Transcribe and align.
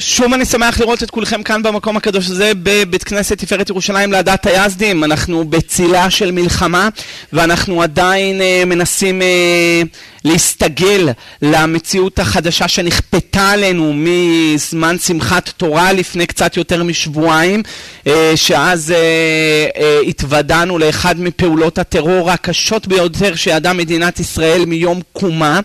שוב 0.00 0.32
אני 0.32 0.44
שמח 0.44 0.80
לראות 0.80 1.02
את 1.02 1.10
כולכם 1.10 1.42
כאן 1.42 1.62
במקום 1.62 1.96
הקדוש 1.96 2.30
הזה 2.30 2.52
בבית 2.62 3.04
כנסת 3.04 3.38
תפארת 3.38 3.68
ירושלים 3.68 4.12
לעדת 4.12 4.46
היזדים. 4.46 5.04
אנחנו 5.04 5.44
בצילה 5.44 6.10
של 6.10 6.30
מלחמה 6.30 6.88
ואנחנו 7.32 7.82
עדיין 7.82 8.40
uh, 8.40 8.64
מנסים 8.64 9.20
uh, 9.20 9.88
להסתגל 10.24 11.08
למציאות 11.42 12.18
החדשה 12.18 12.68
שנכפתה 12.68 13.50
עלינו 13.50 13.92
מזמן 13.96 14.98
שמחת 14.98 15.48
תורה 15.48 15.92
לפני 15.92 16.26
קצת 16.26 16.56
יותר 16.56 16.82
משבועיים, 16.82 17.62
uh, 18.04 18.08
שאז 18.36 18.94
uh, 18.94 19.76
uh, 19.76 20.08
התוודענו 20.08 20.78
לאחד 20.78 21.20
מפעולות 21.20 21.78
הטרור 21.78 22.30
הקשות 22.30 22.86
ביותר 22.86 23.34
שידעה 23.34 23.72
מדינת 23.72 24.20
ישראל 24.20 24.64
מיום 24.64 25.00
קומה 25.12 25.60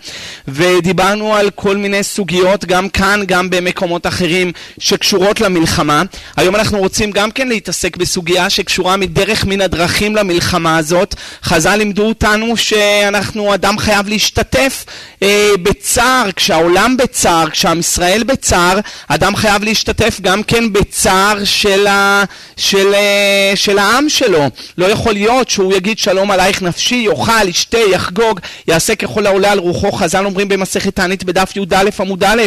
ודיברנו 0.47 1.35
על 1.35 1.49
כל 1.49 1.77
מיני 1.77 2.03
סוגיות 2.03 2.65
גם 2.65 2.89
כאן, 2.89 3.23
גם 3.27 3.49
במקומות 3.49 4.07
אחרים. 4.07 4.22
אחרים 4.23 4.51
שקשורות 4.79 5.41
למלחמה. 5.41 6.03
היום 6.37 6.55
אנחנו 6.55 6.79
רוצים 6.79 7.11
גם 7.11 7.31
כן 7.31 7.47
להתעסק 7.47 7.97
בסוגיה 7.97 8.49
שקשורה 8.49 8.97
מדרך 8.97 9.45
מן 9.45 9.61
הדרכים 9.61 10.15
למלחמה 10.15 10.77
הזאת. 10.77 11.15
חז"ל 11.43 11.75
לימדו 11.75 12.05
אותנו 12.05 12.57
שאנחנו, 12.57 13.53
אדם 13.53 13.77
חייב 13.77 14.07
להשתתף 14.07 14.85
אה, 15.23 15.49
בצער, 15.63 16.29
כשהעולם 16.35 16.97
בצער, 16.97 17.49
כשעם 17.49 17.79
ישראל 17.79 18.23
בצער, 18.23 18.79
אדם 19.07 19.35
חייב 19.35 19.63
להשתתף 19.63 20.17
גם 20.21 20.43
כן 20.43 20.73
בצער 20.73 21.43
של, 21.43 21.87
ה, 21.87 22.23
של, 22.57 22.93
אה, 22.93 23.51
של 23.55 23.77
העם 23.77 24.09
שלו. 24.09 24.49
לא 24.77 24.85
יכול 24.85 25.13
להיות 25.13 25.49
שהוא 25.49 25.73
יגיד 25.73 25.99
שלום 25.99 26.31
עלייך 26.31 26.61
נפשי, 26.61 26.95
יאכל, 26.95 27.47
ישתה, 27.47 27.77
יחגוג, 27.77 28.39
יעשה 28.67 28.95
ככל 28.95 29.25
העולה 29.25 29.51
על 29.51 29.59
רוחו. 29.59 29.91
חז"ל 29.91 30.25
אומרים 30.25 30.47
במסכת 30.47 30.95
תענית 30.95 31.23
בדף 31.23 31.55
י"א 31.55 31.89
עמוד 31.99 32.23
א', 32.23 32.41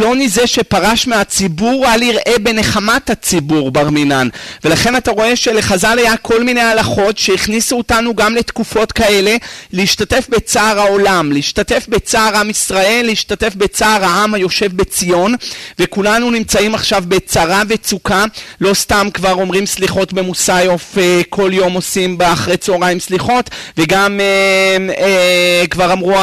פלוני 0.00 0.28
זה 0.28 0.46
שפרש 0.46 1.06
מהציבור, 1.06 1.86
אל 1.86 2.02
יראה 2.02 2.38
בנחמת 2.42 3.10
הציבור 3.10 3.70
בר 3.70 3.90
מינן. 3.90 4.28
ולכן 4.64 4.96
אתה 4.96 5.10
רואה 5.10 5.36
שלחז"ל 5.36 5.98
היה 5.98 6.16
כל 6.16 6.42
מיני 6.44 6.60
הלכות 6.60 7.18
שהכניסו 7.18 7.76
אותנו 7.76 8.14
גם 8.14 8.34
לתקופות 8.34 8.92
כאלה 8.92 9.36
להשתתף 9.72 10.26
בצער 10.28 10.80
העולם, 10.80 11.32
להשתתף 11.32 11.86
בצער 11.88 12.36
עם 12.36 12.50
ישראל, 12.50 13.06
להשתתף 13.06 13.54
בצער 13.56 14.04
העם 14.04 14.34
היושב 14.34 14.76
בציון, 14.76 15.34
וכולנו 15.78 16.30
נמצאים 16.30 16.74
עכשיו 16.74 17.04
בצרה 17.08 17.62
וצוקה, 17.68 18.24
לא 18.60 18.74
סתם 18.74 19.08
כבר 19.14 19.32
אומרים 19.32 19.66
סליחות 19.66 20.12
במוסיוף, 20.12 20.98
אה, 20.98 21.20
כל 21.28 21.50
יום 21.52 21.72
עושים 21.72 22.18
באחרי 22.18 22.56
צהריים 22.56 23.00
סליחות, 23.00 23.50
וגם 23.78 24.20
אה, 24.20 24.76
אה, 24.98 25.64
כבר 25.70 25.92
אמרו 25.92 26.16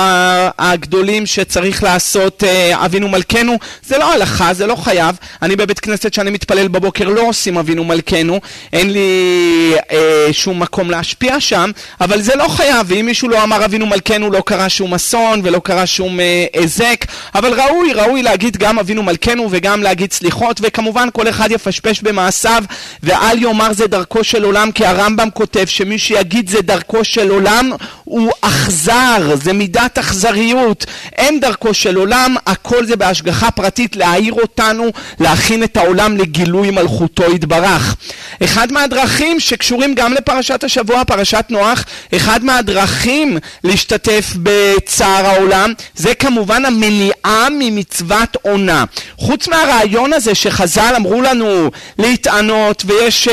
הגדולים 0.58 1.26
שצריך 1.26 1.84
לעשות 1.84 2.44
אבינו 2.74 3.08
מלכנו, 3.08 3.58
זה 3.86 3.98
לא 3.98 4.14
הלכה, 4.14 4.54
זה 4.54 4.68
לא 4.68 4.76
חייב. 4.76 5.16
אני 5.42 5.56
בבית 5.56 5.80
כנסת 5.80 6.14
שאני 6.14 6.30
מתפלל 6.30 6.68
בבוקר 6.68 7.10
לא 7.10 7.22
עושים 7.22 7.58
אבינו 7.58 7.84
מלכנו, 7.84 8.40
אין 8.74 8.94
לי 8.94 9.74
אה, 9.92 10.28
שום 10.32 10.60
מקום 10.60 10.92
להשפיע 10.92 11.40
שם, 11.40 11.72
אבל 12.02 12.22
זה 12.22 12.36
לא 12.36 12.48
חייב, 12.48 12.86
ואם 12.90 13.06
מישהו 13.06 13.30
לא 13.30 13.44
אמר 13.44 13.66
אבינו 13.66 13.86
מלכנו 13.86 14.32
לא 14.32 14.44
קרה 14.46 14.70
שום 14.70 14.94
אסון 14.94 15.42
ולא 15.44 15.60
קרה 15.60 15.86
שום 15.86 16.20
היזק, 16.54 17.06
אה, 17.10 17.40
אבל 17.40 17.62
ראוי, 17.62 17.94
ראוי 17.94 18.24
להגיד 18.24 18.58
גם 18.58 18.80
אבינו 18.80 19.04
מלכנו 19.04 19.48
וגם 19.52 19.84
להגיד 19.84 20.14
סליחות, 20.14 20.60
וכמובן 20.64 21.08
כל 21.14 21.30
אחד 21.30 21.52
יפשפש 21.52 22.02
במעשיו, 22.02 22.64
ואל 23.04 23.44
יאמר 23.44 23.74
זה 23.74 23.88
דרכו 23.88 24.24
של 24.24 24.44
עולם, 24.44 24.72
כי 24.72 24.86
הרמב"ם 24.86 25.30
כותב 25.34 25.66
שמי 25.66 26.00
שיגיד 26.00 26.50
זה 26.50 26.62
דרכו 26.62 27.04
של 27.04 27.30
עולם 27.30 27.72
הוא 28.04 28.32
אכזר, 28.42 29.36
זה 29.44 29.54
מידת 29.54 29.98
אכזריות, 29.98 30.86
אין 31.16 31.40
דרכו 31.40 31.74
של 31.74 31.96
עולם, 31.96 32.36
הכל 32.46 32.86
זה 32.86 32.96
בהשגחה 32.96 33.47
פרטית 33.52 33.96
להעיר 33.96 34.34
אותנו, 34.34 34.90
להכין 35.20 35.64
את 35.64 35.78
העולם 35.78 36.18
לגילוי 36.18 36.72
מלכותו 36.72 37.24
יתברך. 37.36 37.96
אחד 38.44 38.72
מהדרכים 38.72 39.40
שקשורים 39.40 39.96
גם 39.96 40.14
לפרשת 40.14 40.64
השבוע, 40.64 41.04
פרשת 41.04 41.46
נוח, 41.50 41.84
אחד 42.16 42.44
מהדרכים 42.44 43.38
להשתתף 43.64 44.34
בצער 44.44 45.26
העולם, 45.26 45.74
זה 45.96 46.16
כמובן 46.16 46.66
המניעה 46.66 47.48
ממצוות 47.60 48.38
עונה. 48.42 48.84
חוץ 49.18 49.48
מהרעיון 49.48 50.14
הזה 50.14 50.36
שחז"ל 50.36 50.94
אמרו 50.98 51.22
לנו 51.22 51.72
להתענות, 52.00 52.84
ויש 52.88 53.28
uh, 53.28 53.32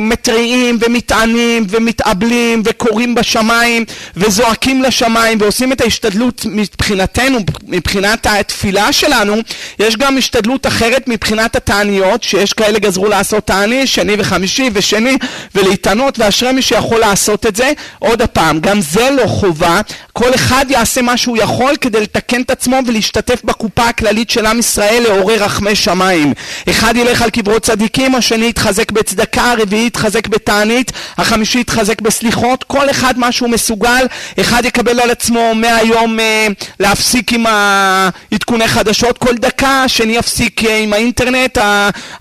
מתריעים 0.00 0.78
ומתענים 0.80 1.66
ומתאבלים 1.68 2.62
וקוראים 2.64 3.14
בשמיים 3.14 3.84
וזועקים 4.16 4.82
לשמיים 4.82 5.38
ועושים 5.40 5.72
את 5.72 5.80
ההשתדלות 5.80 6.46
מבחינתנו, 6.46 7.38
מבחינת 7.68 8.26
התפילה 8.26 8.92
שלנו, 8.92 9.36
יש 9.78 9.96
גם 9.96 10.18
השתדלות 10.18 10.66
אחרת 10.66 11.08
מבחינת 11.08 11.56
התעניות, 11.56 12.22
שיש 12.22 12.52
כאלה 12.52 12.78
גזרו 12.78 13.08
לעשות 13.08 13.46
תעני, 13.46 13.86
שני 13.86 14.16
וחמישי 14.18 14.70
ושני, 14.72 15.16
ולהתענות, 15.54 16.18
ואשרי 16.18 16.52
מי 16.52 16.62
שיכול 16.62 17.00
לעשות 17.00 17.46
את 17.46 17.56
זה. 17.56 17.72
עוד 17.98 18.22
הפעם, 18.22 18.60
גם 18.60 18.80
זה 18.80 19.10
לא 19.10 19.26
חובה, 19.26 19.80
כל 20.12 20.34
אחד 20.34 20.64
יעשה 20.68 21.02
מה 21.02 21.16
שהוא 21.16 21.36
יכול 21.36 21.74
כדי 21.80 22.00
לתקן 22.00 22.42
את 22.42 22.50
עצמו 22.50 22.80
ולהשתתף 22.86 23.44
בקופה 23.44 23.88
הכללית 23.88 24.30
של 24.30 24.46
עם 24.46 24.58
ישראל 24.58 25.02
לעורר 25.02 25.44
רחמי 25.44 25.76
שמיים. 25.76 26.32
אחד 26.70 26.96
ילך 26.96 27.22
על 27.22 27.30
קברות 27.30 27.62
צדיקים, 27.62 28.14
השני 28.14 28.46
יתחזק 28.48 28.92
בצדקה, 28.92 29.50
הרביעי 29.50 29.86
יתחזק 29.86 30.28
בתענית, 30.28 30.92
החמישי 31.18 31.58
יתחזק 31.60 32.00
בסליחות, 32.00 32.64
כל 32.64 32.90
אחד 32.90 33.18
מה 33.18 33.32
שהוא 33.32 33.48
מסוגל, 33.50 34.06
אחד 34.40 34.64
יקבל 34.64 35.00
על 35.00 35.10
עצמו 35.10 35.54
מהיום 35.54 36.20
אה, 36.20 36.46
להפסיק 36.80 37.32
עם 37.32 37.44
העדכוני 37.46 38.68
חדשות 38.68 39.18
כל 39.18 39.34
דקה, 39.46 39.82
השני 39.84 40.16
יפסיק 40.16 40.64
אה, 40.64 40.76
עם 40.76 40.92
האינטרנט, 40.92 41.58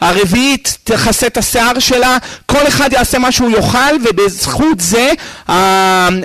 הרביעית 0.02 0.78
תכסה 0.84 1.28
את 1.28 1.38
השיער 1.38 1.80
שלה, 1.80 2.18
כל 2.46 2.68
אחד 2.68 2.94
יעשה 2.94 3.20
מה 3.20 3.32
שהוא 3.32 3.50
יוכל 3.50 3.96
ובזכות 4.04 4.80
זה 4.80 5.12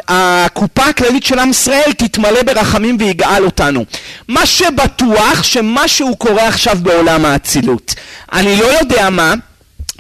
הקופה 0.08 0.84
הכללית 0.84 1.25
של 1.25 1.38
עם 1.38 1.50
ישראל 1.50 1.92
תתמלא 1.97 2.42
ברחמים 2.42 2.97
ויגאל 3.00 3.44
אותנו. 3.44 3.84
מה 4.28 4.47
שבטוח 4.47 5.42
שמשהו 5.42 6.16
קורה 6.16 6.48
עכשיו 6.48 6.76
בעולם 6.82 7.25
האצילות. 7.25 7.94
אני 8.32 8.56
לא 8.56 8.66
יודע 8.81 9.10
מה, 9.10 9.34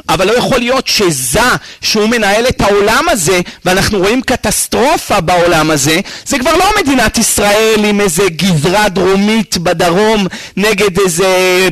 אבל 0.08 0.26
לא 0.26 0.32
יכול 0.32 0.58
להיות 0.58 0.86
שזה 0.86 1.40
שהוא 1.80 2.08
מנהל 2.08 2.46
את 2.48 2.60
העולם 2.60 3.04
הזה 3.08 3.40
ואנחנו 3.64 3.98
רואים 3.98 4.22
קטסטרופה 4.22 5.20
בעולם 5.20 5.70
הזה 5.70 6.00
זה 6.26 6.38
כבר 6.38 6.56
לא 6.56 6.64
מדינת 6.80 7.18
ישראל 7.18 7.84
עם 7.84 8.00
איזה 8.00 8.22
גזרה 8.28 8.88
דרומית 8.88 9.58
בדרום 9.58 10.26
נגד 10.56 10.98
איזה 10.98 11.68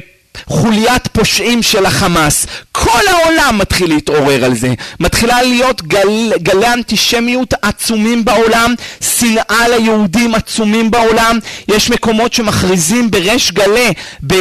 חוליית 0.46 1.06
פושעים 1.06 1.62
של 1.62 1.86
החמאס. 1.86 2.46
כל 2.72 3.00
העולם 3.10 3.58
מתחיל 3.58 3.88
להתעורר 3.94 4.44
על 4.44 4.54
זה. 4.54 4.74
מתחילה 5.00 5.42
להיות 5.42 5.82
גל, 5.82 6.32
גלי 6.38 6.72
אנטישמיות 6.72 7.54
עצומים 7.62 8.24
בעולם, 8.24 8.74
שנאה 9.18 9.68
ליהודים 9.68 10.34
עצומים 10.34 10.90
בעולם. 10.90 11.38
יש 11.68 11.90
מקומות 11.90 12.32
שמכריזים 12.32 13.10
בריש 13.10 13.52
גלי 13.52 13.92
ב, 14.22 14.34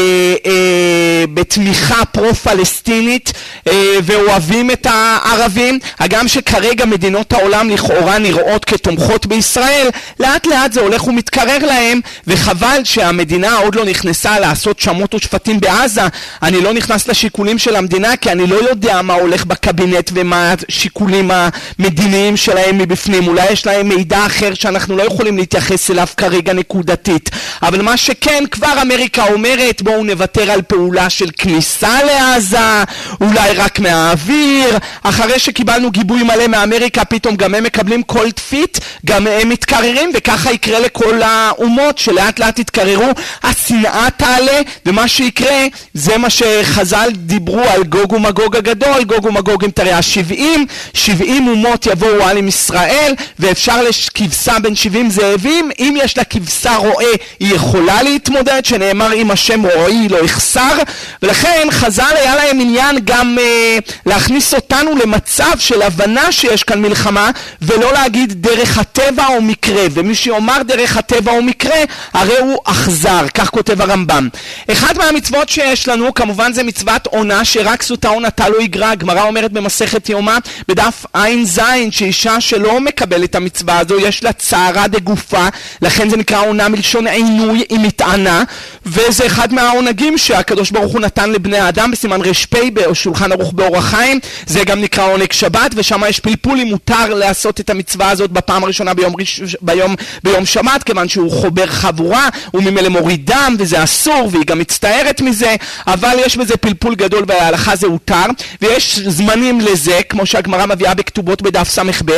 אה, 0.46 1.24
בתמיכה 1.34 2.06
פרו-פלסטינית 2.06 3.34
אה, 3.68 3.98
ואוהבים 4.04 4.72
את 4.72 4.88
הערבים. 4.90 5.80
הגם 6.00 6.28
שכרגע 6.28 6.86
מדינות 6.86 7.34
העולם 7.34 7.70
לכאורה 7.70 8.18
נראות 8.18 8.66
כתומכות 8.66 9.26
בישראל, 9.26 9.90
לאט 10.20 10.48
לאט 10.48 10.74
זה 10.74 10.82
הולך 10.82 11.08
ומתקרר 11.08 11.66
להם, 11.66 12.00
וחבל 12.28 12.82
שהמדינה 12.84 13.58
עוד 13.58 13.76
לא 13.76 13.86
נכנסה 13.86 14.40
לעשות 14.40 14.80
שמות 14.80 15.14
ושפטים 15.14 15.60
בעזה. 15.60 15.85
בעזה, 15.86 16.08
אני 16.44 16.62
לא 16.62 16.74
נכנס 16.74 17.08
לשיקולים 17.08 17.58
של 17.60 17.76
המדינה 17.76 18.18
כי 18.18 18.32
אני 18.32 18.48
לא 18.48 18.56
יודע 18.56 19.02
מה 19.02 19.14
הולך 19.14 19.46
בקבינט 19.46 20.12
ומה 20.14 20.54
השיקולים 20.70 21.32
המדיניים 21.32 22.38
שלהם 22.38 22.78
מבפנים. 22.78 23.28
אולי 23.28 23.52
יש 23.52 23.66
להם 23.66 23.88
מידע 23.90 24.26
אחר 24.26 24.54
שאנחנו 24.54 24.98
לא 24.98 25.04
יכולים 25.04 25.38
להתייחס 25.38 25.92
אליו 25.92 26.08
כרגע 26.18 26.54
נקודתית. 26.54 27.30
אבל 27.64 27.82
מה 27.82 27.98
שכן, 27.98 28.44
כבר 28.52 28.82
אמריקה 28.82 29.26
אומרת 29.26 29.82
בואו 29.82 30.04
נוותר 30.04 30.52
על 30.52 30.62
פעולה 30.62 31.10
של 31.10 31.30
כניסה 31.38 32.04
לעזה, 32.04 32.84
אולי 33.22 33.54
רק 33.56 33.80
מהאוויר. 33.80 34.78
אחרי 35.04 35.40
שקיבלנו 35.40 35.92
גיבוי 35.92 36.24
מלא 36.24 36.48
מאמריקה, 36.48 37.06
פתאום 37.06 37.36
גם 37.36 37.56
הם 37.56 37.64
מקבלים 37.64 38.04
כל 38.04 38.32
תפית, 38.32 38.80
גם 39.06 39.28
הם 39.28 39.50
מתקררים, 39.50 40.12
וככה 40.14 40.52
יקרה 40.52 40.80
לכל 40.80 41.22
האומות 41.22 41.98
שלאט 41.98 42.40
לאט 42.40 42.60
יתקררו, 42.60 43.10
השנאה 43.44 44.08
תעלה, 44.18 44.62
ומה 44.86 45.08
שיקרה 45.08 45.66
זה 45.94 46.18
מה 46.18 46.30
שחז"ל 46.30 47.10
דיברו 47.14 47.64
על 47.64 47.84
גוג 47.84 48.14
ומגוג 48.14 48.56
הגדול, 48.56 49.04
גוג 49.04 49.26
ומגוג 49.26 49.64
עם 49.64 49.72
תראה 49.72 49.98
השבעים, 49.98 50.66
שבעים 50.94 51.48
אומות 51.48 51.86
יבואו 51.86 52.24
על 52.24 52.38
עם 52.38 52.48
ישראל, 52.48 53.14
ואפשר 53.40 53.84
לכבשה 53.84 54.60
בין 54.60 54.76
שבעים 54.76 55.10
זאבים, 55.10 55.70
אם 55.80 55.98
יש 56.04 56.18
לה 56.18 56.24
כבשה 56.24 56.76
רועה 56.76 57.06
היא 57.40 57.56
יכולה 57.56 58.04
להתמודד, 58.04 58.66
שנאמר 58.66 59.14
אם 59.14 59.32
השם 59.32 59.66
רועי 59.66 60.10
לא 60.10 60.18
יחסר, 60.18 60.78
ולכן 61.22 61.68
חז"ל 61.72 62.14
היה 62.16 62.36
להם 62.36 62.60
עניין 62.60 63.00
גם 63.04 63.38
אה, 63.40 63.78
להכניס 64.06 64.54
אותנו 64.54 64.96
למצב 64.96 65.52
של 65.60 65.82
הבנה 65.82 66.32
שיש 66.32 66.64
כאן 66.64 66.82
מלחמה, 66.82 67.32
ולא 67.62 67.94
להגיד 67.94 68.42
דרך 68.42 68.78
הטבע 68.78 69.28
או 69.28 69.42
מקרה, 69.42 69.84
ומי 69.92 70.16
שיאמר 70.16 70.64
דרך 70.64 70.98
הטבע 70.98 71.32
או 71.32 71.42
מקרה, 71.42 71.80
הרי 72.14 72.38
הוא 72.38 72.58
אכזר, 72.64 73.26
כך 73.34 73.50
כותב 73.50 73.82
הרמב"ם. 73.82 74.30
אחד 74.72 74.98
מהמצוות 74.98 75.50
שיש 75.66 75.88
לנו, 75.88 76.14
כמובן 76.14 76.54
זה 76.54 76.64
מצוות 76.64 77.08
עונה, 77.08 77.46
שרק 77.46 77.84
סוטה 77.84 78.10
עונתה 78.10 78.50
לא 78.50 78.62
יגרע, 78.62 78.90
הגמרא 78.90 79.22
אומרת 79.22 79.52
במסכת 79.52 80.10
יומא, 80.10 80.38
בדף 80.68 81.06
ע"ז, 81.14 81.62
שאישה 81.92 82.42
שלא 82.42 82.80
מקבלת 82.80 83.30
את 83.30 83.36
המצווה 83.36 83.80
הזו, 83.80 84.00
יש 84.00 84.24
לה 84.24 84.34
צערה 84.34 84.88
דגופה, 84.88 85.48
לכן 85.82 86.10
זה 86.10 86.18
נקרא 86.18 86.46
עונה 86.46 86.70
מלשון 86.70 87.08
עינוי, 87.08 87.64
היא 87.70 87.80
מתענה, 87.80 88.44
וזה 88.86 89.26
אחד 89.26 89.54
מהעונגים 89.54 90.18
שהקדוש 90.18 90.72
ברוך 90.72 90.94
הוא 90.94 91.02
נתן 91.02 91.32
לבני 91.32 91.58
האדם 91.58 91.92
בסימן 91.92 92.22
ר"פ 92.22 92.56
בשולחן 92.74 93.32
ערוך 93.32 93.54
באורח 93.54 93.86
חיים, 93.86 94.20
זה 94.48 94.64
גם 94.64 94.82
נקרא 94.82 95.04
עונג 95.04 95.32
שבת, 95.32 95.72
ושם 95.76 96.02
יש 96.10 96.20
פלפול 96.20 96.60
אם 96.60 96.68
מותר 96.68 97.14
לעשות 97.14 97.60
את 97.60 97.70
המצווה 97.70 98.10
הזאת 98.10 98.32
בפעם 98.32 98.64
הראשונה 98.64 98.94
ביום, 98.94 99.14
ראש, 99.20 99.42
ביום, 99.62 99.96
ביום 100.24 100.46
שבת, 100.46 100.84
כיוון 100.84 101.08
שהוא 101.08 101.32
חובר 101.32 101.68
חבורה, 101.68 102.30
הוא 102.52 102.64
ממילא 102.64 102.90
מוריד 102.90 103.32
דם, 103.32 103.56
וזה 103.60 103.84
אסור, 103.84 104.30
והיא 104.32 104.46
גם 104.46 104.60
מצטערת 104.60 105.22
מזה, 105.22 105.45
אבל 105.88 106.18
יש 106.26 106.38
בזה 106.38 106.58
פלפול 106.58 106.96
גדול 106.96 107.24
וההלכה 107.28 107.76
זה 107.76 107.88
הותר, 107.88 108.26
ויש 108.62 109.00
זמנים 109.00 109.62
לזה, 109.62 110.00
כמו 110.10 110.26
שהגמרא 110.26 110.66
מביאה 110.66 110.94
בכתובות 110.94 111.42
בדף 111.42 111.70
ס"ב, 111.70 112.12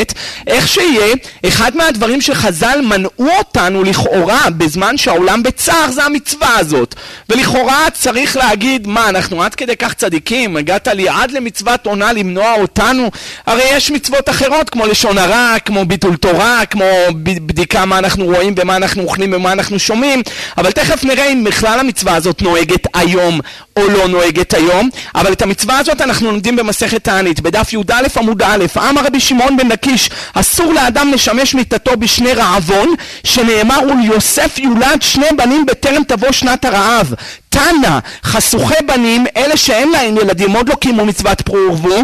איך 0.48 0.68
שיהיה, 0.68 1.16
אחד 1.48 1.76
מהדברים 1.76 2.22
שחז"ל 2.22 2.80
מנעו 2.84 3.30
אותנו 3.38 3.84
לכאורה 3.84 4.50
בזמן 4.58 4.98
שהעולם 4.98 5.44
בצער 5.44 5.92
זה 5.92 6.04
המצווה 6.04 6.58
הזאת. 6.58 6.96
ולכאורה 7.30 7.86
צריך 7.94 8.38
להגיד, 8.38 8.88
מה, 8.88 9.10
אנחנו 9.10 9.44
עד 9.44 9.56
כדי 9.56 9.76
כך 9.76 9.94
צדיקים? 9.94 10.58
הגעת 10.58 10.88
לי 10.88 11.10
עד 11.10 11.32
למצוות 11.32 11.88
עונה 11.88 12.14
למנוע 12.14 12.54
אותנו? 12.54 13.12
הרי 13.46 13.64
יש 13.72 13.92
מצוות 13.92 14.30
אחרות, 14.30 14.70
כמו 14.70 14.86
לשון 14.86 15.18
הרע, 15.18 15.54
כמו 15.66 15.86
ביטול 15.86 16.16
תורה, 16.16 16.66
כמו 16.66 16.86
בדיקה 17.24 17.86
מה 17.86 17.98
אנחנו 17.98 18.26
רואים 18.26 18.54
ומה 18.58 18.76
אנחנו 18.76 19.04
אוכלים 19.04 19.34
ומה 19.34 19.52
אנחנו 19.52 19.80
שומעים, 19.80 20.22
אבל 20.58 20.72
תכף 20.72 21.04
נראה 21.04 21.28
אם 21.28 21.44
בכלל 21.44 21.80
המצווה 21.80 22.16
הזאת 22.16 22.42
נוהגת 22.42 22.88
היום 22.94 23.17
או 23.78 23.90
לא 23.90 24.08
נוהגת 24.08 24.54
היום, 24.54 24.90
אבל 25.16 25.34
את 25.34 25.42
המצווה 25.42 25.80
הזאת 25.80 26.02
אנחנו 26.02 26.32
לומדים 26.32 26.56
במסכת 26.56 27.04
תענית, 27.04 27.40
בדף 27.40 27.74
י"א 27.74 28.08
עמוד 28.18 28.42
א', 28.42 28.66
אמר 28.78 29.02
רבי 29.06 29.20
שמעון 29.20 29.58
בן 29.58 29.68
לקיש, 29.68 30.10
אסור 30.34 30.74
לאדם 30.74 31.12
לשמש 31.12 31.56
מיתתו 31.56 31.98
בשני 31.98 32.34
רעבון, 32.34 32.96
שנאמר 33.24 33.80
וליוסף 33.90 34.58
יולד 34.58 35.02
שני 35.02 35.28
בנים 35.38 35.66
בטרם 35.66 36.04
תבוא 36.04 36.32
שנת 36.32 36.66
הרעב. 36.66 37.14
תנא, 37.50 38.00
חשוכי 38.24 38.84
בנים, 38.86 39.26
אלה 39.38 39.58
שאין 39.58 39.92
להם 39.92 40.18
ילדים, 40.18 40.52
עוד 40.52 40.70
לא 40.70 40.76
קיימו 40.76 41.06
מצוות 41.06 41.42
פרו 41.42 41.58
ורבו, 41.58 42.02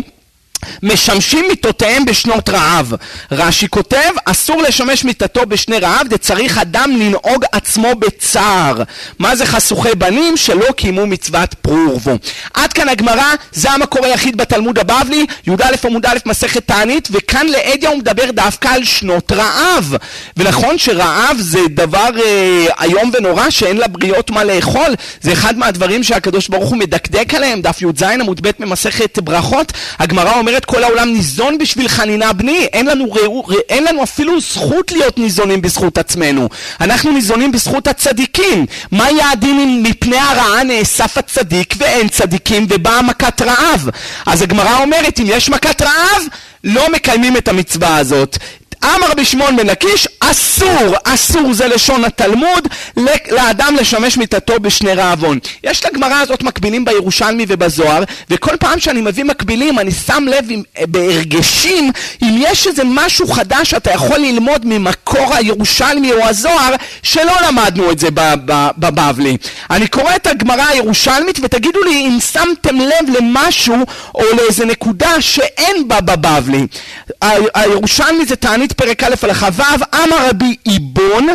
משמשים 0.83 1.45
מיתותיהם 1.49 2.05
בשנות 2.05 2.49
רעב. 2.49 2.93
רש"י 3.31 3.67
כותב, 3.67 4.11
אסור 4.25 4.61
לשמש 4.61 5.03
מיתתו 5.03 5.45
בשני 5.45 5.79
רעב, 5.79 6.07
דצריך 6.07 6.57
אדם 6.57 6.91
לנהוג 6.99 7.45
עצמו 7.51 7.95
בצער. 7.95 8.83
מה 9.19 9.35
זה 9.35 9.45
חשוכי 9.45 9.95
בנים? 9.97 10.37
שלא 10.37 10.71
קיימו 10.71 11.07
מצוות 11.07 11.53
פרו 11.53 11.89
ורבו. 11.89 12.17
עד 12.53 12.73
כאן 12.73 12.89
הגמרא, 12.89 13.33
זה 13.51 13.71
המקור 13.71 14.05
היחיד 14.05 14.37
בתלמוד 14.37 14.79
הבבלי, 14.79 15.25
י"א 15.47 15.87
עמוד 15.93 16.05
א' 16.05 16.17
מסכת 16.25 16.67
תענית, 16.67 17.07
וכאן 17.11 17.47
לאדיה 17.47 17.89
הוא 17.89 17.97
מדבר 17.97 18.31
דווקא 18.31 18.67
על 18.67 18.83
שנות 18.83 19.31
רעב. 19.31 19.95
ונכון 20.37 20.77
שרעב 20.77 21.37
זה 21.39 21.59
דבר 21.69 22.09
אה, 22.25 22.65
איום 22.83 23.11
ונורא 23.13 23.49
שאין 23.49 23.77
לבריות 23.77 24.31
מה 24.31 24.43
לאכול, 24.43 24.95
זה 25.21 25.33
אחד 25.33 25.57
מהדברים 25.57 26.03
שהקדוש 26.03 26.47
ברוך 26.47 26.69
הוא 26.69 26.77
מדקדק 26.77 27.33
עליהם, 27.33 27.61
דף 27.61 27.81
י"ז 27.81 28.03
עמוד 28.03 28.47
ב' 28.47 28.51
ממסכת 28.59 29.19
ברכות, 29.19 29.73
הגמרא 29.99 30.37
אומרת 30.39 30.52
אומרת 30.53 30.65
כל 30.65 30.83
העולם 30.83 31.13
ניזון 31.13 31.57
בשביל 31.57 31.87
חנינה 31.87 32.33
בני, 32.33 32.67
אין 32.73 32.85
לנו, 32.85 33.11
ראו, 33.11 33.47
אין 33.69 33.83
לנו 33.83 34.03
אפילו 34.03 34.41
זכות 34.41 34.91
להיות 34.91 35.17
ניזונים 35.17 35.61
בזכות 35.61 35.97
עצמנו. 35.97 36.49
אנחנו 36.81 37.11
ניזונים 37.11 37.51
בזכות 37.51 37.87
הצדיקים. 37.87 38.65
מה 38.91 39.07
הדין 39.31 39.59
אם 39.59 39.83
מפני 39.83 40.17
הרעה 40.17 40.63
נאסף 40.63 41.17
הצדיק 41.17 41.73
ואין 41.77 42.09
צדיקים 42.09 42.67
ובאה 42.69 43.01
מכת 43.01 43.41
רעב? 43.41 43.89
אז 44.25 44.41
הגמרא 44.41 44.81
אומרת 44.81 45.19
אם 45.19 45.25
יש 45.27 45.49
מכת 45.49 45.81
רעב 45.81 46.23
לא 46.63 46.91
מקיימים 46.91 47.37
את 47.37 47.47
המצווה 47.47 47.97
הזאת. 47.97 48.37
אמר 48.83 49.07
רבי 49.11 49.25
שמעון 49.25 49.55
בן 49.55 49.67
לקיש, 49.67 50.07
אסור, 50.19 50.95
אסור 51.03 51.53
זה 51.53 51.67
לשון 51.67 52.05
התלמוד, 52.05 52.67
לאדם 53.31 53.75
לשמש 53.79 54.17
מיתתו 54.17 54.59
בשני 54.59 54.93
רעבון. 54.93 55.39
יש 55.63 55.85
לגמרא 55.85 56.13
הזאת 56.13 56.43
מקבילים 56.43 56.85
בירושלמי 56.85 57.45
ובזוהר, 57.47 58.03
וכל 58.29 58.57
פעם 58.59 58.79
שאני 58.79 59.01
מביא 59.01 59.23
מקבילים 59.23 59.79
אני 59.79 59.91
שם 59.91 60.25
לב 60.27 60.45
עם, 60.49 60.63
בהרגשים 60.81 61.91
אם 62.21 62.35
יש 62.37 62.67
איזה 62.67 62.83
משהו 62.85 63.27
חדש 63.27 63.69
שאתה 63.69 63.91
יכול 63.91 64.17
ללמוד 64.17 64.65
ממקור 64.65 65.35
הירושלמי 65.35 66.11
או 66.11 66.25
הזוהר, 66.25 66.75
שלא 67.03 67.33
למדנו 67.47 67.91
את 67.91 67.99
זה 67.99 68.07
בבבלי. 68.77 69.37
אני 69.69 69.87
קורא 69.87 70.15
את 70.15 70.27
הגמרא 70.27 70.65
הירושלמית 70.67 71.39
ותגידו 71.43 71.83
לי 71.83 72.07
אם 72.07 72.17
שמתם 72.33 72.75
לב 72.75 73.17
למשהו 73.17 73.75
או 74.15 74.23
לאיזה 74.37 74.65
נקודה 74.65 75.21
שאין 75.21 75.87
בה 75.87 76.01
בבבלי. 76.01 76.67
הירושלמי 77.55 78.25
זה 78.25 78.35
תענית 78.35 78.72
פרק 78.73 79.03
א' 79.03 79.13
הלכה 79.21 79.49
ו', 79.53 79.61
אמר 79.95 80.29
רבי 80.29 80.55
עיבון, 80.63 81.27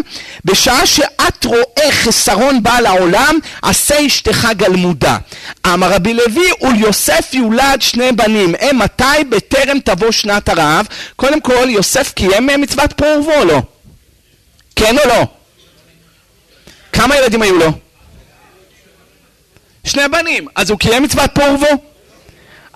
בשעה 0.45 0.87
שאת 0.87 1.45
רואה 1.45 1.93
חסרון 1.93 2.63
בעל 2.63 2.87
העולם, 2.87 3.39
עשה 3.63 4.07
אשתך 4.07 4.49
גלמודה. 4.57 5.19
אמר 5.67 5.93
רבי 5.93 6.15
לוי, 6.15 6.51
וליוסף 6.61 7.31
יולד 7.33 7.83
שני 7.83 8.13
בנים, 8.13 8.55
הם 8.61 8.79
מתי? 8.79 9.25
בטרם 9.29 9.81
תבוא 9.81 10.11
שנת 10.11 10.49
הרעב. 10.49 10.87
קודם 11.17 11.41
כל, 11.41 11.67
יוסף 11.69 12.13
קיים 12.13 12.47
מצוות 12.47 12.93
פרו 12.93 13.09
ורבו 13.09 13.33
או 13.33 13.45
לא? 13.45 13.63
כן 14.77 14.99
או 14.99 15.09
לא? 15.09 15.27
כמה 16.93 17.17
ילדים 17.17 17.43
היו 17.43 17.59
לו? 17.59 17.73
שני 19.85 20.09
בנים. 20.09 20.47
אז 20.55 20.71
הוא 20.71 20.79
קיים 20.79 21.03
מצוות 21.03 21.31
פרו 21.35 21.47
ורבו? 21.47 21.83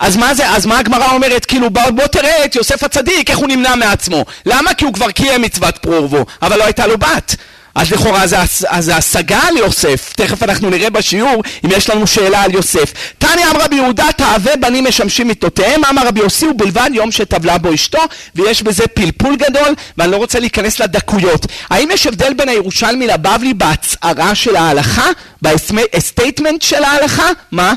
אז 0.02 0.16
מה 0.16 0.34
זה, 0.34 0.50
אז 0.50 0.66
מה 0.66 0.78
הגמרא 0.78 1.12
אומרת? 1.12 1.44
כאילו 1.44 1.70
בוא, 1.70 1.90
בוא 1.90 2.06
תראה 2.06 2.44
את 2.44 2.56
יוסף 2.56 2.84
הצדיק, 2.84 3.30
איך 3.30 3.38
הוא 3.38 3.48
נמנע 3.48 3.74
מעצמו. 3.74 4.24
למה? 4.46 4.74
כי 4.74 4.84
הוא 4.84 4.92
כבר 4.92 5.10
קיים 5.10 5.42
מצוות 5.42 5.78
פרו 5.78 5.92
ורבו, 5.92 6.24
אבל 6.42 6.58
לא 6.58 6.64
הייתה 6.64 6.86
לו 6.86 6.98
בת. 6.98 7.36
אז 7.74 7.92
לכאורה 7.92 8.26
זה, 8.26 8.96
השגה 8.96 9.40
על 9.48 9.56
יוסף, 9.56 10.12
תכף 10.16 10.42
אנחנו 10.42 10.70
נראה 10.70 10.90
בשיעור 10.90 11.42
אם 11.64 11.70
יש 11.76 11.90
לנו 11.90 12.06
שאלה 12.06 12.42
על 12.42 12.54
יוסף. 12.54 12.92
תניא 13.18 13.46
אמר 13.50 13.64
רבי 13.64 13.76
יהודה 13.76 14.06
תאווה 14.16 14.56
בנים 14.56 14.84
משמשים 14.84 15.28
מיתותיהם, 15.28 15.84
אמר 15.84 16.06
רבי 16.06 16.20
יוסי 16.20 16.46
ובלבד 16.46 16.90
יום 16.92 17.12
שטבלה 17.12 17.58
בו 17.58 17.74
אשתו, 17.74 18.02
ויש 18.34 18.62
בזה 18.62 18.86
פלפול 18.86 19.36
גדול, 19.36 19.74
ואני 19.98 20.10
לא 20.10 20.16
רוצה 20.16 20.40
להיכנס 20.40 20.80
לדקויות. 20.80 21.46
האם 21.70 21.88
יש 21.90 22.06
הבדל 22.06 22.32
בין 22.34 22.48
הירושלמי 22.48 23.06
לבבלי 23.06 23.54
בהצהרה 23.54 24.34
של 24.34 24.56
ההלכה? 24.56 25.06
ב 25.42 25.54
statement 25.54 26.62
של 26.62 26.84
ההלכה? 26.84 27.28
מה? 27.52 27.74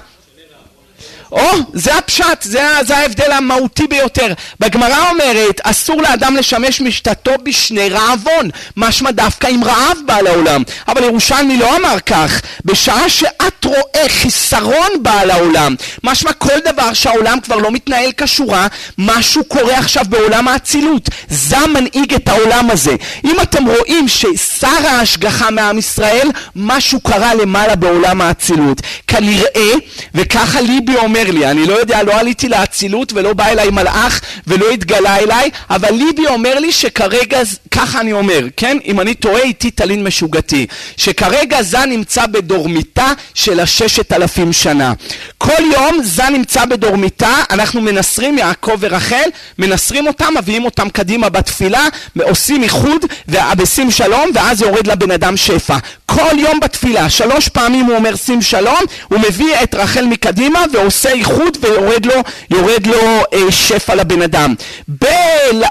או, 1.32 1.50
זה 1.74 1.96
הפשט, 1.96 2.42
זה, 2.42 2.64
זה 2.82 2.98
ההבדל 2.98 3.32
המהותי 3.32 3.88
ביותר. 3.88 4.34
בגמרא 4.60 5.10
אומרת, 5.10 5.62
אסור 5.64 6.02
לאדם 6.02 6.36
לשמש 6.36 6.82
מיטתו 6.82 7.32
בשני 7.44 7.90
רעבון, 7.90 8.50
משמע 8.78 9.12
דווקא 9.12 9.48
אם 9.48 9.64
רעב 9.64 9.98
בא 10.06 10.28
לעולם. 10.28 10.64
אבל 10.88 11.04
ירושלמי 11.04 11.58
לא 11.58 11.76
אמר 11.76 12.00
כך, 12.00 12.42
בשעה 12.66 13.10
שאתה 13.10 13.66
רואה 13.66 14.10
חיסרון 14.10 14.90
בא 15.02 15.32
לעולם, 15.32 15.76
משמע 16.04 16.34
כל 16.34 16.60
דבר 16.66 16.94
שהעולם 16.94 17.40
כבר 17.40 17.56
לא 17.56 17.72
מתנהל 17.72 18.12
כשורה, 18.18 18.68
משהו 18.98 19.44
קורה 19.44 19.78
עכשיו 19.78 20.04
בעולם 20.10 20.48
האצילות. 20.48 21.10
זה 21.30 21.68
מנהיג 21.68 22.14
את 22.14 22.28
העולם 22.28 22.72
הזה. 22.72 22.96
אם 23.24 23.36
אתם 23.42 23.66
רואים 23.68 24.08
ששר 24.08 24.88
ההשגחה 24.88 25.50
מעם 25.50 25.78
ישראל, 25.78 26.30
משהו 26.56 27.00
קרה 27.00 27.34
למעלה 27.34 27.76
בעולם 27.76 28.22
האצילות. 28.22 28.82
כנראה, 29.08 29.72
וככה 30.14 30.62
ליבי 30.62 30.96
אומר 30.96 31.15
אומר 31.16 31.32
לי, 31.32 31.52
אני 31.52 31.66
לא 31.66 31.74
יודע, 31.74 32.04
לא 32.04 32.20
עליתי 32.20 32.50
לאצילות 32.50 33.14
ולא 33.14 33.34
בא 33.34 33.48
אליי 33.48 33.70
מלאך 33.70 34.22
ולא 34.48 34.70
התגלה 34.70 35.18
אליי, 35.18 35.50
אבל 35.70 35.92
ליבי 35.94 36.28
אומר 36.28 36.60
לי 36.60 36.72
שכרגע, 36.72 37.40
ככה 37.72 38.02
אני 38.02 38.14
אומר, 38.14 38.40
כן? 38.58 38.78
אם 38.86 39.00
אני 39.00 39.14
טועה 39.14 39.42
איתי 39.42 39.72
תלין 39.72 40.04
משוגתי, 40.04 40.68
שכרגע 40.98 41.62
זה 41.62 41.86
נמצא 41.86 42.26
בדורמיתה 42.26 43.12
של 43.34 43.60
הששת 43.60 44.14
אלפים 44.14 44.54
שנה. 44.54 44.94
כל 45.38 45.64
יום 45.74 46.00
זה 46.04 46.24
נמצא 46.30 46.66
בדורמיתה, 46.66 47.34
אנחנו 47.52 47.82
מנסרים 47.82 48.38
יעקב 48.38 48.78
ורחל, 48.80 49.30
מנסרים 49.60 50.08
אותם, 50.08 50.34
מביאים 50.38 50.66
אותם 50.66 50.90
קדימה 50.90 51.30
בתפילה, 51.30 51.88
עושים 52.22 52.64
איחוד, 52.64 53.06
ובשים 53.28 53.92
שלום, 53.92 54.30
ואז 54.34 54.62
יורד 54.62 54.88
לבן 54.88 55.12
אדם 55.12 55.38
שפע. 55.38 55.78
כל 56.06 56.40
יום 56.40 56.60
בתפילה, 56.60 57.10
שלוש 57.10 57.48
פעמים 57.50 57.86
הוא 57.86 57.96
אומר 57.96 58.16
שים 58.16 58.42
שלום, 58.42 58.80
הוא 59.08 59.20
מביא 59.20 59.56
את 59.64 59.76
רחל 59.76 60.06
מקדימה 60.06 60.60
ועושה 60.74 61.05
איחוד 61.10 61.58
ויורד 61.62 62.06
לו, 62.06 62.16
יורד 62.50 62.88
לו 62.88 63.24
אה, 63.34 63.52
שפע 63.52 63.96
לבן 63.96 64.22
אדם. 64.22 64.54
ב, 65.02 65.06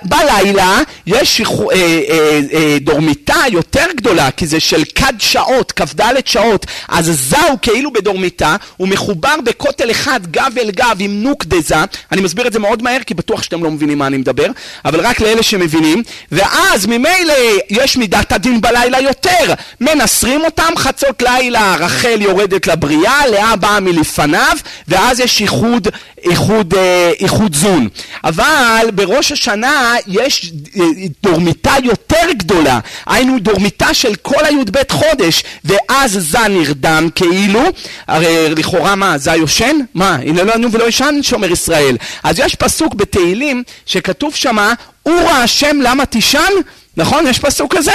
בלילה 0.03 0.81
יש 1.07 1.41
אה, 1.41 1.47
אה, 1.75 2.41
אה, 2.53 2.77
דורמיתה 2.81 3.37
יותר 3.51 3.87
גדולה, 3.97 4.31
כי 4.31 4.47
זה 4.47 4.61
של 4.61 4.83
כד 4.95 5.13
שעות, 5.19 5.73
כ"ד 5.73 6.03
שעות, 6.25 6.67
אז 6.89 7.07
זה 7.29 7.41
הוא 7.41 7.59
כאילו 7.63 7.93
בדורמיתה, 7.93 8.57
הוא 8.77 8.89
מחובר 8.89 9.35
בכותל 9.45 9.91
אחד 9.91 10.21
גב 10.31 10.53
אל 10.61 10.71
גב 10.71 10.97
עם 10.99 11.23
נוק 11.23 11.45
דזה, 11.45 11.77
אני 12.13 12.21
מסביר 12.21 12.47
את 12.47 12.53
זה 12.53 12.59
מאוד 12.59 12.83
מהר 12.83 13.01
כי 13.07 13.15
בטוח 13.15 13.43
שאתם 13.43 13.65
לא 13.65 13.71
מבינים 13.71 13.99
מה 13.99 14.07
אני 14.07 14.17
מדבר, 14.17 14.47
אבל 14.85 15.01
רק 15.01 15.21
לאלה 15.21 15.43
שמבינים, 15.43 16.03
ואז 16.33 16.87
ממילא 16.87 17.35
יש 17.71 17.97
מידת 17.97 18.33
הדין 18.33 18.61
בלילה 18.61 19.01
יותר, 19.01 19.55
מנסרים 19.81 20.41
אותם 20.41 20.73
חצות 20.77 21.23
לילה, 21.23 21.77
רחל 21.79 22.19
יורדת 22.21 22.67
לבריאה, 22.67 23.27
לאה 23.27 23.57
באה 23.57 23.81
מלפניו, 23.81 24.57
ואז 24.89 25.21
יש 25.25 25.41
איחוד, 25.41 25.89
איחוד, 26.25 26.75
אה, 26.75 27.13
איחוד 27.21 27.55
זון. 27.55 27.89
אבל 28.25 28.87
בראש 28.95 29.33
השנה 29.33 29.95
יש 30.07 30.53
אה, 30.77 30.83
דורמיתה 31.23 31.73
יותר 31.85 32.33
גדולה, 32.37 32.79
היינו 33.07 33.39
דורמיתה 33.39 33.95
של 33.95 34.15
כל 34.15 34.45
הי"ב 34.45 34.93
חודש, 34.93 35.45
ואז 35.65 36.13
זה 36.13 36.49
נרדם 36.49 37.09
כאילו, 37.15 37.61
הרי 38.09 38.49
לכאורה 38.49 38.95
מה, 38.95 39.19
זה 39.19 39.31
יושן? 39.31 39.77
מה, 39.95 40.15
הנה 40.15 40.43
לא 40.43 40.53
ולא 40.73 40.85
ישן, 40.89 41.15
שומר 41.23 41.51
ישראל. 41.51 41.97
אז 42.23 42.39
יש 42.39 42.55
פסוק 42.55 42.95
בתהילים 42.95 43.63
שכתוב 43.87 44.35
שמה, 44.35 44.75
אורה 45.07 45.43
השם 45.43 45.77
למה 45.81 46.07
תישן? 46.07 46.53
נכון? 46.97 47.27
יש 47.27 47.39
פסוק 47.39 47.77
כזה? 47.77 47.93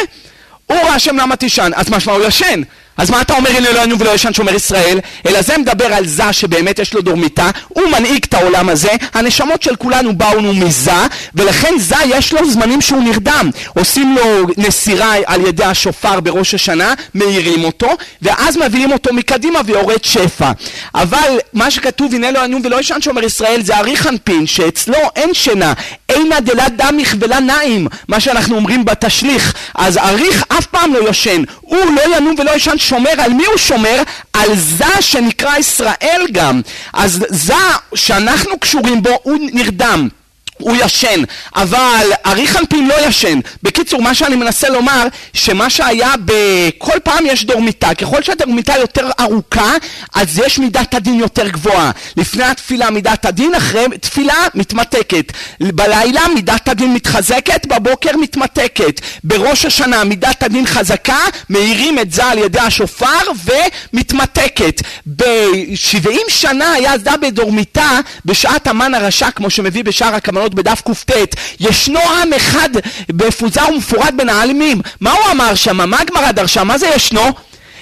אורה 0.69 0.95
השם 0.95 1.17
למה 1.17 1.35
תישן? 1.35 1.71
אז 1.75 1.89
משמע 1.89 2.13
הוא 2.13 2.25
ישן. 2.25 2.61
אז 2.99 3.09
מה 3.09 3.21
אתה 3.21 3.33
אומר 3.33 3.49
הנה 3.57 3.71
לא 3.71 3.83
ענו 3.83 3.99
ולא 3.99 4.11
ישן 4.11 4.33
שומר 4.33 4.55
ישראל? 4.55 4.99
אלא 5.27 5.41
זה 5.41 5.57
מדבר 5.57 5.93
על 5.93 6.05
זה 6.05 6.33
שבאמת 6.33 6.79
יש 6.79 6.93
לו 6.93 7.01
דורמיתה, 7.01 7.49
הוא 7.67 7.87
מנהיג 7.87 8.25
את 8.29 8.33
העולם 8.33 8.69
הזה, 8.69 8.89
הנשמות 9.13 9.61
של 9.63 9.75
כולנו 9.75 10.15
באו 10.15 10.41
מזה, 10.41 10.91
ולכן 11.35 11.73
זה 11.77 11.95
יש 12.05 12.33
לו 12.33 12.51
זמנים 12.51 12.81
שהוא 12.81 13.03
נרדם. 13.03 13.49
עושים 13.75 14.15
לו 14.15 14.47
נסירה 14.57 15.13
על 15.25 15.45
ידי 15.45 15.63
השופר 15.63 16.19
בראש 16.19 16.53
השנה, 16.53 16.93
מאירים 17.15 17.63
אותו, 17.63 17.87
ואז 18.21 18.57
מביאים 18.57 18.91
אותו 18.91 19.13
מקדימה 19.13 19.59
ויורד 19.65 20.03
שפע. 20.03 20.51
אבל 20.95 21.39
מה 21.53 21.71
שכתוב 21.71 22.13
הנה 22.13 22.31
לא 22.31 22.43
ענו 22.43 22.57
ולא 22.63 22.79
ישן 22.79 23.01
שומר 23.01 23.23
ישראל 23.23 23.61
זה 23.61 23.77
אריך 23.77 24.07
אנפין, 24.07 24.47
שאצלו 24.47 24.97
אין 25.15 25.33
שינה, 25.33 25.73
אינה 26.09 26.39
דלה 26.39 26.69
דמיך 26.69 27.15
ולה 27.19 27.39
נעים, 27.39 27.87
מה 28.07 28.19
שאנחנו 28.19 28.55
אומרים 28.55 28.85
בתשליך. 28.85 29.53
אז 29.75 29.97
אריך 29.97 30.43
אף 30.47 30.65
פעם 30.65 30.93
לא 30.93 31.09
ישן, 31.09 31.43
הוא 31.61 31.85
לא 31.95 32.17
ינום 32.17 32.35
ולא 32.37 32.51
ישן 32.51 32.77
שומר, 32.89 33.21
על 33.21 33.33
מי 33.33 33.45
הוא 33.45 33.57
שומר? 33.57 34.01
על 34.33 34.49
זה 34.55 35.01
שנקרא 35.01 35.57
ישראל 35.57 36.27
גם. 36.31 36.61
אז 36.93 37.25
זה 37.29 37.53
שאנחנו 37.95 38.59
קשורים 38.59 39.03
בו 39.03 39.09
הוא 39.23 39.37
נרדם. 39.53 40.07
הוא 40.59 40.75
ישן, 40.85 41.23
אבל 41.55 42.07
אריך 42.25 42.55
אנפין 42.55 42.87
לא 42.87 43.07
ישן. 43.07 43.39
בקיצור, 43.63 44.01
מה 44.01 44.13
שאני 44.13 44.35
מנסה 44.35 44.69
לומר, 44.69 45.07
שמה 45.33 45.69
שהיה 45.69 46.13
בכל 46.25 46.99
פעם 47.03 47.25
יש 47.25 47.45
דורמיתה. 47.45 47.93
ככל 47.93 48.23
שהדורמיתה 48.23 48.73
יותר 48.77 49.09
ארוכה, 49.19 49.73
אז 50.15 50.39
יש 50.45 50.59
מידת 50.59 50.93
הדין 50.93 51.19
יותר 51.19 51.49
גבוהה. 51.49 51.91
לפני 52.17 52.43
התפילה 52.43 52.89
מידת 52.89 53.25
הדין, 53.25 53.55
אחרי 53.55 53.85
תפילה 54.01 54.47
מתמתקת. 54.55 55.31
בלילה 55.59 56.21
מידת 56.35 56.67
הדין 56.67 56.93
מתחזקת, 56.93 57.65
בבוקר 57.65 58.17
מתמתקת. 58.17 59.01
בראש 59.23 59.65
השנה 59.65 60.03
מידת 60.03 60.43
הדין 60.43 60.65
חזקה, 60.65 61.19
מאירים 61.49 61.99
את 61.99 62.11
זה 62.11 62.25
על 62.25 62.37
ידי 62.37 62.59
השופר 62.59 63.07
ומתמתקת. 63.93 64.81
ב-70 65.15 66.17
שנה 66.27 66.71
היה 66.71 66.97
זה 66.97 67.17
בדורמיתה 67.21 67.99
בשעת 68.25 68.67
המן 68.67 68.93
הרשע, 68.93 69.31
כמו 69.31 69.49
שמביא 69.49 69.83
בשער 69.83 70.15
הקמנות 70.15 70.48
לראות 70.49 70.55
בדף 70.55 70.81
קט, 71.05 71.35
ישנו 71.59 71.99
עם 71.99 72.33
אחד 72.33 72.69
מפוזר 73.13 73.61
ומפורד 73.69 74.13
בין 74.17 74.29
העלמים. 74.29 74.81
מה 75.01 75.11
הוא 75.11 75.31
אמר 75.31 75.55
שם? 75.55 75.89
מה 75.89 75.97
הגמרא 76.01 76.31
דרשה? 76.31 76.63
מה 76.63 76.77
זה 76.77 76.87
ישנו? 76.87 77.21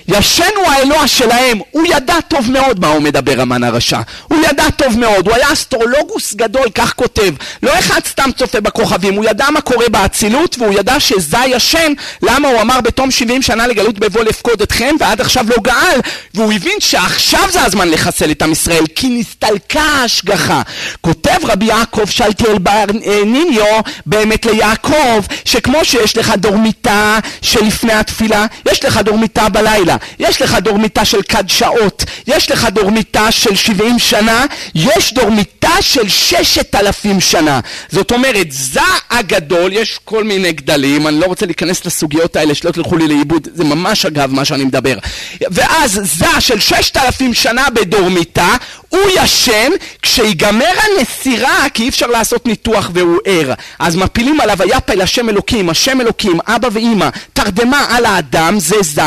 ישן 0.07 0.49
הוא 0.55 0.67
האלוה 0.67 1.07
שלהם, 1.07 1.59
הוא 1.71 1.85
ידע 1.87 2.21
טוב 2.27 2.51
מאוד 2.51 2.79
מה 2.79 2.87
הוא 2.87 3.01
מדבר 3.01 3.41
המן 3.41 3.63
הרשע, 3.63 3.99
הוא 4.27 4.39
ידע 4.49 4.69
טוב 4.69 4.99
מאוד, 4.99 5.27
הוא 5.27 5.35
היה 5.35 5.53
אסטרולוגוס 5.53 6.33
גדול, 6.33 6.69
כך 6.75 6.93
כותב, 6.93 7.33
לא 7.63 7.79
אחד 7.79 7.99
סתם 8.05 8.29
צופה 8.37 8.61
בכוכבים, 8.61 9.13
הוא 9.13 9.25
ידע 9.25 9.45
מה 9.49 9.61
קורה 9.61 9.89
באצילות 9.89 10.55
והוא 10.59 10.79
ידע 10.79 10.99
שזה 10.99 11.37
ישן, 11.47 11.93
למה 12.21 12.47
הוא 12.47 12.61
אמר 12.61 12.81
בתום 12.81 13.11
70 13.11 13.41
שנה 13.41 13.67
לגלות 13.67 13.99
בבוא 13.99 14.23
לפקוד 14.23 14.61
אתכם 14.61 14.95
ועד 14.99 15.21
עכשיו 15.21 15.45
לא 15.49 15.55
גאל, 15.61 15.99
והוא 16.33 16.53
הבין 16.53 16.79
שעכשיו 16.79 17.43
זה 17.51 17.61
הזמן 17.61 17.89
לחסל 17.89 18.31
את 18.31 18.41
עם 18.41 18.51
ישראל, 18.51 18.83
כי 18.95 19.09
נסתלקה 19.09 19.81
ההשגחה. 19.81 20.61
כותב 21.01 21.37
רבי 21.43 21.65
יעקב 21.65 22.05
שלטיאל 22.09 22.57
בר 22.57 22.85
ניניו 23.25 23.79
באמת 24.05 24.45
ליעקב, 24.45 25.25
שכמו 25.45 25.85
שיש 25.85 26.17
לך 26.17 26.33
דורמיתה 26.37 27.19
שלפני 27.41 27.93
התפילה, 27.93 28.45
יש 28.71 28.85
לך 28.85 28.97
דורמיתה 28.97 29.49
בלילה. 29.49 29.96
יש 30.19 30.41
לך 30.41 30.53
דורמיתה 30.53 31.05
של 31.05 31.21
כד 31.21 31.43
שעות, 31.47 32.03
יש 32.27 32.51
לך 32.51 32.67
דורמיתה 32.69 33.31
של 33.31 33.55
70 33.55 33.99
שנה, 33.99 34.45
יש 34.75 35.13
דורמיתה 35.13 35.81
של 35.81 36.09
6,000 36.09 37.19
שנה. 37.19 37.59
זאת 37.89 38.11
אומרת, 38.11 38.47
זה 38.49 38.81
הגדול, 39.09 39.73
יש 39.73 39.99
כל 40.03 40.23
מיני 40.23 40.51
גדלים, 40.51 41.07
אני 41.07 41.19
לא 41.19 41.25
רוצה 41.25 41.45
להיכנס 41.45 41.85
לסוגיות 41.85 42.35
האלה 42.35 42.55
שלא 42.55 42.71
תלכו 42.71 42.97
לי 42.97 43.07
לאיבוד, 43.07 43.47
זה 43.53 43.63
ממש 43.63 44.05
אגב 44.05 44.33
מה 44.33 44.45
שאני 44.45 44.63
מדבר. 44.63 44.97
ואז 45.41 46.01
זה 46.03 46.41
של 46.41 46.59
6,000 46.59 47.33
שנה 47.33 47.69
בדורמיתה, 47.73 48.55
הוא 48.89 49.09
ישן 49.15 49.71
כשיגמר 50.01 50.73
הנסירה, 50.83 51.69
כי 51.73 51.83
אי 51.83 51.89
אפשר 51.89 52.07
לעשות 52.07 52.45
ניתוח 52.45 52.89
והוא 52.93 53.17
ער. 53.25 53.53
אז 53.79 53.95
מפילים 53.95 54.41
עליו 54.41 54.61
היפל 54.61 55.01
השם 55.01 55.29
אלוקים, 55.29 55.69
השם 55.69 56.01
אלוקים, 56.01 56.39
אבא 56.47 56.69
ואימא, 56.71 57.09
תרדמה 57.33 57.85
על 57.89 58.05
האדם, 58.05 58.59
זה 58.59 58.75
זה, 58.81 59.01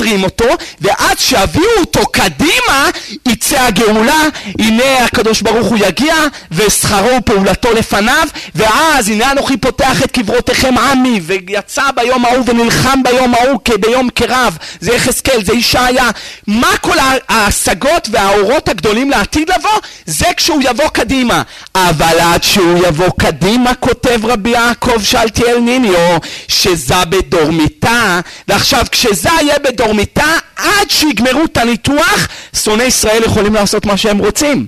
מנסרים 0.00 0.24
אותו, 0.24 0.44
ועד 0.80 1.18
שיביאו 1.18 1.80
אותו 1.80 2.06
קדימה, 2.06 2.90
יצא 3.28 3.60
הגאולה, 3.60 4.22
הנה 4.58 5.04
הקדוש 5.04 5.42
ברוך 5.42 5.66
הוא 5.66 5.78
יגיע, 5.80 6.14
ושכרו 6.50 7.16
ופעולתו 7.18 7.72
לפניו, 7.72 8.28
ואז 8.54 9.08
הנה 9.08 9.32
אנוכי 9.32 9.56
פותח 9.56 10.02
את 10.04 10.10
קברותיכם 10.10 10.78
עמי, 10.78 11.20
ויצא 11.22 11.90
ביום 11.94 12.24
ההוא 12.24 12.44
ונלחם 12.46 13.02
ביום 13.02 13.34
ההוא 13.34 13.60
כביום 13.64 14.08
קרב, 14.10 14.56
זה 14.80 14.92
יחזקאל, 14.92 15.44
זה 15.44 15.52
ישעיה. 15.52 16.10
מה 16.46 16.76
כל 16.80 16.96
ההשגות 17.28 18.08
והאורות 18.10 18.68
הגדולים 18.68 18.80
גדולים 18.80 19.10
לעתיד 19.10 19.50
לבוא, 19.50 19.80
זה 20.06 20.26
כשהוא 20.36 20.62
יבוא 20.62 20.88
קדימה. 20.88 21.42
אבל 21.74 22.18
עד 22.20 22.42
שהוא 22.42 22.86
יבוא 22.86 23.08
קדימה, 23.20 23.74
כותב 23.74 24.20
רבי 24.24 24.50
יעקב 24.50 25.02
שאלתיאל 25.02 25.58
ניניו, 25.58 26.18
שזה 26.48 27.04
בדורמיתה, 27.08 28.20
ועכשיו 28.48 28.84
כשזה 28.90 29.28
יהיה 29.40 29.58
בדורמיתה, 29.58 29.89
עד 30.56 30.90
שיגמרו 30.90 31.44
את 31.44 31.56
הניתוח, 31.56 32.28
שונאי 32.64 32.84
ישראל 32.84 33.22
יכולים 33.24 33.54
לעשות 33.54 33.86
מה 33.86 33.96
שהם 33.96 34.18
רוצים. 34.18 34.66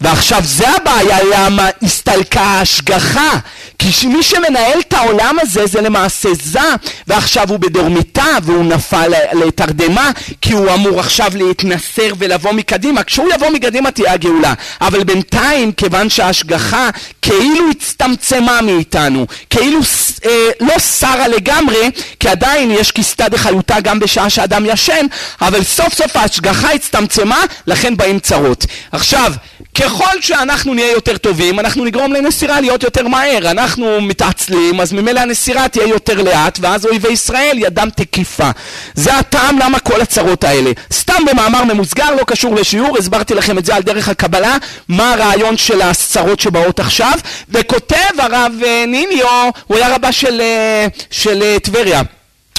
ועכשיו 0.00 0.40
זה 0.44 0.68
הבעיה 0.68 1.18
למה 1.34 1.68
הסתלקה 1.82 2.40
ההשגחה. 2.40 3.38
כי 3.78 4.06
מי 4.06 4.22
שמנהל 4.22 4.80
את 4.80 4.92
העולם 4.92 5.36
הזה 5.42 5.66
זה 5.66 5.80
למעשה 5.80 6.28
זה. 6.42 6.60
ועכשיו 7.06 7.48
הוא 7.48 7.58
בדורמיתה 7.58 8.26
והוא 8.42 8.64
נפל 8.64 9.12
לתרדמה 9.32 10.10
כי 10.40 10.52
הוא 10.52 10.74
אמור 10.74 11.00
עכשיו 11.00 11.30
להתנסר 11.34 12.12
ולבוא 12.18 12.52
מקדימה. 12.52 13.02
כשהוא 13.02 13.28
יבוא 13.34 13.50
מקדימה 13.50 13.90
תהיה 13.90 14.12
הגאולה. 14.12 14.54
אבל 14.80 15.04
בינתיים 15.04 15.72
כיוון 15.72 16.08
שההשגחה 16.08 16.90
כאילו 17.22 17.70
הצטמצמה 17.70 18.60
מאיתנו 18.62 19.26
כאילו 19.50 19.80
אה, 20.24 20.50
לא 20.60 20.78
שרה 20.78 21.28
לגמרי 21.28 21.90
כי 22.20 22.28
עדיין 22.28 22.70
יש 22.70 22.92
כסתא 22.92 23.28
דחיותה 23.28 23.80
גם 23.80 23.98
בשעה 23.98 24.30
שאדם 24.30 24.66
ישן 24.66 25.06
אבל 25.40 25.64
סוף 25.64 25.94
סוף 25.94 26.16
ההשגחה 26.16 26.72
הצטמצמה 26.72 27.40
לכן 27.66 27.96
באים 27.96 28.18
צרות 28.18 28.66
עכשיו 28.92 29.32
ככל 29.74 30.20
שאנחנו 30.20 30.74
נהיה 30.74 30.90
יותר 30.90 31.18
טובים, 31.18 31.60
אנחנו 31.60 31.84
נגרום 31.84 32.12
לנסירה 32.12 32.60
להיות 32.60 32.82
יותר 32.82 33.08
מהר. 33.08 33.50
אנחנו 33.50 34.00
מתעצלים, 34.00 34.80
אז 34.80 34.92
ממילא 34.92 35.20
הנסירה 35.20 35.68
תהיה 35.68 35.86
יותר 35.86 36.22
לאט, 36.22 36.58
ואז 36.62 36.86
אויבי 36.86 37.08
ישראל 37.08 37.58
ידם 37.58 37.88
תקיפה. 37.94 38.50
זה 38.94 39.16
הטעם 39.16 39.58
למה 39.58 39.78
כל 39.78 40.00
הצרות 40.00 40.44
האלה. 40.44 40.70
סתם 40.92 41.24
במאמר 41.30 41.64
ממוסגר, 41.64 42.14
לא 42.14 42.24
קשור 42.24 42.54
לשיעור, 42.54 42.98
הסברתי 42.98 43.34
לכם 43.34 43.58
את 43.58 43.64
זה 43.64 43.74
על 43.74 43.82
דרך 43.82 44.08
הקבלה, 44.08 44.56
מה 44.88 45.12
הרעיון 45.12 45.56
של 45.56 45.82
הצרות 45.82 46.40
שבאות 46.40 46.80
עכשיו, 46.80 47.09
וכותב 47.48 47.96
הרב 48.18 48.52
אה, 48.66 48.84
ניניו, 48.86 49.50
הוא 49.66 49.76
היה 49.76 49.94
רבה 49.94 50.12
של, 50.12 50.40
אה, 50.40 50.86
של 51.10 51.42
אה, 51.42 51.56
טבריה. 51.62 52.02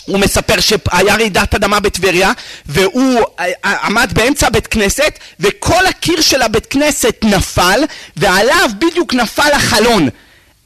הוא 0.05 0.19
מספר 0.19 0.59
שהיה 0.59 1.15
רעידת 1.15 1.55
אדמה 1.55 1.79
בטבריה 1.79 2.31
והוא 2.65 3.19
עמד 3.63 4.11
באמצע 4.13 4.49
בית 4.49 4.67
כנסת 4.67 5.19
וכל 5.39 5.85
הקיר 5.85 6.21
של 6.21 6.41
הבית 6.41 6.65
כנסת 6.65 7.15
נפל 7.23 7.83
ועליו 8.17 8.69
בדיוק 8.79 9.13
נפל 9.13 9.51
החלון 9.53 10.09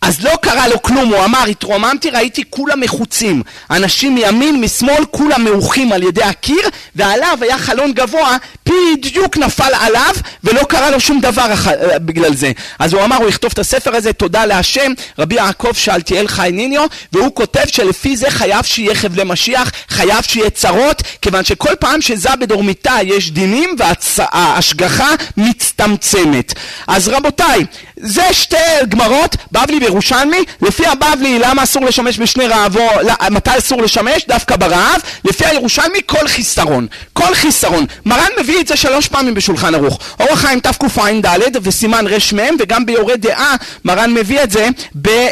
אז 0.05 0.23
לא 0.23 0.31
קרה 0.41 0.67
לו 0.67 0.81
כלום, 0.81 1.13
הוא 1.13 1.25
אמר, 1.25 1.43
התרוממתי, 1.43 2.09
ראיתי 2.09 2.43
כולם 2.49 2.79
מחוצים. 2.79 3.43
אנשים 3.71 4.15
מימין, 4.15 4.61
משמאל, 4.61 5.05
כולם 5.11 5.43
מעוכים 5.43 5.91
על 5.91 6.03
ידי 6.03 6.23
הקיר, 6.23 6.69
ועליו 6.95 7.37
היה 7.41 7.57
חלון 7.57 7.91
גבוה, 7.93 8.37
בדיוק 8.65 9.37
נפל 9.37 9.71
עליו, 9.79 10.15
ולא 10.43 10.63
קרה 10.63 10.89
לו 10.89 10.99
שום 10.99 11.21
דבר 11.21 11.53
בגלל 11.97 12.35
זה. 12.35 12.51
אז 12.79 12.93
הוא 12.93 13.03
אמר, 13.03 13.15
הוא 13.15 13.29
יכתוב 13.29 13.51
את 13.51 13.59
הספר 13.59 13.95
הזה, 13.95 14.13
תודה 14.13 14.45
להשם, 14.45 14.91
רבי 15.19 15.35
יעקב 15.35 15.73
שאלתיאל 15.73 16.27
חי 16.27 16.49
ניניו, 16.53 16.85
והוא 17.13 17.35
כותב 17.35 17.67
שלפי 17.67 18.17
זה 18.17 18.29
חייב 18.29 18.63
שיהיה 18.63 18.95
חבלי 18.95 19.23
משיח, 19.25 19.71
חייב 19.89 20.21
שיהיה 20.21 20.49
צרות, 20.49 21.01
כיוון 21.21 21.43
שכל 21.43 21.75
פעם 21.79 22.01
שזה 22.01 22.35
בדורמיתה 22.39 22.95
יש 23.03 23.31
דינים, 23.31 23.75
וההשגחה 23.79 25.09
מצטמצמת. 25.37 26.53
אז 26.87 27.07
רבותיי, 27.07 27.65
זה 27.97 28.33
שתי 28.33 28.55
גמרות, 28.89 29.35
בבלי 29.51 29.79
וירושלמי, 29.95 30.43
לפי 30.61 30.87
הבבלי 30.87 31.39
למה 31.39 31.63
אסור 31.63 31.85
לשמש 31.85 32.19
בשני 32.19 32.47
רעבו, 32.47 32.89
מתי 33.31 33.57
אסור 33.57 33.81
לשמש? 33.81 34.25
דווקא 34.27 34.55
ברעב, 34.55 35.01
לפי 35.25 35.45
הירושלמי 35.45 35.99
כל 36.05 36.27
חיסרון, 36.27 36.87
כל 37.13 37.35
חיסרון. 37.35 37.85
מרן 38.05 38.29
מביא 38.39 38.59
את 38.59 38.67
זה 38.67 38.75
שלוש 38.75 39.07
פעמים 39.07 39.33
בשולחן 39.33 39.75
ערוך, 39.75 39.99
אורח 40.19 40.39
חיים 40.39 40.59
תקע"ד 40.59 41.57
וסימן 41.61 42.05
רמ 42.07 42.55
וגם 42.59 42.85
ביורה 42.85 43.15
דעה 43.15 43.55
מרן 43.85 44.13
מביא 44.13 44.43
את 44.43 44.51
זה 44.51 44.67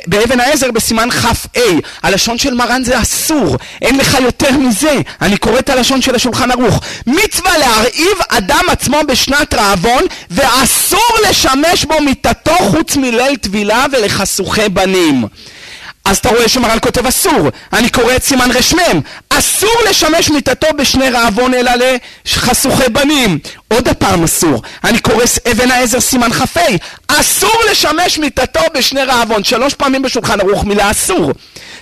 באבן 0.08 0.40
העזר 0.40 0.72
בסימן 0.72 1.10
כ"ה. 1.12 1.60
הלשון 2.04 2.38
של 2.38 2.54
מרן 2.54 2.84
זה 2.84 3.02
אסור, 3.02 3.58
אין 3.82 3.98
לך 3.98 4.18
יותר 4.22 4.52
מזה, 4.52 4.96
אני 5.22 5.38
קורא 5.38 5.60
את 5.60 5.70
הלשון 5.70 6.02
של 6.02 6.16
השולחן 6.16 6.52
ערוך. 6.52 6.80
מצווה 7.08 7.58
להרעיב 7.58 8.18
אדם 8.30 8.64
עצמו 8.72 8.98
בשנת 9.08 9.54
רעבון 9.54 10.04
ואסור 10.32 11.18
לשמש 11.30 11.86
בו 11.86 12.02
מיתתו 12.02 12.56
חוץ 12.58 12.96
מליל 12.96 13.36
טבילה 13.36 13.86
ולחסוכי 14.44 14.70
בנים. 14.70 15.26
אז 16.06 16.18
אתה 16.18 16.30
רואה 16.30 16.48
שמרן 16.48 16.78
כותב 16.82 17.06
אסור, 17.08 17.50
אני 17.74 17.90
קורא 17.90 18.16
את 18.16 18.24
סימן 18.24 18.50
רמ, 18.52 19.00
אסור 19.30 19.76
לשמש 19.90 20.30
מיתתו 20.30 20.68
בשני 20.78 21.10
רעבון 21.10 21.54
אלא 21.54 21.72
לחסוכי 22.26 22.90
בנים. 22.90 23.40
עוד 23.68 23.88
הפעם 23.88 24.24
אסור, 24.24 24.62
אני 24.84 25.00
קורא 25.00 25.24
אבן 25.52 25.72
העזר 25.72 26.00
סימן 26.00 26.32
כ"ה, 26.32 26.62
אסור 27.08 27.62
לשמש 27.72 28.18
מיתתו 28.18 28.60
בשני 28.74 29.04
רעבון, 29.04 29.44
שלוש 29.44 29.74
פעמים 29.74 30.02
בשולחן 30.02 30.40
ערוך 30.40 30.66
מילה 30.66 30.92
אסור. 30.92 31.32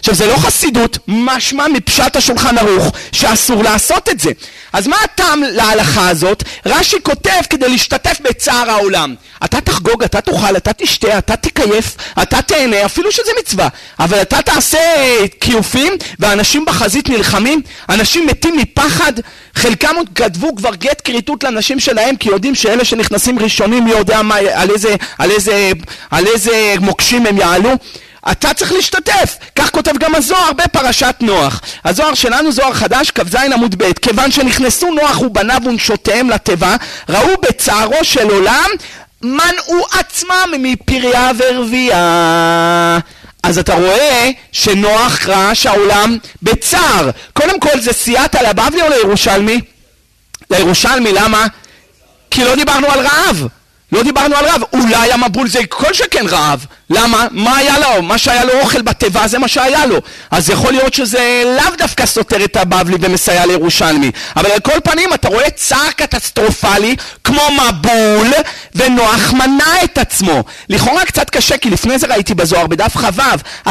עכשיו 0.01 0.15
זה 0.15 0.27
לא 0.27 0.35
חסידות, 0.37 0.97
משמע 1.07 1.67
מפשט 1.67 2.15
השולחן 2.15 2.57
ערוך 2.57 2.91
שאסור 3.11 3.63
לעשות 3.63 4.09
את 4.09 4.19
זה. 4.19 4.31
אז 4.73 4.87
מה 4.87 4.95
הטעם 5.03 5.43
להלכה 5.43 6.09
הזאת? 6.09 6.43
רש"י 6.65 6.95
כותב 7.03 7.41
כדי 7.49 7.69
להשתתף 7.69 8.17
בצער 8.21 8.69
העולם. 8.69 9.15
אתה 9.45 9.61
תחגוג, 9.61 10.03
אתה 10.03 10.21
תאכל, 10.21 10.57
אתה 10.57 10.73
תשתה, 10.73 11.17
אתה 11.17 11.35
תקייף, 11.35 11.97
אתה 12.21 12.41
תהנה, 12.41 12.85
אפילו 12.85 13.11
שזה 13.11 13.31
מצווה. 13.39 13.67
אבל 13.99 14.21
אתה 14.21 14.41
תעשה 14.41 14.79
כיופים, 15.39 15.93
ואנשים 16.19 16.65
בחזית 16.65 17.09
נלחמים, 17.09 17.61
אנשים 17.89 18.27
מתים 18.27 18.57
מפחד, 18.57 19.13
חלקם 19.55 19.95
עוד 19.95 20.07
כתבו 20.15 20.55
כבר 20.55 20.75
גט 20.75 21.01
כריתות 21.03 21.43
לנשים 21.43 21.79
שלהם, 21.79 22.15
כי 22.15 22.29
יודעים 22.29 22.55
שאלה 22.55 22.85
שנכנסים 22.85 23.39
ראשונים, 23.39 23.83
מי 23.83 23.91
יודע 23.91 24.21
מה, 24.21 24.35
על 24.35 24.69
איזה, 24.69 24.95
על 25.17 25.31
איזה, 25.31 25.71
על 26.11 26.27
איזה 26.27 26.73
מוקשים 26.79 27.25
הם 27.25 27.37
יעלו. 27.37 27.71
אתה 28.31 28.53
צריך 28.53 28.71
להשתתף. 28.71 29.37
כך 29.55 29.69
כותב 29.69 29.97
גם 29.99 30.15
הזוהר 30.15 30.53
בפרשת 30.53 31.15
נוח. 31.19 31.61
הזוהר 31.85 32.13
שלנו, 32.13 32.51
זוהר 32.51 32.73
חדש, 32.73 33.11
כ"ז 33.11 33.35
עמוד 33.35 33.75
ב', 33.83 33.93
כיוון 33.93 34.31
שנכנסו 34.31 34.91
נוח 34.91 35.21
ובניו 35.21 35.61
ונשותיהם 35.65 36.29
לתיבה, 36.29 36.75
ראו 37.09 37.37
בצערו 37.41 38.03
של 38.03 38.29
עולם, 38.29 38.69
מנעו 39.21 39.85
עצמם 39.99 40.53
מפריה 40.59 41.31
ורבייה. 41.37 42.99
אז 43.43 43.57
אתה 43.57 43.73
רואה 43.73 44.29
שנוח 44.51 45.25
ראה 45.25 45.55
שהעולם 45.55 46.17
בצער. 46.41 47.09
קודם 47.33 47.59
כל 47.59 47.79
זה 47.79 47.93
סייעתא 47.93 48.37
לבבלי 48.37 48.81
או 48.81 48.89
לירושלמי? 48.89 49.61
לירושלמי, 50.51 51.11
למה? 51.13 51.47
כי 52.31 52.43
לא 52.43 52.55
דיברנו 52.55 52.87
על 52.91 52.99
רעב. 52.99 53.47
לא 53.91 54.03
דיברנו 54.03 54.35
על 54.35 54.45
רעב, 54.45 54.61
אולי 54.73 55.11
המבול 55.11 55.47
זה 55.47 55.59
כל 55.69 55.93
שכן 55.93 56.27
רעב. 56.27 56.65
למה? 56.91 57.27
מה 57.31 57.57
היה 57.57 57.79
לו? 57.79 58.01
מה 58.01 58.17
שהיה 58.17 58.45
לו 58.45 58.59
אוכל 58.59 58.81
בתיבה 58.81 59.27
זה 59.27 59.39
מה 59.39 59.47
שהיה 59.47 59.85
לו. 59.85 59.97
אז 60.31 60.49
יכול 60.49 60.71
להיות 60.71 60.93
שזה 60.93 61.43
לאו 61.57 61.75
דווקא 61.77 62.05
סותר 62.05 62.43
את 62.45 62.57
הבבלי 62.57 62.97
ומסייע 63.01 63.45
לירושלמי. 63.45 64.11
אבל 64.35 64.51
על 64.51 64.59
כל 64.59 64.79
פנים 64.83 65.13
אתה 65.13 65.27
רואה 65.27 65.49
צער 65.49 65.91
קטסטרופלי 65.95 66.95
כמו 67.23 67.41
מבול 67.51 68.33
ונוח 68.75 69.33
מנע 69.33 69.83
את 69.83 69.97
עצמו. 69.97 70.43
לכאורה 70.69 71.05
קצת 71.05 71.29
קשה 71.29 71.57
כי 71.57 71.69
לפני 71.69 71.99
זה 71.99 72.07
ראיתי 72.07 72.33
בזוהר 72.33 72.67
בדף 72.67 72.97
כ"ו 72.97 73.21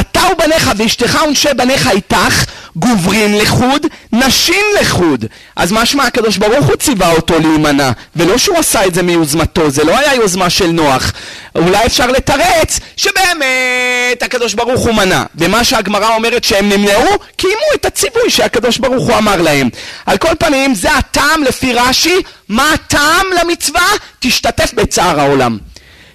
אתה 0.01 0.21
ובניך 0.33 0.71
ואשתך 0.77 1.19
ונשי 1.27 1.49
בניך 1.57 1.89
איתך 1.89 2.45
גוברין 2.77 3.39
לחוד, 3.39 3.87
נשים 4.13 4.65
לחוד. 4.81 5.25
אז 5.57 5.73
משמע 5.73 6.05
הקדוש 6.05 6.37
ברוך 6.37 6.67
הוא 6.67 6.77
ציווה 6.77 7.13
אותו 7.13 7.39
להימנע 7.39 7.91
ולא 8.17 8.39
שהוא 8.39 8.59
עשה 8.59 8.87
את 8.87 8.95
זה 8.95 9.03
מיוזמתו, 9.03 9.71
זה 9.71 9.85
לא 9.85 9.99
היה 9.99 10.15
יוזמה 10.15 10.51
של 10.51 10.67
נוח. 10.67 11.13
אולי 11.55 11.87
אפשר 11.87 12.07
לתרץ 12.07 12.81
שבאמת 13.11 14.23
הקדוש 14.23 14.55
ברוך 14.55 14.81
הוא 14.81 14.95
מנע. 14.95 15.23
ומה 15.35 15.65
שהגמרא 15.65 16.15
אומרת 16.15 16.45
שהם 16.45 16.69
נמנעו, 16.69 17.07
קיימו 17.37 17.67
את 17.75 17.85
הציווי 17.85 18.31
שהקדוש 18.31 18.79
ברוך 18.79 19.09
הוא 19.09 19.19
אמר 19.19 19.43
להם. 19.43 19.69
על 20.07 20.19
כל 20.19 20.35
פנים, 20.39 20.75
זה 20.75 20.93
הטעם 20.93 21.43
לפי 21.45 21.73
רש"י, 21.73 22.17
מה 22.49 22.73
הטעם 22.73 23.27
למצווה? 23.41 23.87
תשתתף 24.21 24.75
בצער 24.75 25.21
העולם. 25.21 25.59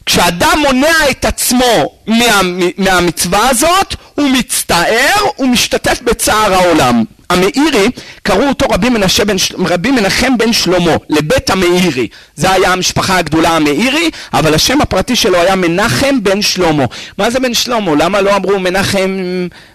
כשאדם 0.06 0.60
מונע 0.66 1.10
את 1.10 1.26
עצמו 1.26 2.00
מה, 2.08 2.42
מהמצווה 2.78 3.50
הזאת, 3.50 3.96
הוא 4.16 4.30
מצטער, 4.30 5.22
הוא 5.36 5.48
משתתף 5.48 6.00
בצער 6.02 6.54
העולם. 6.54 7.04
המאירי, 7.30 7.90
קראו 8.24 8.48
אותו 8.48 8.66
רבי, 8.72 8.90
מנשה 8.90 9.26
בן, 9.26 9.36
רבי 9.58 9.92
מנחם 9.92 10.38
בן 10.38 10.54
שלמה, 10.54 10.92
לבית 11.10 11.50
המאירי. 11.50 12.08
זה 12.36 12.52
היה 12.52 12.74
המשפחה 12.74 13.18
הגדולה 13.18 13.50
המאירי, 13.50 14.10
אבל 14.34 14.54
השם 14.54 14.82
הפרטי 14.82 15.16
שלו 15.16 15.38
היה 15.38 15.56
מנחם 15.56 16.24
בן 16.24 16.42
שלמה. 16.42 16.86
מה 17.18 17.30
זה 17.30 17.40
בן 17.40 17.54
שלמה? 17.54 17.92
למה 17.96 18.22
לא 18.22 18.36
אמרו 18.36 18.60
מנחם, 18.60 19.20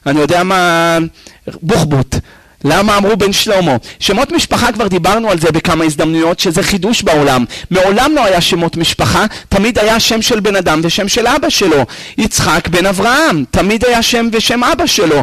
אני 0.06 0.20
יודע 0.20 0.42
מה, 0.42 0.98
בוחבוט? 1.62 2.16
למה 2.64 2.96
אמרו 2.96 3.16
בן 3.16 3.33
שלמה? 3.33 3.77
שמות 3.99 4.33
משפחה 4.33 4.73
כבר 4.73 4.88
דיברנו 4.88 5.31
על 5.31 5.38
זה 5.40 5.53
בכמה 5.53 5.85
הזדמנויות 5.85 6.40
שזה 6.40 6.62
חידוש 6.62 7.03
בעולם. 7.03 7.44
מעולם 7.70 8.12
לא 8.14 8.25
היה 8.25 8.40
שמות 8.40 8.77
משפחה, 8.77 9.25
תמיד 9.49 9.79
היה 9.79 10.01
שם 10.01 10.23
של 10.23 10.40
בן 10.40 10.57
אדם 10.57 10.81
ושם 10.85 11.09
של 11.09 11.27
אבא 11.27 11.49
שלו. 11.49 11.85
יצחק 12.18 12.68
בן 12.68 12.87
אברהם, 12.87 13.44
תמיד 13.51 13.85
היה 13.85 14.03
שם 14.03 14.29
ושם 14.33 14.64
אבא 14.64 14.87
שלו. 14.87 15.23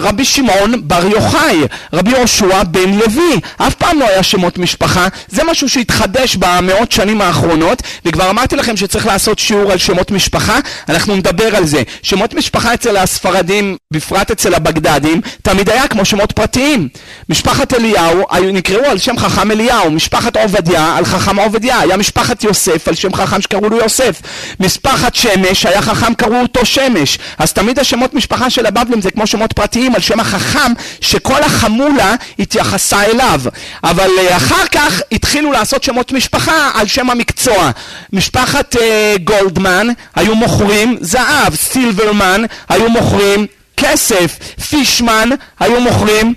רבי 0.00 0.24
שמעון 0.24 0.88
בר 0.88 1.04
יוחאי, 1.06 1.60
רבי 1.92 2.10
יהושע 2.10 2.62
בן 2.62 2.94
לוי, 2.94 3.40
אף 3.56 3.74
פעם 3.74 3.98
לא 3.98 4.08
היה 4.08 4.22
שמות 4.22 4.58
משפחה. 4.58 5.08
זה 5.28 5.44
משהו 5.44 5.68
שהתחדש 5.68 6.36
במאות 6.36 6.92
שנים 6.92 7.20
האחרונות, 7.20 7.82
וכבר 8.04 8.30
אמרתי 8.30 8.56
לכם 8.56 8.76
שצריך 8.76 9.06
לעשות 9.06 9.38
שיעור 9.38 9.72
על 9.72 9.78
שמות 9.78 10.10
משפחה, 10.10 10.58
אנחנו 10.88 11.16
נדבר 11.16 11.56
על 11.56 11.66
זה. 11.66 11.82
שמות 12.02 12.34
משפחה 12.34 12.74
אצל 12.74 12.96
הספרדים, 12.96 13.76
בפרט 13.90 14.30
אצל 14.30 14.54
הבגדדים, 14.54 15.20
תמיד 15.42 15.70
היה 15.70 15.88
כמו 15.88 16.04
שמות 16.04 16.32
פרטיים. 16.32 16.61
דתיים. 16.62 16.88
משפחת 17.28 17.74
אליהו 17.74 18.24
נקראו 18.52 18.84
על 18.84 18.98
שם 18.98 19.18
חכם 19.18 19.50
אליהו, 19.50 19.90
משפחת 19.90 20.36
עובדיה 20.36 20.96
על 20.96 21.04
חכם 21.04 21.38
עובדיה, 21.38 21.80
היה 21.80 21.96
משפחת 21.96 22.44
יוסף 22.44 22.88
על 22.88 22.94
שם 22.94 23.14
חכם 23.14 23.40
שקראו 23.40 23.68
לו 23.68 23.76
יוסף, 23.76 24.22
משפחת 24.60 25.14
שמש 25.14 25.66
היה 25.66 25.82
חכם 25.82 26.14
קראו 26.14 26.40
אותו 26.40 26.66
שמש, 26.66 27.18
אז 27.38 27.52
תמיד 27.52 27.78
השמות 27.78 28.14
משפחה 28.14 28.50
של 28.50 28.66
הבבלים 28.66 29.00
זה 29.00 29.10
כמו 29.10 29.26
שמות 29.26 29.52
פרטיים 29.52 29.94
על 29.94 30.00
שם 30.00 30.20
החכם 30.20 30.72
שכל 31.00 31.42
החמולה 31.42 32.14
התייחסה 32.38 33.02
אליו, 33.02 33.40
אבל 33.84 34.10
אה, 34.18 34.36
אחר 34.36 34.66
כך 34.72 35.00
התחילו 35.12 35.52
לעשות 35.52 35.82
שמות 35.82 36.12
משפחה 36.12 36.70
על 36.74 36.86
שם 36.86 37.10
המקצוע, 37.10 37.70
משפחת 38.12 38.76
uh, 38.76 38.78
גולדמן 39.24 39.86
היו 40.14 40.34
מוכרים 40.34 40.96
זהב, 41.00 41.54
סילברמן 41.54 42.44
היו 42.68 42.88
מוכרים 42.90 43.46
כסף, 43.76 44.38
פישמן 44.70 45.28
היו 45.60 45.80
מוכרים 45.80 46.34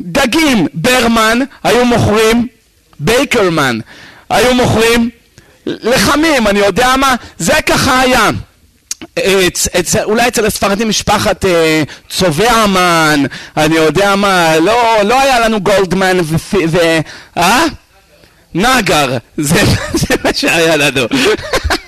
דגים, 0.00 0.66
ברמן 0.74 1.38
היו 1.64 1.84
מוכרים, 1.84 2.46
בייקרמן 3.00 3.78
היו 4.30 4.54
מוכרים 4.54 5.10
לחמים, 5.66 6.46
אני 6.46 6.58
יודע 6.58 6.96
מה, 6.96 7.14
זה 7.38 7.54
ככה 7.66 8.00
היה. 8.00 8.30
אצ, 9.18 9.68
אצ, 9.80 9.96
אולי 9.96 10.28
אצל 10.28 10.46
הספרדים 10.46 10.88
משפחת 10.88 11.44
אה, 11.44 11.82
צובע 12.08 12.50
המן, 12.50 13.24
אני 13.56 13.74
יודע 13.74 14.16
מה, 14.16 14.58
לא, 14.58 14.96
לא 15.04 15.20
היה 15.20 15.40
לנו 15.40 15.60
גולדמן 15.60 16.16
ו... 16.22 16.36
ו 16.68 16.78
אה? 17.36 17.64
נגר, 18.54 19.16
זה, 19.36 19.62
זה 20.00 20.14
מה 20.24 20.30
שהיה 20.34 20.76
לנו. 20.76 21.06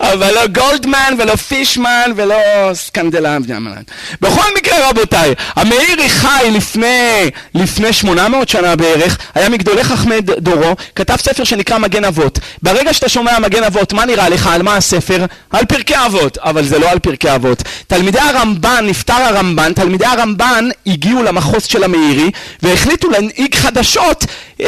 אבל 0.00 0.34
לא 0.34 0.46
גולדמן 0.46 1.14
ולא 1.18 1.36
פישמן 1.36 2.10
ולא 2.16 2.34
סקנדלבדיאמן. 2.72 3.72
בכל 4.20 4.54
מקרה 4.56 4.88
רבותיי, 4.90 5.34
המאירי 5.56 6.08
חי 6.08 6.50
לפני, 6.52 7.30
לפני 7.54 7.92
800 7.92 8.48
שנה 8.48 8.76
בערך, 8.76 9.18
היה 9.34 9.48
מגדולי 9.48 9.84
חכמי 9.84 10.20
דורו, 10.20 10.76
כתב 10.94 11.16
ספר 11.16 11.44
שנקרא 11.44 11.78
מגן 11.78 12.04
אבות. 12.04 12.38
ברגע 12.62 12.92
שאתה 12.92 13.08
שומע 13.08 13.38
מגן 13.38 13.64
אבות, 13.64 13.92
מה 13.92 14.04
נראה 14.04 14.28
לך? 14.28 14.46
על 14.46 14.62
מה 14.62 14.76
הספר? 14.76 15.24
על 15.50 15.64
פרקי 15.64 15.94
אבות, 16.06 16.38
אבל 16.38 16.64
זה 16.64 16.78
לא 16.78 16.90
על 16.90 16.98
פרקי 16.98 17.34
אבות. 17.34 17.62
תלמידי 17.86 18.18
הרמב"ן, 18.20 18.84
נפטר 18.86 19.14
הרמב"ן, 19.14 19.72
תלמידי 19.72 20.06
הרמב"ן 20.06 20.68
הגיעו 20.86 21.22
למחוז 21.22 21.64
של 21.64 21.84
המאירי 21.84 22.30
והחליטו 22.62 23.10
להנהיג 23.10 23.54
חדשות 23.54 24.24
אה, 24.60 24.66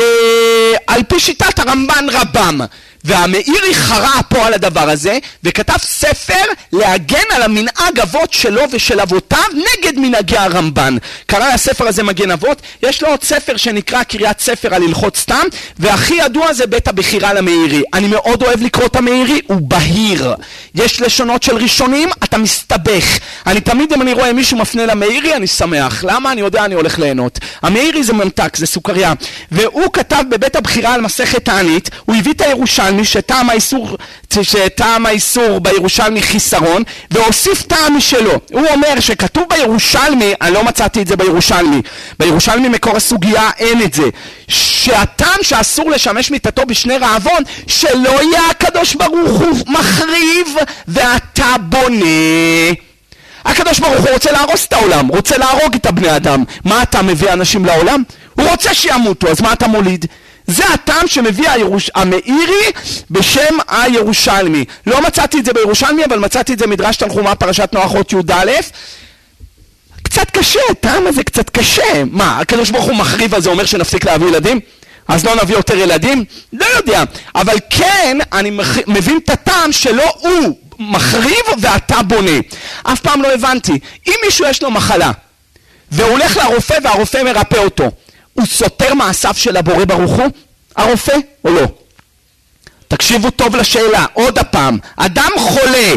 על 0.87 1.03
פי 1.03 1.21
שיטת 1.21 1.59
הרמב"ן 1.59 2.07
רבם. 2.13 2.61
והמאירי 3.07 3.75
חרה 3.75 4.21
פה 4.29 4.47
על 4.47 4.55
הדבר 4.55 4.91
הזה, 4.91 5.19
וכתב 5.45 5.77
ספר 5.79 6.45
להגן 6.73 7.25
על 7.35 7.43
המנהג 7.43 8.01
אבות 8.03 8.33
שלו 8.33 8.63
ושל 8.71 9.01
אבותיו 9.01 9.45
נגד 9.53 9.99
מנהגי 9.99 10.37
הרמב"ן. 10.37 10.97
קרא 11.27 11.55
לספר 11.55 11.89
הזה 11.89 12.03
מגן 12.03 12.31
אבות, 12.31 12.63
יש 12.83 13.03
לו 13.03 13.09
עוד 13.09 13.23
ספר 13.23 13.57
שנקרא 13.57 14.03
קריאת 14.03 14.41
ספר 14.41 14.75
על 14.75 14.83
הלכות 14.83 15.17
סתם, 15.17 15.43
והכי 15.79 16.15
ידוע 16.15 16.53
זה 16.53 16.67
בית 16.67 16.89
הבחירה 16.89 17.35
למאירי. 17.35 17.83
אני 17.95 18.09
מאוד 18.09 18.43
אוהב 18.43 18.63
לקרוא 18.63 18.87
את 18.87 18.97
המאירי, 18.97 19.41
הוא 19.47 19.61
בהיר. 19.61 20.35
יש 20.75 21.01
לשונות 21.01 21.43
של 21.43 21.57
ראשונים, 21.57 22.09
אתה 22.25 22.39
מסתבך. 22.39 23.19
אני 23.47 23.61
תמיד 23.61 23.93
אם 23.93 24.03
אני 24.03 24.13
רואה 24.13 24.33
מישהו 24.33 24.59
מפנה 24.59 24.87
למאירי, 24.87 25.35
אני 25.35 25.47
שמח. 25.47 26.05
למה? 26.05 26.33
אני 26.33 26.41
יודע, 26.41 26.65
אני 26.65 26.75
הולך 26.75 26.99
ליהנות. 26.99 27.39
המאירי 27.63 28.03
זה 28.05 28.13
ממתק, 28.13 28.57
זה 28.57 28.67
סוכריה. 28.67 29.13
והוא 29.53 29.93
כתב 29.93 30.23
בבית 30.31 30.57
הבחירה 30.57 30.95
על 30.95 31.01
מסכת 31.01 31.45
תענית, 31.45 31.91
הוא 32.05 32.17
הביא 32.17 32.33
את 32.33 32.41
הירושלמי 32.41 33.05
שטעם 33.05 33.51
האיסור, 33.51 33.97
שטעם 34.43 35.07
האיסור 35.07 35.61
בירושלמי 35.61 36.23
חיסרון 36.23 36.66
והוסיף 37.11 37.63
טעם 37.63 37.97
משלו. 37.97 38.33
הוא 38.53 38.67
אומר 38.75 39.01
שכתוב 39.01 39.45
בירושלמי, 39.51 40.35
אני 40.41 40.55
לא 40.55 40.65
מצאתי 40.65 41.03
את 41.03 41.07
זה 41.07 41.17
בירושלמי, 41.17 41.83
בירושלמי 42.19 42.69
מקור 42.69 42.97
הסוגיה 42.97 43.51
אין 43.59 43.83
את 43.83 43.95
זה, 43.95 44.05
שהטעם 44.49 45.43
שאסור 45.43 45.91
לשמש 45.91 46.31
מיתתו 46.31 46.67
בשני 46.67 46.99
רעבון, 46.99 47.43
שלא 47.67 48.23
יהיה 48.23 48.51
הקדוש 48.51 48.95
ברוך 48.95 49.41
הוא 49.41 49.59
מחריב 49.67 50.49
ואתה 50.89 51.55
בונה. 51.61 52.07
הקדוש 53.45 53.79
ברוך 53.79 54.01
הוא 54.01 54.11
רוצה 54.11 54.33
להרוס 54.33 54.67
את 54.67 54.73
העולם, 54.73 55.09
רוצה 55.09 55.39
להרוג 55.39 55.75
את 55.75 55.87
הבני 55.87 56.17
אדם. 56.17 56.45
מה 56.65 56.83
אתה 56.83 57.03
מביא 57.03 57.33
אנשים 57.33 57.65
לעולם? 57.65 58.03
הוא 58.35 58.49
רוצה 58.49 58.75
שימותו, 58.75 59.29
אז 59.29 59.41
מה 59.41 59.53
אתה 59.53 59.67
מוליד? 59.67 60.07
זה 60.47 60.65
הטעם 60.75 61.07
שמביא 61.07 61.51
הירוש... 61.51 61.91
המאירי 61.95 62.71
בשם 63.11 63.59
הירושלמי. 63.69 64.65
לא 64.87 65.03
מצאתי 65.03 65.39
את 65.39 65.45
זה 65.45 65.53
בירושלמי, 65.53 66.05
אבל 66.05 66.19
מצאתי 66.19 66.53
את 66.53 66.59
זה 66.59 66.67
מדרש 66.67 66.97
תנחומה 66.97 67.35
פרשת 67.35 67.69
נוח 67.73 67.95
אות 67.95 68.13
י"א. 68.13 68.53
קצת 70.03 70.31
קשה, 70.31 70.61
טעם 70.81 71.07
הזה 71.07 71.25
קצת 71.25 71.51
קשה. 71.51 72.05
מה, 72.11 72.39
הקדוש 72.39 72.71
ברוך 72.71 72.85
הוא 72.85 72.95
מחריב 72.97 73.35
על 73.35 73.43
זה 73.43 73.51
אומר 73.51 73.65
שנפסיק 73.67 74.05
להביא 74.05 74.27
ילדים? 74.27 74.61
אז 75.09 75.25
לא 75.25 75.35
נביא 75.35 75.57
יותר 75.57 75.77
ילדים? 75.77 76.25
לא 76.53 76.67
יודע. 76.77 77.05
אבל 77.35 77.57
כן, 77.71 78.19
אני 78.33 78.51
מח... 78.51 78.77
מבין 78.87 79.19
את 79.25 79.31
הטעם 79.31 79.73
שלא 79.73 80.13
הוא 80.19 80.57
מחריב 80.79 81.45
ואתה 81.61 82.03
בונה. 82.03 82.39
אף 82.83 83.01
פעם 83.01 83.23
לא 83.23 83.35
הבנתי. 83.35 83.79
אם 84.07 84.15
מישהו 84.25 84.47
יש 84.47 84.63
לו 84.63 84.71
מחלה, 84.71 85.11
והוא 85.91 86.11
הולך 86.11 86.37
לרופא 86.37 86.79
והרופא 86.83 87.23
מרפא 87.23 87.57
אותו, 87.57 87.91
הוא 88.37 88.47
סותר 88.47 88.95
מעשיו 88.95 89.35
של 89.37 89.57
הבורא 89.57 89.85
ברוך 89.85 90.13
הוא? 90.13 90.27
הרופא 90.77 91.17
או 91.45 91.51
לא? 91.51 91.67
תקשיבו 92.89 93.31
טוב 93.31 93.57
לשאלה, 93.57 94.07
עוד 94.13 94.39
הפעם, 94.39 94.79
אדם 94.97 95.31
חולה, 95.39 95.95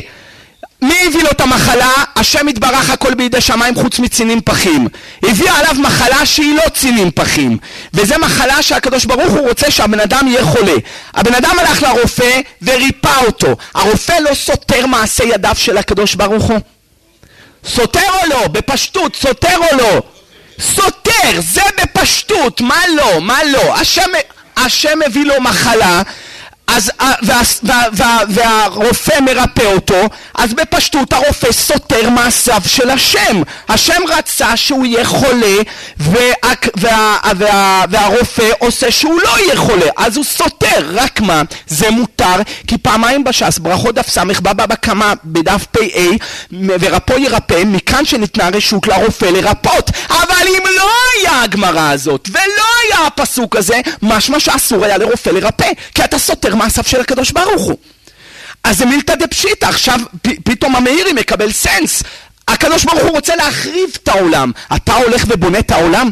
מי 0.81 0.95
הביא 1.07 1.23
לו 1.23 1.31
את 1.31 1.41
המחלה? 1.41 1.93
השם 2.15 2.47
יתברך 2.47 2.89
הכל 2.89 3.13
בידי 3.13 3.41
שמיים 3.41 3.75
חוץ 3.75 3.99
מצינים 3.99 4.41
פחים. 4.41 4.87
הביאה 5.23 5.59
עליו 5.59 5.73
מחלה 5.81 6.25
שהיא 6.25 6.55
לא 6.55 6.69
צינים 6.73 7.11
פחים. 7.11 7.57
וזה 7.93 8.17
מחלה 8.17 8.61
שהקדוש 8.61 9.05
ברוך 9.05 9.33
הוא 9.33 9.47
רוצה 9.47 9.71
שהבן 9.71 9.99
אדם 9.99 10.27
יהיה 10.27 10.45
חולה. 10.45 10.75
הבן 11.13 11.33
אדם 11.33 11.59
הלך 11.59 11.83
לרופא 11.83 12.39
וריפא 12.61 13.25
אותו. 13.25 13.55
הרופא 13.73 14.13
לא 14.19 14.33
סותר 14.33 14.85
מעשי 14.85 15.23
ידיו 15.23 15.55
של 15.55 15.77
הקדוש 15.77 16.15
ברוך 16.15 16.43
הוא? 16.43 16.59
סותר 17.65 18.09
או 18.23 18.29
לא? 18.29 18.47
בפשטות, 18.47 19.15
סותר 19.15 19.57
או 19.57 19.77
לא? 19.77 20.01
סותר, 20.59 21.39
זה 21.39 21.61
בפשטות, 21.83 22.61
מה 22.61 22.81
לא, 22.95 23.21
מה 23.21 23.43
לא, 23.43 23.75
השם, 23.75 24.09
השם 24.57 24.99
מביא 25.07 25.25
לו 25.25 25.41
מחלה 25.41 26.01
אז, 26.75 26.91
אה, 27.01 27.11
וה, 27.21 27.41
וה, 27.63 27.83
וה, 27.93 28.17
והרופא 28.29 29.19
מרפא 29.19 29.73
אותו, 29.73 30.01
אז 30.35 30.53
בפשטות 30.53 31.13
הרופא 31.13 31.51
סותר 31.51 32.09
מעשיו 32.09 32.61
של 32.65 32.89
השם. 32.89 33.41
השם 33.69 34.01
רצה 34.09 34.57
שהוא 34.57 34.85
יהיה 34.85 35.05
חולה, 35.05 35.55
וה, 35.97 36.21
וה, 36.77 37.17
וה, 37.37 37.83
והרופא 37.89 38.49
עושה 38.59 38.91
שהוא 38.91 39.19
לא 39.23 39.39
יהיה 39.39 39.55
חולה, 39.55 39.85
אז 39.97 40.17
הוא 40.17 40.25
סותר. 40.25 40.89
רק 40.93 41.21
מה, 41.21 41.41
זה 41.67 41.89
מותר, 41.89 42.35
כי 42.67 42.77
פעמיים 42.77 43.23
בש"ס, 43.23 43.59
ברכות 43.59 43.95
דף 43.95 44.09
ס', 44.09 44.17
בבא 44.17 44.65
בקמה 44.65 45.13
בדף 45.25 45.65
פ"א, 45.71 45.99
ורפו 46.79 47.17
ירפא, 47.17 47.63
מכאן 47.65 48.05
שניתנה 48.05 48.49
רשות 48.49 48.87
לרופא 48.87 49.25
לרפות. 49.25 49.89
אבל 50.09 50.47
אם 50.47 50.63
לא 50.77 50.89
היה 51.15 51.41
הגמרא 51.43 51.91
הזאת, 51.91 52.29
ולא 52.31 52.65
היה 52.83 53.07
הפסוק 53.07 53.55
הזה, 53.55 53.79
משמע 54.01 54.39
שאסור 54.39 54.85
היה 54.85 54.97
לרופא 54.97 55.29
לרפא, 55.29 55.71
כי 55.95 56.03
אתה 56.03 56.19
סותר 56.19 56.55
מעשיו 56.59 56.83
של 56.83 57.01
הקדוש 57.01 57.31
ברוך 57.31 57.61
הוא. 57.61 57.77
אז 58.63 58.77
זה 58.77 58.85
מילתא 58.85 59.15
דפשיטא, 59.15 59.65
עכשיו 59.65 59.99
פתאום 60.43 60.75
המאירי 60.75 61.13
מקבל 61.13 61.51
סנס. 61.51 62.03
הקדוש 62.47 62.83
ברוך 62.83 63.01
הוא 63.01 63.11
רוצה 63.11 63.35
להחריב 63.35 63.89
את 64.03 64.07
העולם. 64.07 64.51
אתה 64.75 64.93
הולך 64.93 65.25
ובונה 65.27 65.59
את 65.59 65.71
העולם? 65.71 66.09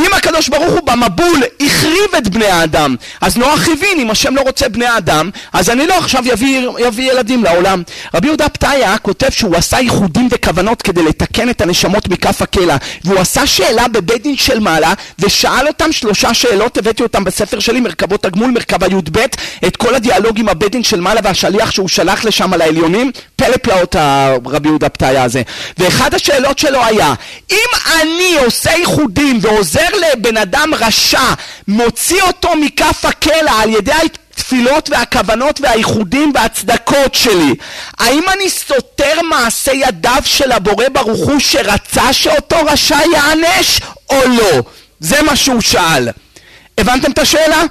אם 0.00 0.14
הקדוש 0.16 0.48
ברוך 0.48 0.72
הוא 0.72 0.80
במבול 0.86 1.42
החריב 1.60 2.14
את 2.18 2.28
בני 2.28 2.46
האדם, 2.46 2.96
אז 3.20 3.36
נוח 3.36 3.68
הבין, 3.68 4.00
אם 4.00 4.10
השם 4.10 4.36
לא 4.36 4.40
רוצה 4.40 4.68
בני 4.68 4.86
האדם, 4.86 5.30
אז 5.52 5.70
אני 5.70 5.86
לא 5.86 5.98
עכשיו 5.98 6.22
יביא, 6.26 6.68
יביא 6.78 7.12
ילדים 7.12 7.44
לעולם. 7.44 7.82
רבי 8.14 8.26
יהודה 8.26 8.48
פתאיה 8.48 8.98
כותב 8.98 9.30
שהוא 9.30 9.56
עשה 9.56 9.80
ייחודים 9.80 10.28
וכוונות 10.30 10.82
כדי 10.82 11.02
לתקן 11.02 11.50
את 11.50 11.60
הנשמות 11.60 12.08
מכף 12.08 12.42
הקלע, 12.42 12.76
והוא 13.04 13.18
עשה 13.18 13.46
שאלה 13.46 13.88
בבית 13.88 14.22
דין 14.22 14.36
של 14.36 14.60
מעלה, 14.60 14.92
ושאל 15.18 15.68
אותם 15.68 15.92
שלושה 15.92 16.34
שאלות, 16.34 16.78
הבאתי 16.78 17.02
אותם 17.02 17.24
בספר 17.24 17.58
שלי, 17.60 17.80
מרכבות 17.80 18.24
הגמול, 18.24 18.50
מרכבה 18.50 18.86
י"ב, 18.86 19.18
את 19.66 19.76
כל 19.76 19.94
הדיאלוג 19.94 20.38
עם 20.38 20.48
הבית 20.48 20.72
דין 20.72 20.84
של 20.84 21.00
מעלה 21.00 21.20
והשליח 21.24 21.70
שהוא 21.70 21.88
שלח 21.88 22.24
לשם 22.24 22.52
על 22.52 22.60
העליונים, 22.60 23.12
פלא 23.36 23.56
פלאות 23.56 23.96
הרבי 23.98 24.68
יהודה 24.68 24.88
פתאיה 24.88 25.22
הזה. 25.22 25.42
ואחד 25.78 26.14
השאלות 26.14 26.58
שלו 26.58 26.84
היה, 26.84 27.14
אם 27.50 27.68
אני 28.00 28.36
עושה 28.44 28.70
ייחודים 28.70 29.38
ועוזר 29.42 29.83
אומר 29.86 30.08
לבן 30.12 30.36
אדם 30.36 30.74
רשע, 30.74 31.34
מוציא 31.68 32.22
אותו 32.22 32.48
מכף 32.56 33.04
הקלע 33.04 33.52
על 33.62 33.70
ידי 33.70 33.92
התפילות 34.04 34.90
והכוונות 34.90 35.60
והייחודים 35.60 36.32
והצדקות 36.34 37.14
שלי, 37.14 37.54
האם 37.98 38.24
אני 38.32 38.50
סותר 38.50 39.22
מעשה 39.22 39.72
ידיו 39.72 40.22
של 40.24 40.52
הבורא 40.52 40.88
ברוך 40.92 41.28
הוא 41.28 41.40
שרצה 41.40 42.12
שאותו 42.12 42.56
רשע 42.66 42.98
יענש 43.12 43.80
או 44.10 44.20
לא? 44.28 44.62
זה 45.00 45.22
מה 45.22 45.36
שהוא 45.36 45.60
שאל. 45.60 46.08
הבנתם 46.78 47.12
את 47.12 47.18
השאלה? 47.18 47.62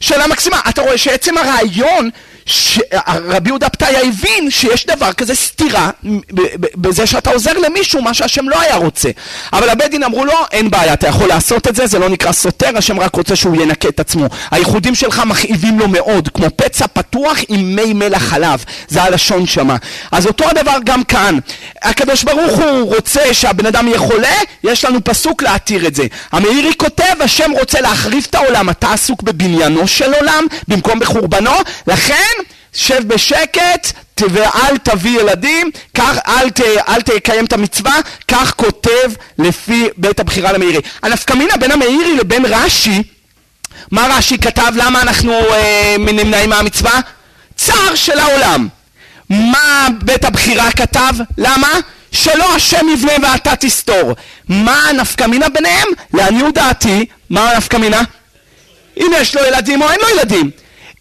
שאלה 0.00 0.26
מקסימה. 0.26 0.60
אתה 0.68 0.82
רואה 0.82 0.98
שעצם 0.98 1.38
הרעיון 1.38 2.10
רבי 3.06 3.50
יהודה 3.50 3.68
פתאיה 3.68 4.00
הבין 4.00 4.50
שיש 4.50 4.86
דבר 4.86 5.12
כזה 5.12 5.34
סתירה 5.34 5.90
בזה 6.74 7.06
שאתה 7.06 7.30
עוזר 7.30 7.58
למישהו 7.58 8.02
מה 8.02 8.14
שהשם 8.14 8.48
לא 8.48 8.60
היה 8.60 8.76
רוצה. 8.76 9.10
אבל 9.52 9.68
הבית 9.68 9.90
דין 9.90 10.02
אמרו 10.02 10.24
לו, 10.24 10.32
אין 10.52 10.70
בעיה, 10.70 10.92
אתה 10.92 11.08
יכול 11.08 11.28
לעשות 11.28 11.68
את 11.68 11.76
זה, 11.76 11.86
זה 11.86 11.98
לא 11.98 12.08
נקרא 12.08 12.32
סותר, 12.32 12.70
השם 12.78 13.00
רק 13.00 13.14
רוצה 13.14 13.36
שהוא 13.36 13.62
ינקה 13.62 13.88
את 13.88 14.00
עצמו. 14.00 14.26
הייחודים 14.50 14.94
שלך 14.94 15.22
מכאיבים 15.26 15.78
לו 15.78 15.88
מאוד, 15.88 16.28
כמו 16.34 16.46
פצע 16.56 16.86
פתוח 16.86 17.38
עם 17.48 17.76
מי 17.76 17.92
מלח 17.92 18.22
חלב, 18.22 18.64
זה 18.88 19.02
הלשון 19.02 19.46
שמה. 19.46 19.76
אז 20.12 20.26
אותו 20.26 20.48
הדבר 20.48 20.76
גם 20.84 21.04
כאן. 21.04 21.38
הקדוש 21.82 22.24
ברוך 22.24 22.58
הוא 22.58 22.94
רוצה 22.94 23.34
שהבן 23.34 23.66
אדם 23.66 23.88
יהיה 23.88 23.98
חולה, 23.98 24.34
יש 24.64 24.84
לנו 24.84 25.04
פסוק 25.04 25.42
להתיר 25.42 25.86
את 25.86 25.94
זה. 25.94 26.06
המאירי 26.32 26.74
כותב, 26.76 27.14
השם 27.20 27.50
רוצה 27.60 27.80
להחריב 27.80 28.26
את 28.30 28.34
העולם, 28.34 28.70
אתה 28.70 28.92
עסוק 28.92 29.22
בבניינו 29.22 29.88
של 29.88 30.14
עולם 30.14 30.46
במקום 30.68 30.98
בחורבנו, 30.98 31.50
לכן 31.86 32.35
שב 32.76 33.08
בשקט 33.08 33.92
ואל 34.20 34.78
תביא 34.82 35.20
ילדים, 35.20 35.70
כך, 35.94 36.18
אל, 36.26 36.50
ת, 36.50 36.60
אל 36.88 37.02
תקיים 37.02 37.44
את 37.44 37.52
המצווה, 37.52 38.00
כך 38.28 38.52
כותב 38.56 39.12
לפי 39.38 39.88
בית 39.96 40.20
הבחירה 40.20 40.52
למאירי. 40.52 40.80
הנפקמינה 41.02 41.56
בין 41.56 41.70
המאירי 41.70 42.16
לבין 42.16 42.44
רש"י, 42.44 43.02
מה 43.90 44.06
רש"י 44.10 44.38
כתב? 44.38 44.72
למה 44.76 45.02
אנחנו 45.02 45.32
אה, 45.32 45.96
נמנעים 45.98 46.50
מהמצווה? 46.50 47.00
צער 47.56 47.94
של 47.94 48.18
העולם. 48.18 48.68
מה 49.30 49.88
בית 50.02 50.24
הבחירה 50.24 50.72
כתב? 50.72 51.12
למה? 51.38 51.68
שלא 52.12 52.54
השם 52.54 52.86
יבנה 52.92 53.12
ואתה 53.22 53.56
תסתור. 53.56 54.12
מה 54.48 54.88
הנפקמינה 54.88 55.48
ביניהם? 55.48 55.88
לעניות 56.14 56.54
דעתי, 56.54 57.06
מה 57.30 57.50
הנפקמינה? 57.50 58.02
אם 58.96 59.10
יש 59.16 59.36
לו 59.36 59.44
ילדים 59.44 59.82
או 59.82 59.90
אין 59.90 60.00
לו 60.00 60.08
ילדים. 60.08 60.50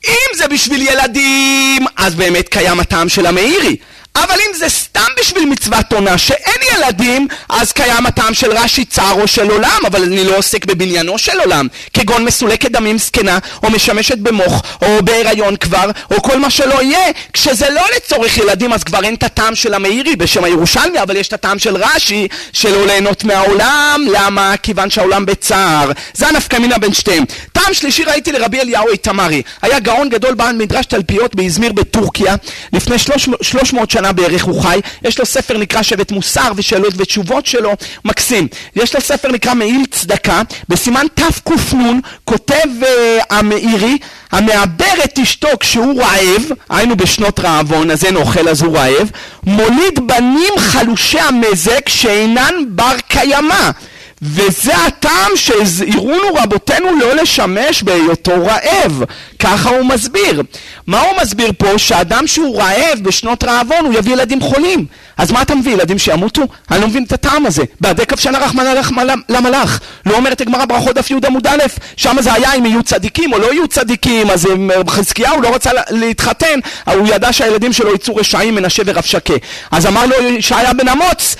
אם 0.08 0.38
זה 0.38 0.48
בשביל 0.48 0.82
ילדים, 0.82 1.86
אז 1.96 2.16
באמת 2.16 2.50
קיים 2.50 2.80
הטעם 2.80 3.10
של 3.10 3.26
המאירי. 3.26 3.76
אבל 4.16 4.36
אם 4.50 4.54
זה 4.58 4.70
סתם 4.70 5.02
בשביל 5.20 5.46
מצוות 5.46 5.94
עונה 5.94 6.18
שאין 6.18 6.62
ילדים, 6.76 7.28
אז 7.50 7.72
קיים 7.72 8.06
הטעם 8.06 8.34
של 8.34 8.52
רש"י 8.52 8.86
צר 8.86 9.12
או 9.12 9.28
של 9.28 9.50
עולם, 9.50 9.80
אבל 9.88 10.04
אני 10.04 10.24
לא 10.24 10.38
עוסק 10.38 10.66
בבניינו 10.66 11.18
של 11.18 11.40
עולם, 11.40 11.68
כגון 11.94 12.26
מסולקת 12.26 12.72
דמים 12.72 12.98
זקנה, 12.98 13.38
או 13.64 13.70
משמשת 13.70 14.18
במוח, 14.18 14.62
או 14.82 15.04
בהיריון 15.04 15.56
כבר, 15.56 15.92
או 16.12 16.22
כל 16.22 16.40
מה 16.40 16.50
שלא 16.50 16.82
יהיה, 16.82 17.12
כשזה 17.34 17.70
לא 17.70 17.82
לצורך 17.96 18.38
ילדים, 18.38 18.74
אז 18.74 18.84
כבר 18.84 19.04
אין 19.04 19.14
את 19.14 19.24
הטעם 19.24 19.56
של 19.56 19.74
המאירי 19.74 20.16
בשם 20.16 20.44
הירושלמי, 20.44 21.02
אבל 21.02 21.16
יש 21.16 21.28
את 21.28 21.34
הטעם 21.34 21.60
של 21.60 21.76
רש"י, 21.76 22.28
שלא 22.54 22.86
ליהנות 22.86 23.24
מהעולם, 23.24 24.02
למה? 24.12 24.58
כיוון 24.64 24.90
שהעולם 24.90 25.26
בצער. 25.26 25.92
זה 26.14 26.28
הנפקא 26.28 26.58
מינה 26.58 26.78
בין 26.78 26.94
שתיהם. 26.94 27.24
טעם 27.54 27.74
שלישי 27.74 28.04
ראיתי 28.04 28.32
לרבי 28.32 28.60
אליהו 28.60 28.90
איתמרי, 28.90 29.42
היה 29.62 29.80
גאון 29.80 30.10
גדול 30.10 30.34
בעל 30.34 30.56
מדרש 30.56 30.86
תלפיות 30.86 31.36
באזמיר 31.36 31.72
בטורקיה, 31.72 32.36
לפני 32.74 32.96
300 33.42 33.92
שנה 33.92 34.05
בערך 34.12 34.44
הוא 34.44 34.62
חי, 34.62 34.80
יש 35.04 35.20
לו 35.20 35.26
ספר 35.26 35.58
נקרא 35.58 35.82
שבט 35.82 36.12
מוסר 36.12 36.52
ושאלות 36.56 36.94
ותשובות 36.98 37.46
שלו, 37.46 37.74
מקסים. 38.06 38.48
יש 38.76 38.96
לו 38.96 39.02
ספר 39.02 39.32
נקרא 39.32 39.54
מעיל 39.54 39.86
צדקה, 39.92 40.42
בסימן 40.70 41.06
תקנ 41.14 42.00
כותב 42.24 42.68
uh, 42.82 42.86
המאירי, 43.30 43.98
המעבר 44.32 45.04
את 45.04 45.20
אשתו 45.20 45.48
כשהוא 45.60 46.02
רעב, 46.02 46.44
היינו 46.70 46.98
בשנות 46.98 47.40
רעבון, 47.40 47.92
אז 47.92 48.06
אין 48.06 48.16
אוכל 48.16 48.50
אז 48.50 48.62
הוא 48.62 48.78
רעב, 48.78 49.12
מוליד 49.44 50.08
בנים 50.08 50.54
חלושי 50.58 51.20
המזג 51.20 51.82
שאינן 51.88 52.54
בר 52.68 52.96
קיימא. 53.08 53.72
וזה 54.22 54.78
הטעם 54.78 55.32
שהזהירונו 55.36 56.34
רבותינו 56.36 57.00
לא 57.00 57.16
לשמש 57.16 57.84
בהיותו 57.84 58.32
רעב. 58.46 59.04
ככה 59.40 59.70
הוא 59.70 59.86
מסביר. 59.86 60.42
מה 60.88 61.02
הוא 61.02 61.22
מסביר 61.22 61.52
פה? 61.58 61.78
שאדם 61.78 62.28
שהוא 62.28 62.62
רעב 62.62 63.00
בשנות 63.02 63.44
רעבון 63.44 63.86
הוא 63.86 63.94
יביא 63.94 64.14
ילדים 64.14 64.42
חולים. 64.42 64.86
אז 65.18 65.32
מה 65.32 65.42
אתה 65.42 65.56
מביא? 65.56 65.74
ילדים 65.74 66.00
שימותו? 66.00 66.42
אני 66.72 66.82
לא 66.82 66.88
מבין 66.88 67.04
את 67.04 67.12
הטעם 67.12 67.46
הזה. 67.46 67.64
בעדי 67.82 68.06
כבשנה 68.06 68.40
רחמנא 68.40 69.14
למלאך. 69.30 69.80
לא 70.06 70.16
אומרת 70.16 70.42
הגמרא 70.42 70.66
ברכות 70.66 70.96
דף 70.96 71.12
י' 71.12 71.16
עמוד 71.28 71.48
א', 71.48 71.64
שם 71.98 72.16
זה 72.20 72.34
היה 72.34 72.54
אם 72.54 72.66
יהיו 72.66 72.84
צדיקים 72.84 73.34
או 73.34 73.40
לא 73.40 73.54
יהיו 73.54 73.68
צדיקים, 73.68 74.30
אז 74.30 74.48
חזקיהו 74.88 75.42
לא 75.42 75.56
רצה 75.56 75.72
להתחתן, 75.90 76.60
הוא 76.86 77.08
ידע 77.08 77.34
שהילדים 77.34 77.74
שלו 77.74 77.96
יצאו 77.96 78.16
רשעים 78.16 78.56
מנשה 78.56 78.84
ורב 78.86 79.04
שקה. 79.04 79.34
אז 79.72 79.86
אמר 79.86 80.06
לו 80.06 80.16
ישעיה 80.22 80.74
בן 80.74 80.88
אמוץ, 80.88 81.36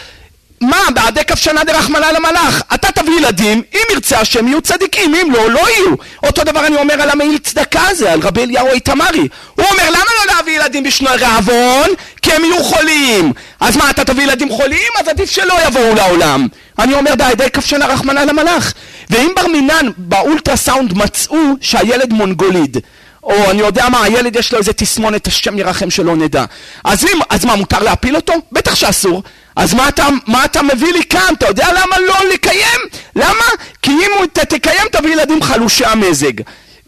מה, 0.70 0.92
בעדי 0.94 1.24
כבשנה 1.24 1.64
דרחמנא 1.64 2.06
למלאך, 2.06 2.62
אתה 2.74 2.92
תביא 2.92 3.18
ילדים, 3.18 3.62
אם 3.74 3.82
ירצה 3.92 4.20
השם 4.20 4.48
יהיו 4.48 4.62
צדיקים, 4.62 5.16
אם 5.16 5.32
לא, 5.32 5.52
לא 5.52 5.70
יהיו. 5.70 5.96
אותו 6.24 6.44
דבר 6.44 6.66
אני 6.66 6.76
אומר 6.76 7.02
על 7.02 7.10
המעיל 7.10 7.38
צדקה 7.38 7.88
הזה, 7.88 8.14
על 8.14 8.20
רבי 8.20 8.44
אליהו 8.44 8.68
איתמרי. 8.68 9.28
הוא 9.56 9.66
אומר, 9.72 9.90
למה 9.90 10.06
לא 10.20 10.36
להביא 10.36 10.60
ילדים 10.60 10.84
בשנות 10.84 11.22
רעבון? 11.22 11.90
כי 12.22 12.34
הם 12.34 12.44
יהיו 12.44 12.64
חולים. 12.64 13.34
אז 13.60 13.78
מה, 13.78 13.90
אתה 13.90 14.06
תביא 14.06 14.24
ילדים 14.24 14.50
חולים? 14.50 14.90
אז 15.00 15.08
עדיף 15.08 15.32
שלא 15.32 15.54
יבואו 15.68 15.96
לעולם. 15.96 16.48
אני 16.80 16.94
אומר, 16.94 17.16
בעדי 17.16 17.50
כבשנה 17.50 17.86
רחמנא 17.86 18.20
למלאך. 18.20 18.74
ואם 19.10 19.32
בר 19.36 19.48
מינן 19.48 19.90
באולטרסאונד 19.98 20.98
מצאו 20.98 21.38
שהילד 21.62 22.14
מונגוליד, 22.14 22.78
או 23.24 23.52
אני 23.52 23.62
יודע 23.62 23.90
מה, 23.90 24.04
הילד 24.04 24.36
יש 24.36 24.54
לו 24.54 24.60
איזה 24.60 24.74
תסמונת, 24.74 25.28
השם 25.28 25.60
ירחם 25.60 25.90
שלא 25.90 26.16
נדע. 26.16 26.46
אז, 26.84 27.06
אם, 27.06 27.20
אז 27.30 27.46
מה, 27.46 27.56
מותר 27.56 27.80
להפיל 27.80 28.16
אותו? 28.16 28.34
בטח 28.52 28.76
שאסור. 28.76 29.24
אז 29.56 29.74
מה 29.74 29.90
אתה, 29.90 30.08
מה 30.28 30.46
אתה 30.46 30.62
מביא 30.62 30.94
לי 30.94 31.04
כאן? 31.10 31.34
אתה 31.38 31.48
יודע 31.48 31.68
למה 31.72 32.00
לא 32.00 32.16
לקיים? 32.34 32.80
למה? 33.16 33.46
כי 33.82 33.92
אם 33.92 34.24
אתה 34.24 34.46
תקיים 34.46 34.88
תביא 34.92 35.14
ילדים 35.14 35.42
חלושי 35.42 35.86
המזג 35.86 36.34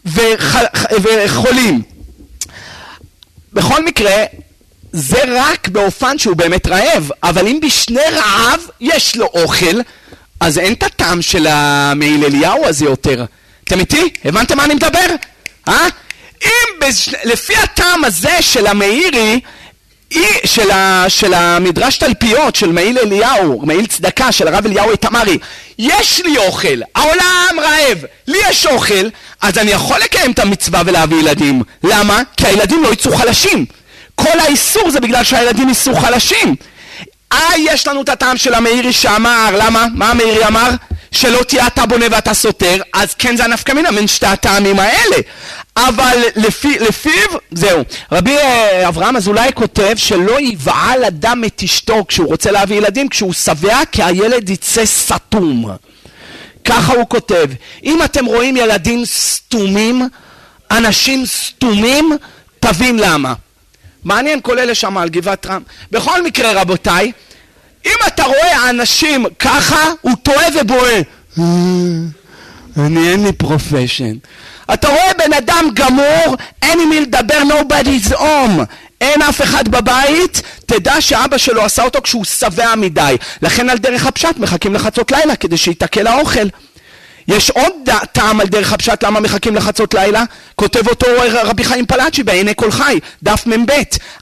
וח, 0.04 0.56
וחולים. 1.02 1.82
בכל 3.52 3.84
מקרה, 3.84 4.24
זה 4.92 5.18
רק 5.28 5.68
באופן 5.68 6.18
שהוא 6.18 6.36
באמת 6.36 6.66
רעב, 6.66 7.10
אבל 7.22 7.46
אם 7.46 7.60
בשני 7.62 8.00
רעב 8.12 8.60
יש 8.80 9.16
לו 9.16 9.26
אוכל, 9.26 9.80
אז 10.40 10.58
אין 10.58 10.72
את 10.72 10.82
הטעם 10.82 11.22
של 11.22 11.46
המעיל 11.50 12.24
אליהו 12.24 12.66
הזה 12.66 12.84
יותר. 12.84 13.24
אתם 13.64 13.78
איתי? 13.80 14.10
הבנתם 14.24 14.56
מה 14.56 14.64
אני 14.64 14.74
מדבר? 14.74 15.06
אה? 15.68 15.88
אם 16.44 16.80
בש... 16.80 17.08
לפי 17.24 17.56
הטעם 17.56 18.04
הזה 18.04 18.42
של 18.42 18.66
המאירי, 18.66 19.40
של, 20.44 20.70
ה, 20.70 21.04
של 21.08 21.34
המדרש 21.34 21.98
תלפיות 21.98 22.56
של 22.56 22.72
מעיל 22.72 22.98
אליהו, 22.98 23.62
מעיל 23.66 23.86
צדקה 23.86 24.32
של 24.32 24.48
הרב 24.48 24.66
אליהו 24.66 24.90
איתמרי, 24.90 25.38
יש 25.78 26.20
לי 26.24 26.38
אוכל, 26.38 26.80
העולם 26.94 27.56
רעב, 27.58 27.98
לי 28.26 28.38
יש 28.48 28.66
אוכל, 28.66 29.08
אז 29.40 29.58
אני 29.58 29.70
יכול 29.70 30.00
לקיים 30.00 30.30
את 30.30 30.38
המצווה 30.38 30.82
ולהביא 30.86 31.16
ילדים. 31.18 31.62
למה? 31.84 32.22
כי 32.36 32.46
הילדים 32.46 32.82
לא 32.82 32.92
יצאו 32.92 33.16
חלשים. 33.16 33.66
כל 34.14 34.40
האיסור 34.40 34.90
זה 34.90 35.00
בגלל 35.00 35.24
שהילדים 35.24 35.68
יצאו 35.68 35.96
חלשים. 35.96 36.56
אה, 37.32 37.50
יש 37.58 37.86
לנו 37.86 38.02
את 38.02 38.08
הטעם 38.08 38.36
של 38.36 38.54
המאירי 38.54 38.92
שאמר, 38.92 39.56
למה? 39.58 39.86
מה 39.94 40.10
המאירי 40.10 40.46
אמר? 40.46 40.70
שלא 41.12 41.42
תהיה 41.42 41.66
אתה 41.66 41.86
בונה 41.86 42.06
ואתה 42.10 42.34
סותר, 42.34 42.82
אז 42.94 43.14
כן 43.14 43.36
זה 43.36 43.44
הנפקא 43.44 43.72
מינה 43.72 43.92
בין 43.92 44.06
שתי 44.06 44.26
הטעמים 44.26 44.78
האלה. 44.78 45.16
אבל 45.86 46.18
לפי, 46.36 46.78
לפיו, 46.78 47.28
זהו. 47.50 47.82
רבי 48.12 48.38
אה, 48.38 48.88
אברהם 48.88 49.16
אזולאי 49.16 49.50
כותב 49.54 49.92
שלא 49.96 50.40
יבעל 50.40 51.04
אדם 51.04 51.44
את 51.46 51.62
אשתו 51.64 52.04
כשהוא 52.08 52.26
רוצה 52.26 52.50
להביא 52.50 52.76
ילדים, 52.76 53.08
כשהוא 53.08 53.32
שבע, 53.32 53.78
כי 53.92 54.02
הילד 54.02 54.50
יצא 54.50 54.86
סתום. 54.86 55.70
ככה 56.64 56.92
הוא 56.92 57.08
כותב. 57.08 57.46
אם 57.84 58.02
אתם 58.04 58.24
רואים 58.24 58.56
ילדים 58.56 59.04
סתומים, 59.04 60.08
אנשים 60.70 61.26
סתומים, 61.26 62.16
תבין 62.60 62.98
למה. 62.98 63.34
מעניין 64.04 64.40
כל 64.40 64.58
אלה 64.58 64.74
שם 64.74 64.98
על 64.98 65.08
גבעת 65.08 65.46
רם. 65.46 65.62
בכל 65.90 66.22
מקרה, 66.22 66.52
רבותיי, 66.62 67.12
אם 67.86 67.96
אתה 68.06 68.24
רואה 68.24 68.70
אנשים 68.70 69.26
ככה, 69.38 69.90
הוא 70.00 70.12
טועה 70.22 70.46
ובוהה. 70.60 71.00
אה, 71.38 71.44
אני 72.76 73.10
אין 73.12 73.24
לי 73.24 73.32
פרופשן. 73.32 74.14
אתה 74.74 74.88
רואה 74.88 75.12
בן 75.18 75.32
אדם 75.32 75.68
גמור, 75.74 76.36
אין 76.62 76.80
עם 76.80 76.88
מי 76.88 77.00
לדבר, 77.00 77.42
nobody's 77.48 78.12
home. 78.12 78.62
אין 79.00 79.22
אף 79.22 79.42
אחד 79.42 79.68
בבית, 79.68 80.42
תדע 80.66 81.00
שאבא 81.00 81.38
שלו 81.38 81.62
עשה 81.62 81.82
אותו 81.82 81.98
כשהוא 82.02 82.24
שבע 82.24 82.74
מדי. 82.74 83.16
לכן 83.42 83.70
על 83.70 83.78
דרך 83.78 84.06
הפשט 84.06 84.36
מחכים 84.38 84.74
לחצות 84.74 85.12
לילה 85.12 85.36
כדי 85.36 85.56
שייתקל 85.56 86.06
האוכל. 86.06 86.48
יש 87.28 87.50
עוד 87.50 87.72
טעם 88.12 88.40
על 88.40 88.46
דרך 88.46 88.72
הפשט 88.72 89.04
למה 89.04 89.20
מחכים 89.20 89.56
לחצות 89.56 89.94
לילה, 89.94 90.24
כותב 90.54 90.88
אותו 90.88 91.06
רבי 91.44 91.64
חיים 91.64 91.86
פלאצ'י 91.86 92.22
בעיני 92.22 92.52
כל 92.56 92.70
חי, 92.70 92.98
דף 93.22 93.46
מ"ב. 93.46 93.72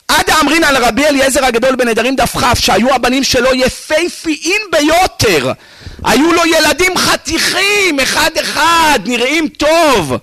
עד 0.08 0.30
האמרין 0.30 0.64
על 0.64 0.76
רבי 0.76 1.06
אליעזר 1.06 1.44
הגדול 1.44 1.76
בנדרים 1.76 2.16
דף 2.16 2.36
כ', 2.36 2.58
שהיו 2.58 2.94
הבנים 2.94 3.24
שלו 3.24 3.54
יפהפיים 3.54 4.60
ביותר. 4.72 5.52
היו 6.04 6.32
לו 6.32 6.42
ילדים 6.46 6.98
חתיכים, 6.98 8.00
אחד 8.02 8.30
אחד, 8.40 8.98
נראים 9.04 9.48
טוב. 9.48 10.16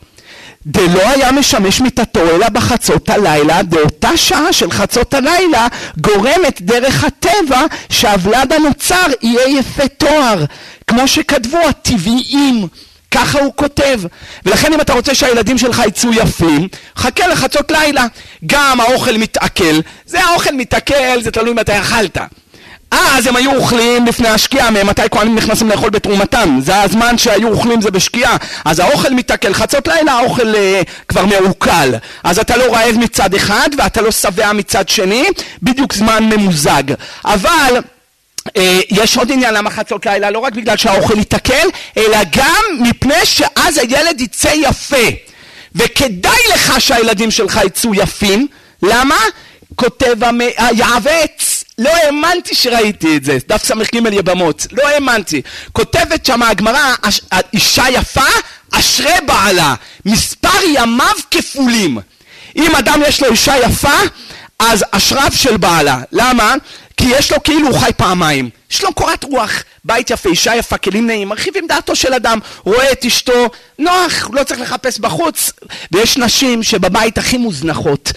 דלא 0.65 1.09
היה 1.09 1.31
משמש 1.31 1.81
מיתתו 1.81 2.29
אלא 2.35 2.49
בחצות 2.49 3.09
הלילה, 3.09 3.63
באותה 3.63 4.17
שעה 4.17 4.53
של 4.53 4.71
חצות 4.71 5.13
הלילה 5.13 5.67
גורמת 5.97 6.61
דרך 6.61 7.03
הטבע 7.03 7.61
שהוולד 7.89 8.53
הנוצר 8.53 9.05
יהיה 9.21 9.59
יפה 9.59 9.87
תואר, 9.87 10.45
כמו 10.87 11.07
שכתבו 11.07 11.57
הטבעיים. 11.69 12.67
ככה 13.11 13.39
הוא 13.39 13.53
כותב. 13.55 13.99
ולכן 14.45 14.73
אם 14.73 14.81
אתה 14.81 14.93
רוצה 14.93 15.15
שהילדים 15.15 15.57
שלך 15.57 15.81
יצאו 15.87 16.13
יפים, 16.13 16.67
חכה 16.97 17.27
לחצות 17.27 17.71
לילה. 17.71 18.05
גם 18.45 18.79
האוכל 18.79 19.17
מתעכל, 19.17 19.79
זה 20.05 20.23
האוכל 20.23 20.51
מתעכל, 20.51 21.21
זה 21.21 21.31
תלוי 21.31 21.53
מתי 21.53 21.79
אכלת. 21.79 22.17
אז 22.93 23.27
הם 23.27 23.35
היו 23.35 23.55
אוכלים 23.55 24.05
לפני 24.05 24.27
השקיעה, 24.27 24.71
ממתי 24.71 25.01
כהנים 25.11 25.35
נכנסים 25.35 25.69
לאכול 25.69 25.89
בתרומתם. 25.89 26.59
זה 26.61 26.81
הזמן 26.81 27.17
שהיו 27.17 27.47
אוכלים 27.47 27.81
זה 27.81 27.91
בשקיעה. 27.91 28.37
אז 28.65 28.79
האוכל 28.79 29.13
מתעכל, 29.13 29.53
חצות 29.53 29.87
לילה 29.87 30.11
האוכל 30.11 30.55
אה, 30.55 30.81
כבר 31.07 31.25
מעוקל. 31.25 31.95
אז 32.23 32.39
אתה 32.39 32.57
לא 32.57 32.73
רעב 32.73 32.95
מצד 32.97 33.35
אחד 33.35 33.69
ואתה 33.77 34.01
לא 34.01 34.11
שבע 34.11 34.53
מצד 34.53 34.89
שני, 34.89 35.25
בדיוק 35.63 35.93
זמן 35.93 36.23
ממוזג. 36.23 36.83
אבל... 37.25 37.77
אה, 38.57 38.79
יש 38.89 39.17
עוד 39.17 39.31
עניין 39.31 39.53
למה 39.53 39.69
חצות 39.69 40.05
לילה, 40.05 40.29
לא 40.29 40.39
רק 40.39 40.53
בגלל 40.53 40.77
שהאוכל 40.77 41.19
יתקל, 41.19 41.67
אלא 41.97 42.17
גם 42.35 42.63
מפני 42.79 43.25
שאז 43.25 43.77
הילד 43.77 44.21
יצא 44.21 44.51
יפה. 44.55 45.07
וכדאי 45.75 46.39
לך 46.53 46.81
שהילדים 46.81 47.31
שלך 47.31 47.59
יצאו 47.65 47.95
יפים. 47.95 48.47
למה? 48.83 49.15
כותב 49.75 50.15
היעווץ 50.57 51.62
לא 51.77 51.89
האמנתי 51.89 52.55
שראיתי 52.55 53.17
את 53.17 53.23
זה, 53.23 53.37
דף 53.47 53.63
ס"ג 53.63 53.95
יבמות, 54.11 54.67
לא 54.71 54.87
האמנתי. 54.87 55.41
כותבת 55.71 56.25
שם 56.25 56.43
הגמרא, 56.43 56.95
אישה 57.53 57.83
יפה, 57.89 58.25
אשרי 58.71 59.13
בעלה, 59.25 59.75
מספר 60.05 60.63
ימיו 60.67 61.15
כפולים. 61.31 61.97
אם 62.55 62.75
אדם 62.75 63.01
יש 63.07 63.21
לו 63.21 63.31
אישה 63.31 63.57
יפה, 63.57 63.99
אז 64.59 64.85
אשריו 64.91 65.31
של 65.33 65.57
בעלה. 65.57 66.01
למה? 66.11 66.55
כי 66.97 67.05
יש 67.09 67.31
לו 67.31 67.43
כאילו 67.43 67.67
הוא 67.67 67.79
חי 67.79 67.91
פעמיים. 67.97 68.49
יש 68.71 68.83
לו 68.83 68.93
קורת 68.93 69.23
רוח, 69.23 69.63
בית 69.85 70.09
יפה, 70.09 70.29
אישה 70.29 70.55
יפה, 70.55 70.77
כלים 70.77 71.07
נעים, 71.07 71.29
מרחיבים 71.29 71.67
דעתו 71.67 71.95
של 71.95 72.13
אדם, 72.13 72.39
רואה 72.63 72.91
את 72.91 73.05
אשתו, 73.05 73.49
נוח, 73.79 74.29
לא 74.33 74.43
צריך 74.43 74.61
לחפש 74.61 74.99
בחוץ. 74.99 75.51
ויש 75.91 76.17
נשים 76.17 76.63
שבבית 76.63 77.17
הכי 77.17 77.37
מוזנחות. 77.37 78.11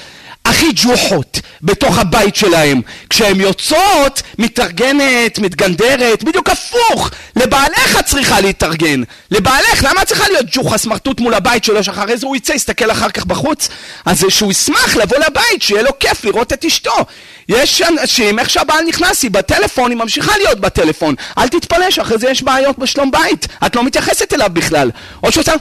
הכי 0.48 0.66
ג'וחות 0.74 1.40
בתוך 1.62 1.98
הבית 1.98 2.37
שלהם. 2.37 2.80
כשהן 3.11 3.40
יוצאות, 3.40 4.22
מתארגנת, 4.38 5.38
מתגנדרת, 5.38 6.24
בדיוק 6.24 6.48
הפוך. 6.48 7.11
לבעלך 7.37 7.96
את 8.00 8.04
צריכה 8.04 8.40
להתארגן. 8.40 9.02
לבעלך, 9.30 9.85
למה 9.85 10.02
את 10.02 10.06
צריכה 10.06 10.28
להיות 10.28 10.46
ג'וחה 10.52 10.78
סמרטוט 10.78 11.20
מול 11.20 11.35
הבית 11.35 11.64
שלו, 11.64 11.85
שאחרי 11.85 12.16
זה 12.16 12.26
הוא 12.26 12.37
יצא, 12.37 12.52
יסתכל 12.52 12.90
אחר 12.90 13.09
כך 13.09 13.26
בחוץ? 13.26 13.68
אז 14.04 14.24
שהוא 14.28 14.50
ישמח 14.50 14.96
לבוא 14.96 15.18
לבית, 15.18 15.62
שיהיה 15.62 15.82
לו 15.82 15.98
כיף 16.00 16.24
לראות 16.24 16.52
את 16.52 16.64
אשתו. 16.64 17.04
יש 17.48 17.82
אנשים, 17.82 18.38
איך 18.38 18.50
שהבעל 18.50 18.85
נכנס, 18.85 19.22
היא 19.22 19.30
בטלפון, 19.30 19.90
היא 19.90 19.98
ממשיכה 19.98 20.37
להיות 20.37 20.61
בטלפון. 20.61 21.14
אל 21.38 21.48
תתפלא 21.48 21.90
שאחרי 21.90 22.18
זה 22.18 22.30
יש 22.30 22.42
בעיות 22.42 22.78
בשלום 22.78 23.11
בית. 23.11 23.48
את 23.66 23.76
לא 23.76 23.85
מתייחסת 23.85 24.32
אליו 24.32 24.50
בכלל. 24.52 24.90
או 25.22 25.32
שעושה... 25.32 25.52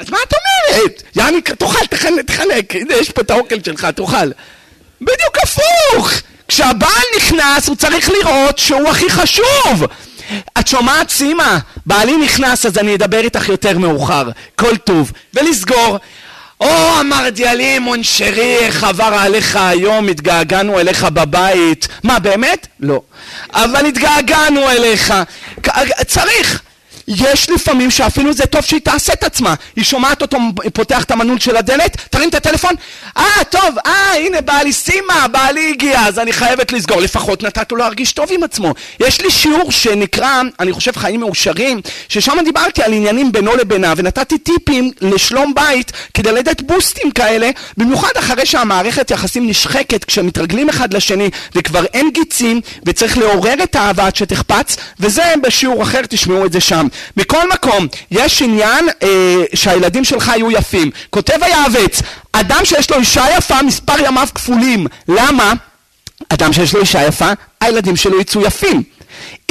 אז 0.00 0.10
מה 0.10 0.18
את 0.28 0.32
אומרת? 0.32 1.02
יעני, 1.16 1.40
תאכל, 1.40 1.86
תחלק, 2.26 2.74
הנה 2.74 2.94
יש 2.94 3.10
פה 3.10 3.20
את 3.20 3.30
האוכל 3.30 3.54
שלך, 3.64 3.84
תאכל. 3.84 4.30
בדיוק 5.00 5.36
הפוך! 5.42 6.10
כשהבעל 6.48 7.02
נכנס 7.16 7.68
הוא 7.68 7.76
צריך 7.76 8.10
לראות 8.10 8.58
שהוא 8.58 8.88
הכי 8.88 9.10
חשוב! 9.10 9.86
את 10.58 10.68
שומעת 10.68 11.10
סימה? 11.10 11.58
בעלי 11.86 12.16
נכנס 12.16 12.66
אז 12.66 12.78
אני 12.78 12.94
אדבר 12.94 13.18
איתך 13.18 13.48
יותר 13.48 13.78
מאוחר, 13.78 14.30
כל 14.56 14.76
טוב. 14.76 15.12
ולסגור. 15.34 15.98
או 16.60 17.00
אמרתי 17.00 17.44
מונשרי, 17.78 18.56
איך 18.58 18.84
עבר 18.84 19.04
עליך 19.04 19.56
היום, 19.56 20.08
התגעגענו 20.08 20.80
אליך 20.80 21.04
בבית. 21.04 21.88
מה, 22.02 22.18
באמת? 22.18 22.66
לא. 22.80 23.00
אבל 23.52 23.86
התגעגענו 23.86 24.70
אליך. 24.70 25.14
צריך. 26.06 26.62
יש 27.10 27.50
לפעמים 27.50 27.90
שאפילו 27.90 28.32
זה 28.32 28.46
טוב 28.46 28.60
שהיא 28.60 28.80
תעשה 28.80 29.12
את 29.12 29.24
עצמה. 29.24 29.54
היא 29.76 29.84
שומעת 29.84 30.22
אותו 30.22 30.38
פותח 30.72 31.04
את 31.04 31.10
המנעול 31.10 31.38
של 31.38 31.56
הדלת, 31.56 31.96
תרים 32.10 32.28
את 32.28 32.34
הטלפון, 32.34 32.74
אה, 33.16 33.44
טוב, 33.50 33.76
אה, 33.86 34.14
הנה 34.14 34.40
בעלי 34.40 34.72
סימה, 34.72 35.26
בעלי 35.32 35.70
הגיע, 35.70 36.00
אז 36.06 36.18
אני 36.18 36.32
חייבת 36.32 36.72
לסגור. 36.72 37.00
לפחות 37.00 37.42
נתת 37.42 37.72
לו 37.72 37.78
להרגיש 37.78 38.12
טוב 38.12 38.28
עם 38.30 38.42
עצמו. 38.42 38.74
יש 39.00 39.20
לי 39.20 39.30
שיעור 39.30 39.72
שנקרא, 39.72 40.42
אני 40.60 40.72
חושב, 40.72 40.96
חיים 40.96 41.20
מאושרים, 41.20 41.80
ששם 42.08 42.36
דיברתי 42.44 42.82
על 42.82 42.92
עניינים 42.92 43.32
בינו 43.32 43.56
לבינה, 43.56 43.94
ונתתי 43.96 44.38
טיפים 44.38 44.90
לשלום 45.00 45.54
בית 45.54 45.92
כדי 46.14 46.32
לתת 46.32 46.62
בוסטים 46.62 47.10
כאלה, 47.10 47.50
במיוחד 47.76 48.10
אחרי 48.18 48.46
שהמערכת 48.46 49.10
יחסים 49.10 49.46
נשחקת, 49.48 50.04
כשמתרגלים 50.04 50.68
אחד 50.68 50.94
לשני, 50.94 51.30
וכבר 51.54 51.84
אין 51.84 52.10
גיצים, 52.10 52.60
וצריך 52.86 53.18
לעורר 53.18 53.62
את 53.62 53.76
האהבה 53.76 54.06
עד 54.06 54.16
שתחפץ, 54.16 54.76
וזה 55.00 55.34
בשיעור 55.42 55.82
אחר, 55.82 56.00
תשמעו 56.08 56.46
את 56.46 56.52
זה 56.52 56.60
שם. 56.60 56.86
מכל 57.16 57.50
מקום, 57.52 57.86
יש 58.10 58.42
עניין 58.42 58.88
אה, 59.02 59.44
שהילדים 59.54 60.04
שלך 60.04 60.28
יהיו 60.28 60.50
יפים. 60.50 60.90
כותב 61.10 61.38
היעבץ, 61.42 62.02
אדם 62.32 62.64
שיש 62.64 62.90
לו 62.90 62.98
אישה 62.98 63.24
יפה, 63.36 63.62
מספר 63.62 63.94
ימיו 64.06 64.28
כפולים. 64.34 64.86
למה? 65.08 65.52
אדם 66.28 66.52
שיש 66.52 66.74
לו 66.74 66.80
אישה 66.80 67.06
יפה, 67.06 67.32
הילדים 67.60 67.96
שלו 67.96 68.20
יצאו 68.20 68.40
יפים. 68.40 68.82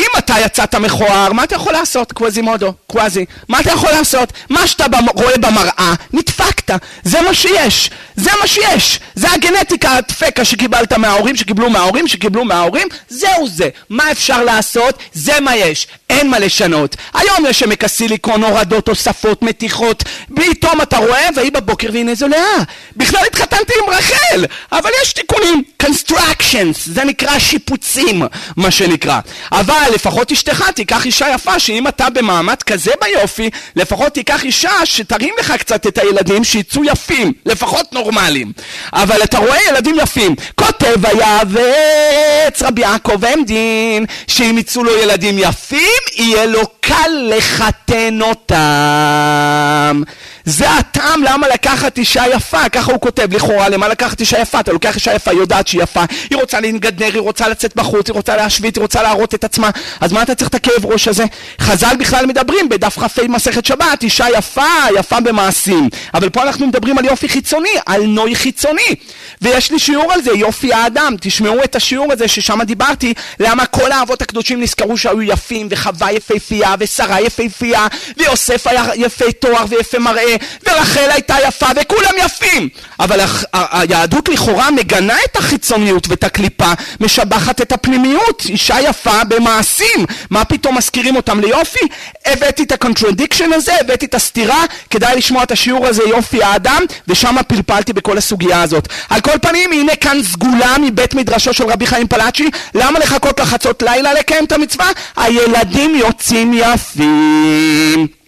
אם 0.10 0.20
אתה 0.20 0.34
יצאת 0.46 0.76
מכוער, 0.76 1.34
מה 1.34 1.44
אתה 1.44 1.56
יכול 1.56 1.74
לעשות? 1.74 2.12
קווזימודו, 2.12 2.74
קווזי. 2.88 3.26
מה 3.48 3.60
אתה 3.60 3.72
יכול 3.72 3.90
לעשות? 3.92 4.34
מה 4.50 4.68
שאתה 4.68 4.86
רואה 5.16 5.38
במראה, 5.38 5.94
נדפקת. 6.14 6.76
זה 7.04 7.22
מה 7.22 7.34
שיש. 7.34 7.90
זה 8.16 8.30
מה 8.42 8.48
שיש. 8.48 9.00
זה 9.16 9.32
הגנטיקה 9.32 9.96
הדפקה 9.96 10.46
שקיבלת 10.46 10.94
מההורים, 10.94 11.36
שקיבלו 11.36 11.70
מההורים, 11.70 12.08
שקיבלו 12.08 12.46
מההורים. 12.46 12.88
זהו 13.10 13.48
זה. 13.48 13.70
מה 13.90 14.12
אפשר 14.12 14.44
לעשות? 14.44 15.00
זה 15.14 15.40
מה 15.40 15.56
יש. 15.56 15.88
אין 16.10 16.30
מה 16.30 16.40
לשנות. 16.40 16.96
היום 17.14 17.46
יש 17.50 17.64
עמק 17.64 17.84
הסיליקון, 17.84 18.44
הורדות, 18.44 18.86
תוספות, 18.86 19.42
מתיחות. 19.42 20.04
פתאום 20.36 20.82
אתה 20.82 20.98
רואה, 20.98 21.28
והיא 21.36 21.52
בבוקר 21.52 21.90
והנה 21.94 22.16
זו 22.16 22.28
לאה. 22.28 22.64
בכלל 22.96 23.22
התחתנתי 23.28 23.74
עם 23.84 23.94
רחל. 23.94 24.46
אבל 24.72 24.90
יש 25.04 25.14
תיקונים. 25.14 25.64
constructions. 25.90 26.78
זה 26.86 27.04
נקרא 27.04 27.40
שיפוצים, 27.40 28.24
מה 28.56 28.72
שנקרא. 28.72 29.20
אבל 29.52 29.92
לפחות 30.00 30.32
אשתך 30.32 30.64
תיקח 30.76 31.06
אישה 31.06 31.30
יפה, 31.34 31.60
שאם 31.60 31.88
אתה 31.88 32.10
במעמד 32.10 32.64
כזה 32.64 32.92
ביופי, 33.02 33.50
לפחות 33.76 34.14
תיקח 34.14 34.44
אישה 34.44 34.86
שתרים 34.86 35.34
לך 35.40 35.52
קצת 35.52 35.88
את 35.88 35.98
הילדים 35.98 36.44
שיצאו 36.44 36.84
יפים, 36.84 37.34
לפחות 37.46 37.94
נורמליים. 37.94 38.52
אבל 38.94 39.24
אתה 39.24 39.38
רואה 39.38 39.58
ילדים 39.70 39.96
יפים. 40.00 40.36
כותב 40.56 41.06
היעבץ 41.06 42.62
רבי 42.62 42.82
יעקב 42.82 43.26
עמדין, 43.26 44.06
שאם 44.28 44.56
יצאו 44.60 44.84
לו 44.84 44.98
ילדים 44.98 45.38
יפים, 45.40 46.02
יהיה 46.16 46.46
לו 46.46 46.62
קל 46.82 47.12
לחתן 47.38 48.20
אותם. 48.22 50.04
זה 50.50 50.70
הטעם 50.72 51.24
למה 51.24 51.48
לקחת 51.48 51.98
אישה 51.98 52.24
יפה, 52.34 52.70
ככה 52.70 52.92
הוא 52.92 53.02
כותב, 53.02 53.34
לכאורה, 53.34 53.70
למה 53.70 53.88
לקחת 53.88 54.20
אישה 54.20 54.40
יפה? 54.40 54.60
אתה 54.60 54.72
לוקח 54.72 54.96
אישה 54.96 55.14
יפה, 55.14 55.32
היא 55.32 55.40
יודעת 55.40 55.68
שהיא 55.68 55.84
יפה, 55.84 56.04
היא 56.30 56.38
רוצה 56.38 56.60
להתגדנר, 56.60 57.14
היא 57.14 57.22
רוצה 57.22 57.48
לצאת 57.48 57.76
בחוץ, 57.76 58.08
היא 58.08 58.14
רוצה 58.14 58.36
להשווית, 58.36 58.76
היא 58.76 58.82
רוצה 58.82 59.04
להראות 59.04 59.36
את 59.36 59.44
עצמה, 59.44 59.70
אז 60.02 60.12
מה 60.12 60.22
אתה 60.22 60.36
צריך 60.36 60.50
את 60.50 60.56
הכאב 60.56 60.86
ראש 60.86 61.08
הזה? 61.08 61.26
חז"ל 61.62 61.96
בכלל 62.00 62.26
מדברים 62.26 62.70
בדף 62.70 63.00
כ"ה 63.00 63.28
מסכת 63.30 63.66
שבת, 63.66 64.04
אישה 64.04 64.26
יפה, 64.38 64.66
יפה 65.00 65.20
במעשים, 65.20 65.90
אבל 66.14 66.30
פה 66.30 66.44
אנחנו 66.44 66.68
מדברים 66.68 66.98
על 66.98 67.06
יופי 67.06 67.30
חיצוני, 67.30 67.74
על 67.86 68.04
נוי 68.06 68.36
חיצוני, 68.36 68.96
ויש 69.42 69.72
לי 69.72 69.80
שיעור 69.80 70.14
על 70.14 70.22
זה, 70.22 70.32
יופי 70.32 70.74
האדם, 70.74 71.16
תשמעו 71.22 71.64
את 71.64 71.76
השיעור 71.76 72.12
הזה 72.12 72.28
ששם 72.28 72.64
דיברתי, 72.64 73.14
למה 73.40 73.66
כל 73.66 73.92
האבות 73.92 74.22
הקדושים 74.22 74.62
נזכרו 74.62 74.98
שהיו 74.98 75.22
יפים, 75.22 75.68
וחווה 75.72 76.12
יפהפייה, 76.12 76.76
ושרה 76.80 77.22
יפהפייה, 77.22 77.88
ויוסף 78.18 78.68
היה 78.68 78.84
יפה 78.96 79.32
תואר 79.32 79.66
ויפה 79.70 80.00
מראה, 80.00 80.36
ורחל 80.66 81.12
הייתה 81.12 81.36
יפה, 81.48 81.68
וכולם 81.76 82.14
יפים. 82.26 82.70
אבל 83.00 83.20
היהדות 83.54 84.30
לכאורה 84.30 84.72
מגנה 84.72 85.16
את 85.26 85.38
החיצוניות 85.38 86.08
ואת 86.08 86.24
הקליפה, 86.24 86.72
משבחת 87.00 87.62
את 87.62 87.72
הפנימיות. 87.72 88.44
אישה 88.50 88.82
יפה 88.82 89.24
במעשים. 89.24 90.06
מה 90.30 90.46
פתאום 90.46 90.78
מזכירים 90.78 91.16
אותם 91.16 91.40
ליופי? 91.40 91.88
הבאתי 92.26 92.64
את 92.64 92.72
ה 92.72 92.78
contradiction 92.78 93.54
הזה, 93.54 93.72
הבאתי 93.80 94.06
את 94.06 94.16
הסתירה, 94.16 94.64
כדאי 94.90 95.18
לשמוע 95.18 95.44
את 95.44 95.52
השיעור 95.52 95.88
הזה, 95.88 96.04
יופי 96.04 96.44
האדם, 96.44 96.84
ושם 97.08 97.36
פלפלתי 97.48 97.94
בכל 97.94 98.18
הסוגיה 98.18 98.62
הזאת. 98.62 98.88
על 99.10 99.22
כל 99.22 99.38
פנים, 99.42 99.72
הנה 99.72 99.96
כאן 99.96 100.24
סגולה 100.24 100.76
מבית 100.82 101.14
מדרשו 101.14 101.54
של 101.54 101.64
רבי 101.64 101.88
חיים 101.88 102.08
פלאג'י, 102.08 102.50
למה 102.76 103.00
לחכות 103.00 103.40
לחצות 103.40 103.84
לילה 103.84 104.14
לקיים 104.14 104.46
את 104.46 104.52
המצווה? 104.52 104.88
הילדים 105.18 105.96
יוצאים 105.96 106.54
יפים. 106.54 108.19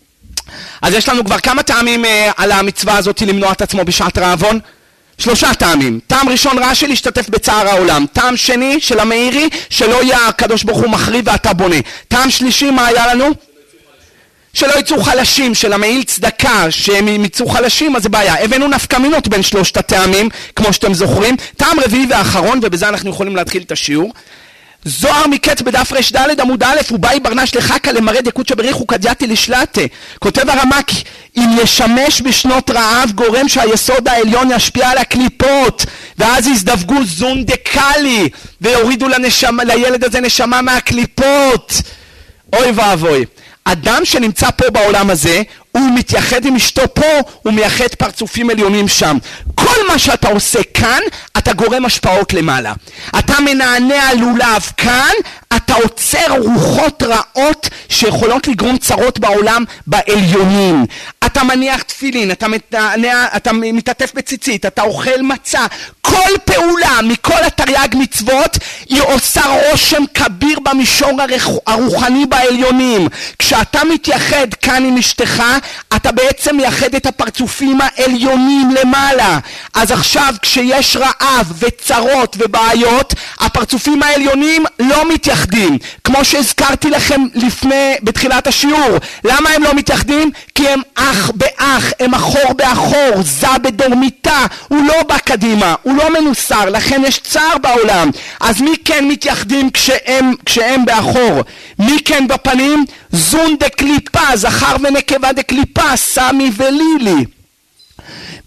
אז 0.82 0.94
יש 0.94 1.10
לנו 1.10 1.26
כבר 1.26 1.40
כמה 1.40 1.64
טעמים 1.64 2.06
אה, 2.06 2.32
על 2.38 2.52
המצווה 2.52 2.98
הזאת 2.98 3.22
למנוע 3.22 3.52
את 3.52 3.62
עצמו 3.62 3.86
בשעת 3.86 4.18
רעבון? 4.18 4.60
שלושה 5.18 5.54
טעמים. 5.54 6.00
טעם 6.08 6.30
ראשון 6.30 6.64
רש"י 6.64 6.88
להשתתף 6.88 7.30
בצער 7.30 7.68
העולם. 7.68 8.06
טעם 8.14 8.38
שני 8.38 8.80
של 8.80 9.00
המאירי 9.00 9.50
שלא 9.70 10.04
יהיה 10.04 10.28
הקדוש 10.28 10.64
ברוך 10.64 10.80
הוא 10.80 10.90
מחריב 10.90 11.28
ואתה 11.28 11.54
בונה. 11.54 11.76
טעם 12.08 12.30
שלישי 12.30 12.72
מה 12.72 12.88
היה 12.88 13.14
לנו? 13.14 13.32
שלא 14.54 14.80
יצאו 14.80 15.04
חלשים, 15.04 15.56
של 15.56 15.74
המעיל 15.74 16.04
צדקה, 16.04 16.72
שהם 16.72 17.26
יצאו 17.26 17.50
חלשים, 17.50 17.96
אז 17.96 18.04
זה 18.04 18.10
בעיה. 18.10 18.44
הבאנו 18.44 18.68
נפקמינות 18.68 19.28
בין 19.28 19.44
שלושת 19.44 19.78
הטעמים, 19.78 20.30
כמו 20.56 20.74
שאתם 20.74 20.94
זוכרים. 20.94 21.36
טעם 21.58 21.80
רביעי 21.80 22.08
ואחרון, 22.10 22.60
ובזה 22.64 22.90
אנחנו 22.90 23.10
יכולים 23.10 23.36
להתחיל 23.36 23.62
את 23.62 23.72
השיעור. 23.72 24.14
זוהר 24.86 25.28
מקץ 25.28 25.62
בדף 25.62 25.92
ר"ד 25.94 26.40
עמוד 26.40 26.64
א', 26.64 26.78
ובאי 26.92 27.20
ברנש 27.20 27.56
לחכה 27.56 27.92
למראה 27.92 28.22
דקות 28.22 28.48
שבריחו 28.48 28.86
קדיאתי 28.86 29.28
לשלטה. 29.28 29.82
כותב 30.20 30.50
הרמק, 30.50 30.92
אם 31.38 31.50
ישמש 31.64 32.22
בשנות 32.22 32.70
רעב 32.70 33.12
גורם 33.16 33.48
שהיסוד 33.48 34.08
העליון 34.08 34.52
ישפיע 34.52 34.90
על 34.90 34.98
הקליפות, 34.98 35.86
ואז 36.18 36.48
יזדווגו 36.48 37.04
זון 37.06 37.46
דקאלי, 37.46 38.30
ויורידו 38.62 39.08
לנשמה, 39.08 39.64
לילד 39.64 40.04
הזה 40.04 40.20
נשמה 40.20 40.62
מהקליפות. 40.62 41.74
אוי 42.54 42.72
ואבוי. 42.72 43.26
אדם 43.64 44.06
שנמצא 44.06 44.52
פה 44.52 44.70
בעולם 44.70 45.10
הזה, 45.10 45.44
הוא 45.72 45.90
מתייחד 45.96 46.46
עם 46.46 46.56
אשתו 46.56 46.94
פה, 46.94 47.06
הוא 47.42 47.54
מייחד 47.54 47.88
פרצופים 47.98 48.50
עליונים 48.50 48.88
שם. 48.88 49.18
כל 49.56 49.88
מה 49.88 50.00
שאתה 50.00 50.28
עושה 50.28 50.60
כאן, 50.74 51.02
אתה 51.38 51.54
גורם 51.54 51.86
השפעות 51.86 52.34
למעלה. 52.34 52.74
אתה 53.20 53.34
מנענע 53.40 54.14
לולב 54.14 54.72
כאן, 54.78 55.14
אתה 55.56 55.74
עוצר 55.74 56.38
רוחות 56.38 57.04
רעות 57.04 57.70
שיכולות 57.90 58.48
לגרום 58.48 58.78
צרות 58.78 59.20
בעולם 59.20 59.64
בעליונים. 59.88 60.86
אתה 61.26 61.44
מניח 61.44 61.82
תפילין, 61.82 62.32
אתה, 62.32 62.48
מתנע, 62.48 63.26
אתה 63.36 63.54
מתעטף 63.54 64.12
בציצית, 64.16 64.66
אתה 64.66 64.82
אוכל 64.82 65.22
מצה, 65.22 65.66
כל 66.02 66.38
פעולה 66.46 67.00
מכל 67.04 67.44
התרי"ג 67.48 67.96
מצוות 67.96 68.58
היא 68.90 69.02
עושה 69.02 69.42
רושם 69.72 70.04
כביר 70.14 70.60
במישור 70.60 71.12
הרוחני 71.68 72.26
בעליונים. 72.26 73.08
כשאתה 73.40 73.84
מתייחד 73.94 74.54
כאן 74.62 74.86
עם 74.86 74.98
אשתך, 74.98 75.44
אתה 75.96 76.12
בעצם 76.12 76.56
מייחד 76.56 76.96
את 76.96 77.06
הפרצופים 77.06 77.80
העליונים 77.82 78.72
למעלה. 78.82 79.40
אז 79.74 79.92
עכשיו 79.92 80.34
כשיש 80.42 80.98
רעב 80.98 81.54
וצרות 81.60 82.38
ובעיות, 82.40 83.14
הפרצופים 83.40 84.04
העליונים 84.04 84.66
לא 84.80 85.14
מתייחדים. 85.14 85.78
כמו 86.04 86.26
שהזכרתי 86.26 86.90
לכם 86.90 87.22
לפני, 87.36 87.96
בתחילת 88.04 88.48
השיעור. 88.48 88.98
למה 89.24 89.50
הם 89.50 89.64
לא 89.64 89.74
מתייחדים? 89.74 90.32
כי 90.56 90.70
הם 90.70 90.82
אח 90.96 91.32
באח, 91.36 91.94
הם 92.00 92.14
אחור 92.14 92.54
באחור, 92.54 93.22
זה 93.24 93.48
בדורמיתה, 93.64 94.46
הוא 94.68 94.88
לא 94.88 95.04
בא 95.04 95.18
קדימה, 95.18 95.76
הוא 95.84 95.98
לא 95.98 96.14
מנוסר, 96.14 96.70
לכן 96.70 97.02
יש 97.06 97.20
צער 97.20 97.58
בעולם. 97.62 98.10
אז 98.40 98.62
מי 98.62 98.72
כן 98.86 99.08
מתייחדים 99.08 99.70
כשהם, 99.70 100.34
כשהם 100.46 100.86
באחור? 100.86 101.42
מי 101.80 102.00
כן 102.06 102.28
בפנים? 102.28 102.86
זון 103.12 103.56
דקליפה, 103.60 104.36
זכר 104.36 104.76
ונקבה 104.84 105.34
דקליפה, 105.34 105.96
סמי 105.98 106.52
ולילי. 106.58 107.26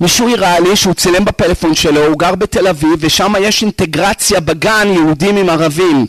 מישהו 0.01 0.29
הראה 0.29 0.61
לי 0.61 0.77
שהוא 0.77 0.95
צילם 0.95 1.25
בפלאפון 1.25 1.75
שלו, 1.75 2.07
הוא 2.07 2.19
גר 2.19 2.35
בתל 2.35 2.67
אביב 2.69 2.93
ושם 2.99 3.35
יש 3.41 3.63
אינטגרציה 3.63 4.41
בגן 4.41 4.89
יהודים 4.95 5.37
עם 5.37 5.51
ערבים. 5.51 6.07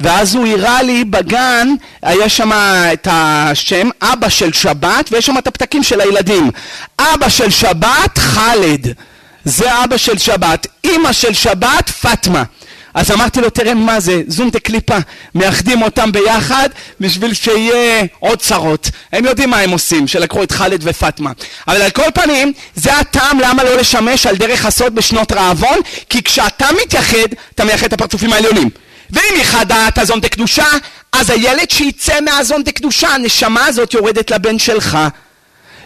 ואז 0.00 0.34
הוא 0.34 0.46
הראה 0.46 0.82
לי 0.82 1.04
בגן, 1.04 1.68
יש 2.10 2.36
שם 2.36 2.50
את 2.92 3.08
השם 3.10 3.88
אבא 4.02 4.28
של 4.28 4.52
שבת 4.52 5.08
ויש 5.12 5.26
שם 5.26 5.38
את 5.38 5.46
הפתקים 5.46 5.82
של 5.82 6.00
הילדים. 6.00 6.50
אבא 6.98 7.28
של 7.28 7.50
שבת 7.50 8.18
חאלד. 8.18 8.92
זה 9.44 9.84
אבא 9.84 9.96
של 9.96 10.18
שבת, 10.18 10.66
אימא 10.84 11.12
של 11.12 11.32
שבת 11.32 11.90
פטמה 11.90 12.42
אז 12.96 13.10
אמרתי 13.10 13.40
לו, 13.40 13.50
תראה 13.50 13.74
מה 13.74 14.00
זה, 14.00 14.22
זום 14.26 14.50
דקליפה, 14.50 14.96
מאחדים 15.34 15.82
אותם 15.82 16.12
ביחד 16.12 16.68
בשביל 17.00 17.34
שיהיה 17.34 18.04
עוד 18.18 18.38
צרות. 18.38 18.90
הם 19.12 19.24
יודעים 19.24 19.50
מה 19.50 19.58
הם 19.58 19.70
עושים, 19.70 20.08
שלקחו 20.08 20.42
את 20.42 20.52
חאלד 20.52 20.80
ופטמה. 20.84 21.32
אבל 21.68 21.82
על 21.82 21.90
כל 21.90 22.10
פנים, 22.14 22.52
זה 22.74 22.96
הטעם 22.96 23.40
למה 23.40 23.64
לא 23.64 23.76
לשמש 23.76 24.26
על 24.26 24.36
דרך 24.36 24.64
הסוד 24.64 24.94
בשנות 24.94 25.32
רעבון, 25.32 25.78
כי 26.08 26.22
כשאתה 26.22 26.66
מתייחד, 26.82 27.28
אתה 27.54 27.64
מייחד 27.64 27.86
את 27.86 27.92
הפרצופים 27.92 28.32
העליונים. 28.32 28.70
ואם 29.10 29.36
ייחדת 29.36 29.98
הזון 29.98 30.20
דקדושה, 30.20 30.66
אז 31.12 31.30
הילד 31.30 31.70
שיצא 31.70 32.20
מהזון 32.20 32.62
דקדושה, 32.62 33.08
הנשמה 33.08 33.66
הזאת 33.66 33.94
יורדת 33.94 34.30
לבן 34.30 34.58
שלך. 34.58 34.98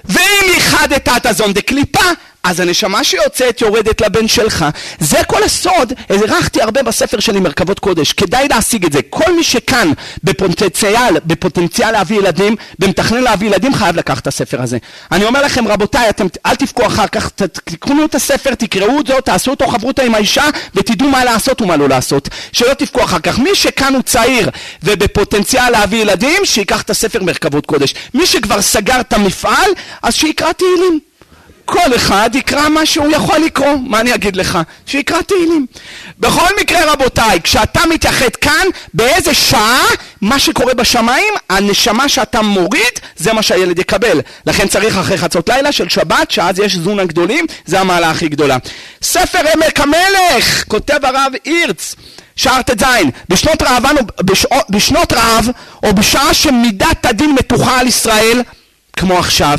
ואם 0.05 0.55
ייחדת 0.55 1.09
את 1.17 1.27
הזון 1.27 1.53
דקליפה, 1.53 2.05
אז 2.45 2.61
הנשמה 2.61 3.05
שיוצאת 3.05 3.61
יורדת 3.61 4.01
לבן 4.01 4.29
שלך. 4.29 4.65
זה 5.01 5.19
כל 5.27 5.43
הסוד, 5.43 5.93
הרחתי 6.09 6.63
הרבה 6.63 6.83
בספר 6.83 7.21
שלי 7.21 7.41
מרכבות 7.41 7.79
קודש, 7.79 8.13
כדאי 8.13 8.49
להשיג 8.49 8.85
את 8.85 8.93
זה. 8.93 9.01
כל 9.11 9.37
מי 9.37 9.45
שכאן 9.45 9.93
בפוטנציאל, 10.25 11.17
בפוטנציאל 11.27 11.91
להביא 11.91 12.19
ילדים, 12.19 12.57
במתכנן 12.79 13.23
להביא 13.23 13.49
ילדים, 13.49 13.75
חייב 13.75 13.97
לקחת 13.97 14.23
את 14.23 14.27
הספר 14.27 14.63
הזה. 14.63 14.79
אני 15.13 15.25
אומר 15.25 15.43
לכם, 15.43 15.69
רבותיי, 15.69 16.11
אתם 16.11 16.27
אל 16.47 16.55
תבכו 16.55 16.87
אחר 16.87 17.07
כך, 17.07 17.31
תקראו 17.65 18.05
את 18.05 18.15
הספר, 18.15 18.55
תקראו 18.55 18.97
אותו, 18.97 19.21
תעשו 19.21 19.51
אותו 19.51 19.69
חברותא 19.69 20.03
עם 20.03 20.15
האישה, 20.15 20.45
ותדעו 20.75 21.09
מה 21.09 21.25
לעשות 21.25 21.63
ומה 21.63 21.77
לא 21.77 21.89
לעשות. 21.89 22.29
שלא 22.53 22.75
תבכו 22.75 23.05
אחר 23.05 23.19
כך. 23.19 23.39
מי 23.39 23.55
שכאן 23.55 23.95
הוא 23.95 24.03
צעיר 24.03 24.51
ובפוטנציאל 24.83 25.71
להביא 25.71 25.99
ילדים, 25.99 26.45
שייקח 26.45 26.83
את 26.83 26.91
הספר 26.91 27.23
מרכבות 27.23 27.67
קודש. 27.67 27.95
מי 28.15 28.27
שכבר 28.27 28.63
סגר 28.63 29.01
את 29.01 29.13
המפעל, 29.13 29.71
אז 30.03 30.15
שיקרא 30.15 30.53
תהילים. 30.53 31.10
כל 31.71 31.97
אחד 31.97 32.31
יקרא 32.35 32.69
מה 32.69 32.87
שהוא 32.87 33.13
יכול 33.13 33.39
לקרוא, 33.39 33.77
מה 33.87 34.01
אני 34.01 34.15
אגיד 34.15 34.37
לך? 34.37 34.59
שיקרא 34.87 35.21
תהילים. 35.23 35.67
בכל 36.19 36.49
מקרה 36.61 36.93
רבותיי, 36.93 37.41
כשאתה 37.43 37.81
מתייחד 37.91 38.37
כאן, 38.41 38.67
באיזה 38.95 39.35
שעה, 39.35 39.83
מה 40.21 40.39
שקורה 40.39 40.75
בשמיים, 40.75 41.35
הנשמה 41.51 42.09
שאתה 42.09 42.43
מוריד, 42.43 43.01
זה 43.17 43.33
מה 43.33 43.43
שהילד 43.43 43.79
יקבל. 43.79 44.21
לכן 44.47 44.69
צריך 44.69 44.97
אחרי 44.97 45.19
חצות 45.19 45.49
לילה 45.49 45.73
של 45.73 45.89
שבת, 45.89 46.31
שאז 46.31 46.59
יש 46.59 46.77
זון 46.77 46.99
הגדולים, 46.99 47.47
זה 47.67 47.81
המעלה 47.81 48.11
הכי 48.11 48.29
גדולה. 48.29 48.57
ספר 49.03 49.39
עמק 49.55 49.81
המלך, 49.81 50.65
כותב 50.69 51.05
הרב 51.05 51.33
הירץ. 51.45 51.95
שער 52.37 52.63
ט"ז, 52.63 52.85
בשנות. 53.29 53.63
בשנות 54.71 55.13
רעב, 55.13 55.49
או 55.83 55.95
בשעה 55.95 56.35
שמידת 56.35 57.07
הדין 57.07 57.35
מתוחה 57.39 57.81
על 57.81 57.87
ישראל, 57.87 58.43
כמו 58.97 59.19
עכשיו, 59.19 59.59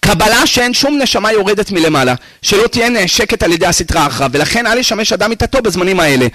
קבלה 0.00 0.46
שאין 0.46 0.74
שום 0.74 0.98
נשמה 0.98 1.32
יורדת 1.32 1.70
מלמעלה, 1.70 2.14
שלא 2.42 2.66
תהיה 2.66 2.88
נעשקת 2.88 3.42
על 3.42 3.52
ידי 3.52 3.66
הסטרה 3.66 4.06
אחריו, 4.06 4.30
ולכן 4.32 4.66
אל 4.66 4.78
ישמש 4.78 5.12
אדם 5.12 5.30
מיתתו 5.30 5.62
בזמנים 5.62 6.00
האלה. 6.00 6.26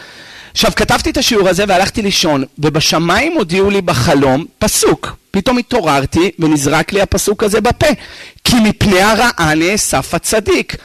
עכשיו, 0.51 0.71
כתבתי 0.75 1.09
את 1.09 1.17
השיעור 1.17 1.49
הזה 1.49 1.65
והלכתי 1.67 2.01
לישון, 2.01 2.43
ובשמיים 2.59 3.33
הודיעו 3.33 3.69
לי 3.69 3.81
בחלום 3.81 4.45
פסוק. 4.59 5.15
פתאום 5.31 5.57
התעוררתי 5.57 6.31
ונזרק 6.39 6.93
לי 6.93 7.01
הפסוק 7.01 7.43
הזה 7.43 7.61
בפה, 7.61 7.87
כי 8.43 8.55
מפני 8.55 9.01
הרעה 9.01 9.55
נאסף 9.55 10.13
הצדיק. 10.13 10.75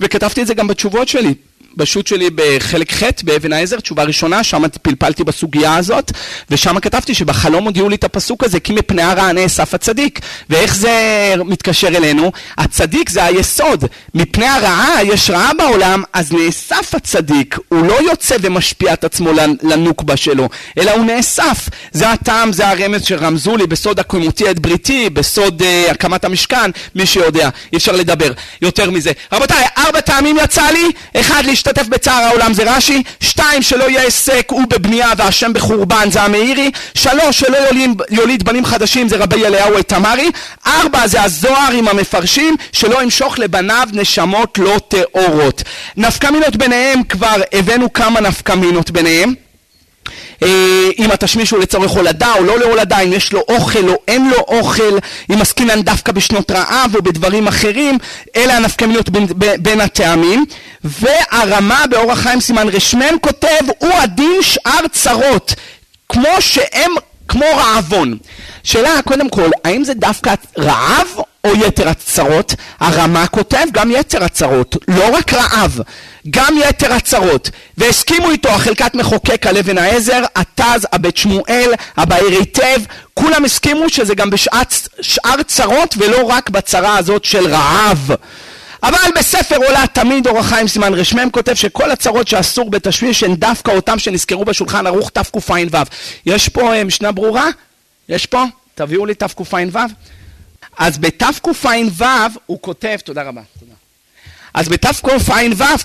וכתבתי 0.00 0.42
את 0.42 0.46
זה 0.46 0.54
גם 0.54 0.68
בתשובות 0.68 1.08
שלי. 1.08 1.34
בשו"ת 1.76 2.06
שלי 2.06 2.28
בחלק 2.34 2.92
ח' 2.92 3.02
באבן 3.22 3.52
העזר, 3.52 3.80
תשובה 3.80 4.04
ראשונה, 4.04 4.44
שם 4.44 4.62
פלפלתי 4.82 5.24
בסוגיה 5.24 5.76
הזאת, 5.76 6.12
ושם 6.50 6.80
כתבתי 6.80 7.14
שבחלום 7.14 7.64
הודיעו 7.64 7.88
לי 7.88 7.96
את 7.96 8.04
הפסוק 8.04 8.44
הזה, 8.44 8.60
כי 8.60 8.72
מפני 8.72 9.02
הרע 9.02 9.32
נאסף 9.32 9.74
הצדיק. 9.74 10.20
ואיך 10.50 10.76
זה 10.76 10.92
מתקשר 11.44 11.88
אלינו? 11.88 12.32
הצדיק 12.58 13.08
זה 13.08 13.24
היסוד. 13.24 13.84
מפני 14.14 14.46
הרעה 14.46 15.04
יש 15.04 15.30
רעה 15.30 15.50
בעולם, 15.58 16.02
אז 16.12 16.32
נאסף 16.32 16.94
הצדיק. 16.94 17.58
הוא 17.68 17.86
לא 17.86 18.02
יוצא 18.10 18.36
ומשפיע 18.40 18.92
את 18.92 19.04
עצמו 19.04 19.30
לנוקבה 19.62 20.16
שלו, 20.16 20.48
אלא 20.78 20.90
הוא 20.90 21.04
נאסף. 21.04 21.68
זה 21.92 22.10
הטעם, 22.10 22.52
זה 22.52 22.68
הרמז 22.68 23.04
שרמזו 23.04 23.56
לי 23.56 23.66
בסוד 23.66 24.00
הקומותי 24.00 24.50
את 24.50 24.58
בריתי, 24.58 25.10
בסוד 25.10 25.62
uh, 25.62 25.90
הקמת 25.90 26.24
המשכן, 26.24 26.70
מי 26.94 27.06
שיודע, 27.06 27.48
אי 27.72 27.78
אפשר 27.78 27.92
לדבר 27.92 28.32
יותר 28.62 28.90
מזה. 28.90 29.12
רבותיי, 29.32 29.64
ארבע 29.78 30.00
טעמים 30.00 30.36
יצא 30.44 30.70
לי, 30.70 30.90
אחד 31.20 31.42
להשתתף 31.44 31.65
להשתתף 31.66 31.88
בצער 31.88 32.24
העולם 32.24 32.54
זה 32.54 32.62
רש"י, 32.76 33.02
שתיים 33.20 33.62
שלא 33.62 33.84
יהיה 33.84 34.02
היסק 34.02 34.46
הוא 34.50 34.62
בבנייה 34.70 35.12
והשם 35.16 35.52
בחורבן 35.52 36.10
זה 36.10 36.22
המאירי, 36.22 36.70
שלוש 36.94 37.40
שלא 37.40 37.56
יוליד, 37.56 38.02
יוליד 38.10 38.42
בנים 38.42 38.64
חדשים 38.64 39.08
זה 39.08 39.16
רבי 39.16 39.46
אליהו 39.46 39.82
תמרי, 39.82 40.30
ארבע 40.66 41.06
זה 41.06 41.22
הזוהר 41.22 41.72
עם 41.72 41.88
המפרשים 41.88 42.56
שלא 42.72 43.02
ימשוך 43.02 43.38
לבניו 43.38 43.88
נשמות 43.92 44.58
לא 44.58 44.78
טהורות. 44.88 45.62
נפקמינות 45.96 46.56
ביניהם 46.56 47.02
כבר 47.02 47.36
הבאנו 47.52 47.92
כמה 47.92 48.20
נפקמינות 48.20 48.90
ביניהם 48.90 49.34
אם 50.98 51.10
התשמיש 51.12 51.50
הוא 51.50 51.60
לצורך 51.60 51.90
הולדה 51.90 52.32
או 52.38 52.44
לא 52.44 52.58
להולדה, 52.58 52.98
אם 53.00 53.12
יש 53.12 53.32
לו 53.32 53.40
אוכל 53.48 53.88
או 53.88 53.94
אין 54.08 54.30
לו 54.30 54.38
אוכל, 54.38 54.98
אם 55.32 55.40
עסקינן 55.40 55.82
דווקא 55.82 56.12
בשנות 56.12 56.50
רעב 56.50 56.96
או 56.96 57.02
בדברים 57.02 57.46
אחרים, 57.48 57.98
אלה 58.36 58.56
הנפקמיות 58.56 59.08
בין, 59.08 59.26
בין 59.58 59.80
הטעמים. 59.80 60.44
והרמה 60.84 61.84
באורח 61.90 62.18
חיים 62.18 62.40
סימן 62.40 62.68
רשמן 62.68 63.14
כותב, 63.20 63.64
הוא 63.78 63.92
הדין 63.92 64.42
שאר 64.42 64.88
צרות, 64.92 65.54
כמו 66.08 66.28
שהם, 66.40 66.90
כמו 67.28 67.44
רעבון. 67.56 68.18
שאלה 68.62 69.02
קודם 69.04 69.28
כל, 69.28 69.50
האם 69.64 69.84
זה 69.84 69.94
דווקא 69.94 70.34
רעב 70.58 71.06
או 71.44 71.50
יתר 71.66 71.88
הצרות? 71.88 72.54
הרמה 72.80 73.26
כותב 73.26 73.64
גם 73.72 73.90
יתר 73.90 74.24
הצרות, 74.24 74.76
לא 74.88 75.16
רק 75.16 75.34
רעב, 75.34 75.80
גם 76.30 76.54
יתר 76.68 76.92
הצרות. 76.92 77.50
והסכימו 77.78 78.30
איתו 78.30 78.48
החלקת 78.48 78.94
מחוקק 78.94 79.46
על 79.46 79.56
אבן 79.56 79.78
העזר, 79.78 80.22
התז, 80.36 80.86
הבית 80.92 81.16
שמואל, 81.16 81.72
הבאר 81.96 82.26
היטב, 82.26 82.80
כולם 83.14 83.44
הסכימו 83.44 83.88
שזה 83.88 84.14
גם 84.14 84.30
בשאר 84.30 85.42
צרות 85.46 85.94
ולא 85.98 86.22
רק 86.22 86.50
בצרה 86.50 86.98
הזאת 86.98 87.24
של 87.24 87.46
רעב. 87.46 88.10
אבל 88.88 89.18
בספר 89.18 89.56
עולה 89.56 89.84
תמיד 89.92 90.26
אור 90.26 90.38
החיים 90.38 90.68
סימן 90.68 90.94
רשמם 90.94 91.30
כותב 91.30 91.54
שכל 91.54 91.90
הצרות 91.90 92.28
שאסור 92.28 92.70
בתשמיש 92.70 93.22
הן 93.22 93.34
דווקא 93.34 93.70
אותם 93.70 93.98
שנזכרו 93.98 94.44
בשולחן 94.44 94.86
ערוך 94.86 95.10
תקע"ו. 95.10 95.78
יש 96.26 96.48
פה 96.48 96.74
אה, 96.74 96.84
משנה 96.84 97.12
ברורה? 97.12 97.48
יש 98.08 98.26
פה? 98.26 98.44
תביאו 98.74 99.06
לי 99.06 99.14
תקע"ו. 99.14 99.78
אז 100.78 100.98
בתקע"ו 100.98 101.52
הוא 102.46 102.58
כותב, 102.60 102.96
תודה 103.04 103.22
רבה, 103.22 103.40
תודה. 103.60 103.72
אז 104.54 104.68
בתקע"ו 104.68 105.08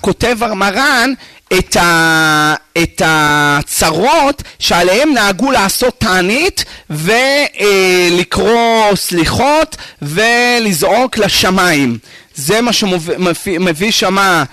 כותב 0.00 0.38
מרן 0.54 1.12
את, 1.58 1.76
ה, 1.76 2.54
את 2.82 3.02
הצרות 3.04 4.42
שעליהם 4.58 5.14
נהגו 5.14 5.50
לעשות 5.50 6.00
תענית 6.00 6.64
ולקרוא 6.90 8.94
סליחות 8.94 9.76
ולזעוק 10.02 11.18
לשמיים. 11.18 11.98
זה 12.34 12.60
מה 12.60 12.72
שמביא 12.72 13.90
שמה, 13.90 14.44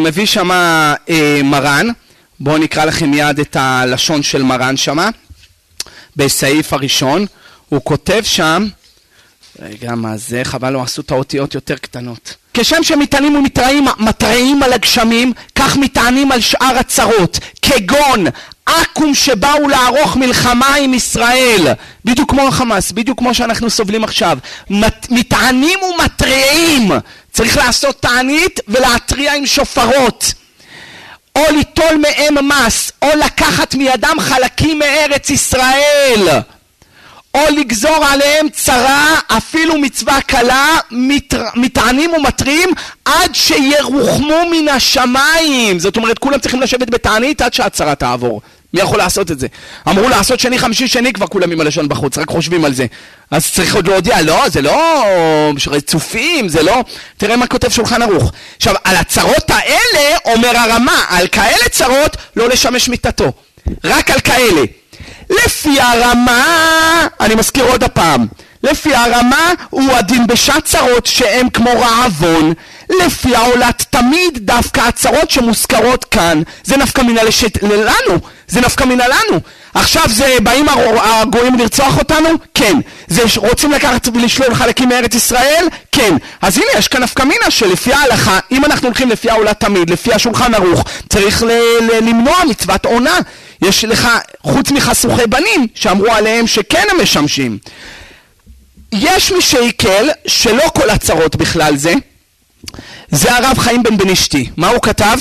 מביא 0.00 0.26
שמה 0.26 0.94
אה, 1.08 1.40
מרן. 1.44 1.86
בואו 2.40 2.58
נקרא 2.58 2.84
לכם 2.84 3.10
מיד 3.10 3.38
את 3.38 3.56
הלשון 3.56 4.22
של 4.22 4.42
מרן 4.42 4.76
שמה, 4.76 5.08
בסעיף 6.16 6.72
הראשון. 6.72 7.26
הוא 7.68 7.80
כותב 7.84 8.20
שם, 8.24 8.68
רגע, 9.58 9.94
מה 9.94 10.16
זה? 10.16 10.44
חבל 10.44 10.70
לא 10.70 10.82
עשו 10.82 11.02
את 11.02 11.10
האותיות 11.10 11.54
יותר 11.54 11.76
קטנות. 11.76 12.34
כשם 12.58 12.82
שמטענים 12.82 13.36
ומתרעים 13.98 14.62
על 14.62 14.72
הגשמים, 14.72 15.32
כך 15.54 15.76
מטענים 15.76 16.32
על 16.32 16.40
שאר 16.40 16.78
הצרות, 16.78 17.38
כגון 17.62 18.26
עכו"ם 18.66 19.14
שבאו 19.14 19.68
לערוך 19.68 20.16
מלחמה 20.16 20.74
עם 20.74 20.94
ישראל, 20.94 21.66
בדיוק 22.04 22.30
כמו 22.30 22.48
החמאס, 22.48 22.92
בדיוק 22.92 23.18
כמו 23.18 23.34
שאנחנו 23.34 23.70
סובלים 23.70 24.04
עכשיו. 24.04 24.38
מטענים 25.10 25.78
ומתריעים, 25.82 26.90
צריך 27.32 27.56
לעשות 27.56 28.02
תענית 28.02 28.60
ולהתריע 28.68 29.34
עם 29.34 29.46
שופרות. 29.46 30.32
או 31.36 31.42
ליטול 31.56 31.96
מהם 32.02 32.48
מס, 32.48 32.92
או 33.02 33.08
לקחת 33.24 33.74
מידם 33.74 34.16
חלקים 34.20 34.78
מארץ 34.78 35.30
ישראל. 35.30 36.40
או 37.36 37.56
לגזור 37.56 38.04
עליהם 38.04 38.48
צרה, 38.52 39.14
אפילו 39.28 39.78
מצווה 39.78 40.20
קלה, 40.20 40.76
מטענים 41.54 42.12
ומתרים 42.14 42.68
עד 43.04 43.34
שירוחמו 43.34 44.42
מן 44.50 44.68
השמיים. 44.68 45.78
זאת 45.78 45.96
אומרת, 45.96 46.18
כולם 46.18 46.38
צריכים 46.38 46.60
לשבת 46.60 46.90
בתענית 46.90 47.42
עד 47.42 47.54
שהצרה 47.54 47.94
תעבור. 47.94 48.40
מי 48.74 48.80
יכול 48.80 48.98
לעשות 48.98 49.30
את 49.30 49.38
זה? 49.38 49.46
אמרו 49.88 50.08
לעשות 50.08 50.40
שני 50.40 50.58
חמישי 50.58 50.88
שני 50.88 51.12
כבר 51.12 51.26
כולם 51.26 51.52
עם 51.52 51.60
הלשון 51.60 51.88
בחוץ, 51.88 52.18
רק 52.18 52.30
חושבים 52.30 52.64
על 52.64 52.74
זה. 52.74 52.86
אז 53.30 53.52
צריך 53.52 53.74
עוד 53.74 53.88
להודיע, 53.88 54.22
לא, 54.22 54.48
זה 54.48 54.62
לא 54.62 55.04
רצופים, 55.66 56.48
זה 56.48 56.62
לא... 56.62 56.84
תראה 57.16 57.36
מה 57.36 57.46
כותב 57.46 57.68
שולחן 57.68 58.02
ערוך. 58.02 58.32
עכשיו, 58.56 58.74
על 58.84 58.96
הצרות 58.96 59.50
האלה 59.50 60.16
אומר 60.24 60.56
הרמה, 60.56 61.04
על 61.08 61.26
כאלה 61.26 61.68
צרות 61.70 62.16
לא 62.36 62.48
לשמש 62.48 62.88
מיתתו. 62.88 63.32
רק 63.84 64.10
על 64.10 64.20
כאלה. 64.20 64.62
לפי 65.30 65.80
הרמה, 65.80 66.44
אני 67.20 67.34
מזכיר 67.34 67.64
עוד 67.64 67.84
הפעם, 67.84 68.26
לפי 68.62 68.94
הרמה 68.94 69.52
הוא 69.70 69.92
הדין 69.92 70.26
בשעת 70.26 70.64
צרות 70.64 71.06
שהם 71.06 71.50
כמו 71.50 71.70
רעבון, 71.80 72.52
לפי 72.90 73.36
העולת 73.36 73.84
תמיד 73.90 74.38
דווקא 74.38 74.80
הצרות 74.80 75.30
שמוזכרות 75.30 76.04
כאן, 76.04 76.42
זה 76.64 76.76
נפקא 76.76 77.02
מינה 77.02 77.22
לשת... 77.22 77.62
לנו, 77.62 78.18
זה 78.48 78.60
נפקא 78.60 78.84
מינה 78.84 79.04
לנו. 79.08 79.40
עכשיו 79.74 80.02
זה 80.08 80.36
באים 80.42 80.66
הגויים 80.98 81.58
לרצוח 81.58 81.98
אותנו? 81.98 82.28
כן. 82.54 82.76
זה 83.08 83.22
רוצים 83.36 83.72
לקחת 83.72 84.08
ולשלול 84.14 84.54
חלקים 84.54 84.88
מארץ 84.88 85.14
ישראל? 85.14 85.66
כן. 85.92 86.16
אז 86.42 86.56
הנה 86.56 86.66
יש 86.78 86.88
כאן 86.88 87.02
נפקא 87.02 87.22
מינה 87.22 87.50
שלפי 87.50 87.92
ההלכה, 87.92 88.38
אם 88.50 88.64
אנחנו 88.64 88.86
הולכים 88.86 89.10
לפי 89.10 89.30
העולת 89.30 89.60
תמיד, 89.60 89.90
לפי 89.90 90.14
השולחן 90.14 90.54
ערוך, 90.54 90.84
צריך 91.08 91.44
למנוע 92.02 92.44
מצוות 92.48 92.86
עונה. 92.86 93.18
יש 93.62 93.84
לך, 93.84 94.08
חוץ 94.42 94.70
מחסוכי 94.70 95.26
בנים, 95.26 95.66
שאמרו 95.74 96.12
עליהם 96.12 96.46
שכן 96.46 96.84
הם 96.90 97.02
משמשים. 97.02 97.58
יש 98.92 99.32
מי 99.32 99.42
שיקל 99.42 100.08
שלא 100.26 100.64
כל 100.74 100.90
הצרות 100.90 101.36
בכלל 101.36 101.76
זה, 101.76 101.94
זה 103.10 103.36
הרב 103.36 103.58
חיים 103.58 103.82
בן 103.82 104.10
אשתי. 104.10 104.50
מה 104.56 104.68
הוא 104.68 104.82
כתב? 104.82 105.18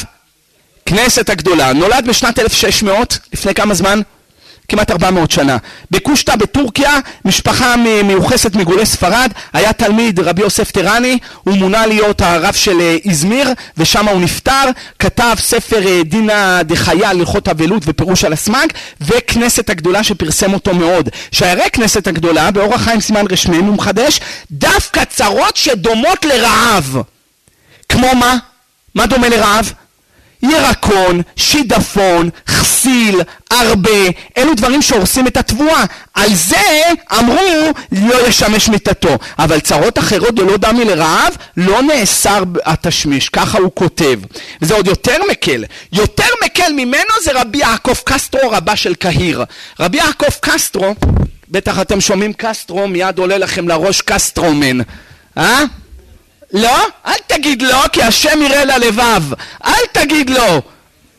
כנסת 0.85 1.29
הגדולה. 1.29 1.73
נולד 1.73 2.05
בשנת 2.07 2.39
1600, 2.39 3.19
לפני 3.33 3.53
כמה 3.53 3.73
זמן? 3.73 4.01
כמעט 4.67 4.91
400 4.91 5.31
שנה. 5.31 5.57
בקושטא 5.91 6.35
בטורקיה, 6.35 6.99
משפחה 7.25 7.75
מיוחסת 8.03 8.55
מגולי 8.55 8.85
ספרד, 8.85 9.31
היה 9.53 9.73
תלמיד 9.73 10.19
רבי 10.19 10.41
יוסף 10.41 10.71
טרני, 10.71 11.17
הוא 11.43 11.57
מונה 11.57 11.85
להיות 11.85 12.21
הרב 12.21 12.53
של 12.53 12.81
אה, 12.81 12.97
איזמיר, 13.05 13.49
ושם 13.77 14.07
הוא 14.07 14.21
נפטר, 14.21 14.63
כתב 14.99 15.35
ספר 15.39 15.87
אה, 15.87 16.01
דינא 16.03 16.63
דחיה 16.63 17.09
הלכות 17.09 17.47
אבלות 17.47 17.83
ופירוש 17.85 18.23
על 18.23 18.33
הסמ"ג, 18.33 18.67
וכנסת 19.01 19.69
הגדולה 19.69 20.03
שפרסם 20.03 20.53
אותו 20.53 20.73
מאוד. 20.73 21.09
שהרי 21.31 21.69
כנסת 21.73 22.07
הגדולה, 22.07 22.51
באורח 22.51 22.81
חיים 22.81 23.01
סימן 23.01 23.25
רשמי, 23.31 23.57
הוא 23.57 23.75
מחדש, 23.75 24.19
דווקא 24.51 25.03
צרות 25.05 25.55
שדומות 25.55 26.25
לרעב. 26.25 27.01
כמו 27.89 28.15
מה? 28.15 28.37
מה 28.95 29.05
דומה 29.05 29.29
לרעב? 29.29 29.73
ירקון, 30.51 31.21
שידפון, 31.35 32.29
חסיל, 32.47 33.21
הרבה, 33.51 33.89
אלו 34.37 34.53
דברים 34.53 34.81
שהורסים 34.81 35.27
את 35.27 35.37
התבואה. 35.37 35.83
על 36.13 36.35
זה 36.35 36.81
אמרו 37.19 37.71
לא 37.91 38.27
ישמש 38.27 38.69
מיתתו. 38.69 39.17
אבל 39.39 39.59
צרות 39.59 39.99
אחרות 39.99 40.35
דלא 40.35 40.57
דמי 40.57 40.85
לרעב, 40.85 41.35
לא 41.57 41.81
נאסר 41.81 42.43
התשמיש, 42.65 43.29
ככה 43.29 43.57
הוא 43.57 43.71
כותב. 43.73 44.19
וזה 44.61 44.75
עוד 44.75 44.87
יותר 44.87 45.17
מקל. 45.31 45.63
יותר 45.91 46.27
מקל 46.45 46.71
ממנו 46.73 47.11
זה 47.23 47.31
רבי 47.41 47.57
יעקב 47.57 47.95
קסטרו 48.03 48.49
רבה 48.49 48.75
של 48.75 48.95
קהיר. 48.95 49.43
רבי 49.79 49.97
יעקב 49.97 50.31
קסטרו, 50.41 50.95
בטח 51.49 51.81
אתם 51.81 52.01
שומעים 52.01 52.33
קסטרו, 52.33 52.87
מיד 52.87 53.17
עולה 53.17 53.37
לכם 53.37 53.67
לראש 53.67 54.01
קסטרומן. 54.01 54.77
אה? 55.37 55.63
לא? 56.53 56.77
אל 57.05 57.13
תגיד 57.27 57.61
לא, 57.61 57.87
כי 57.91 58.03
השם 58.03 58.41
יראה 58.41 58.65
ללבב. 58.65 59.23
אל 59.65 59.85
תגיד 59.91 60.29
לא. 60.29 60.61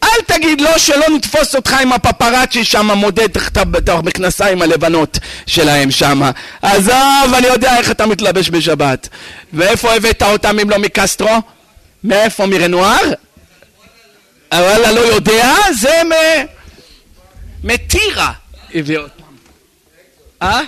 אל 0.02 0.22
תגיד 0.26 0.60
לא 0.60 0.78
שלא 0.78 1.04
נתפוס 1.10 1.54
אותך 1.54 1.72
עם 1.72 1.92
הפפראצ'י 1.92 2.64
שם 2.64 2.90
מודד 2.90 3.26
תחת 3.26 3.56
המכנסיים 3.88 4.62
הלבנות 4.62 5.18
שלהם 5.46 5.90
שם. 5.90 6.22
עזוב, 6.62 7.34
אני 7.38 7.46
יודע 7.46 7.78
איך 7.78 7.90
אתה 7.90 8.06
מתלבש 8.06 8.50
בשבת. 8.50 9.08
ואיפה 9.52 9.94
הבאת 9.94 10.22
אותם 10.22 10.58
אם 10.58 10.70
לא 10.70 10.78
מקסטרו? 10.78 11.40
מאיפה? 12.04 12.46
מרנואר? 12.46 13.12
וואלה, 14.54 14.92
לא 14.92 15.00
יודע, 15.00 15.54
זה 15.72 16.02
מ... 16.04 16.12
מטירה 17.64 18.32
הביא 18.74 18.98
אותם. 18.98 19.24
אה? 20.42 20.60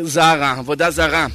זרה, 0.00 0.50
עבודה 0.50 0.90
זרה. 0.90 1.26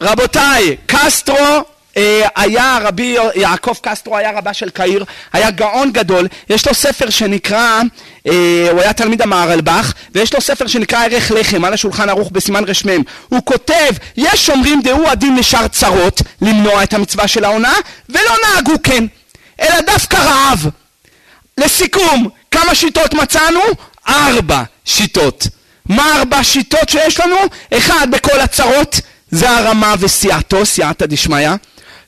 רבותיי, 0.00 0.76
קסטרו 0.86 1.64
אה, 1.96 2.28
היה 2.36 2.78
רבי 2.82 3.16
יעקב 3.34 3.74
קסטרו 3.82 4.16
היה 4.16 4.30
רבה 4.38 4.54
של 4.54 4.70
קהיר, 4.70 5.04
היה 5.32 5.50
גאון 5.50 5.92
גדול, 5.92 6.28
יש 6.50 6.66
לו 6.66 6.74
ספר 6.74 7.10
שנקרא, 7.10 7.80
אה, 8.26 8.68
הוא 8.70 8.80
היה 8.80 8.92
תלמיד 8.92 9.22
המהרלבך, 9.22 9.92
ויש 10.14 10.34
לו 10.34 10.40
ספר 10.40 10.66
שנקרא 10.66 11.04
ערך 11.04 11.30
לחם 11.30 11.64
על 11.64 11.72
השולחן 11.72 12.08
ערוך 12.08 12.30
בסימן 12.30 12.64
רשמם. 12.64 13.02
הוא 13.28 13.40
כותב, 13.44 13.92
יש 14.16 14.46
שומרים 14.46 14.82
דהו 14.82 15.08
הדין 15.08 15.36
לשאר 15.36 15.68
צרות, 15.68 16.22
למנוע 16.42 16.82
את 16.82 16.94
המצווה 16.94 17.28
של 17.28 17.44
העונה, 17.44 17.74
ולא 18.08 18.36
נהגו 18.44 18.74
כן, 18.82 19.04
אלא 19.60 19.80
דווקא 19.80 20.16
רעב. 20.16 20.68
לסיכום, 21.58 22.28
כמה 22.50 22.74
שיטות 22.74 23.14
מצאנו? 23.14 23.60
ארבע 24.08 24.62
שיטות. 24.84 25.46
מה 25.86 26.16
ארבע 26.18 26.44
שיטות 26.44 26.88
שיש 26.88 27.20
לנו? 27.20 27.36
אחד, 27.72 28.06
בכל 28.10 28.40
הצרות. 28.40 29.00
זה 29.36 29.50
הרמה 29.50 29.94
וסייעתו, 29.98 30.66
סייעתא 30.66 31.06
דשמיא. 31.06 31.50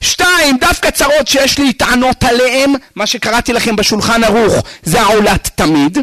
שתיים, 0.01 0.59
דווקא 0.61 0.91
צרות 0.91 1.29
שיש 1.29 1.59
לי 1.59 1.73
טענות 1.73 2.25
עליהן, 2.25 2.75
מה 2.97 3.07
שקראתי 3.07 3.53
לכם 3.53 3.77
בשולחן 3.77 4.25
ערוך, 4.25 4.55
זה 4.83 5.01
העולת 5.01 5.51
תמיד. 5.55 5.99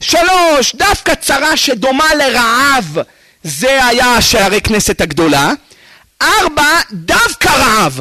שלוש, 0.00 0.74
דווקא 0.74 1.14
צרה 1.14 1.56
שדומה 1.56 2.14
לרעב, 2.14 2.98
זה 3.44 3.84
היה 3.86 4.20
שערי 4.20 4.60
כנסת 4.60 5.00
הגדולה. 5.00 5.52
ארבע, 6.22 6.80
דווקא 6.92 7.48
רעב. 7.48 8.00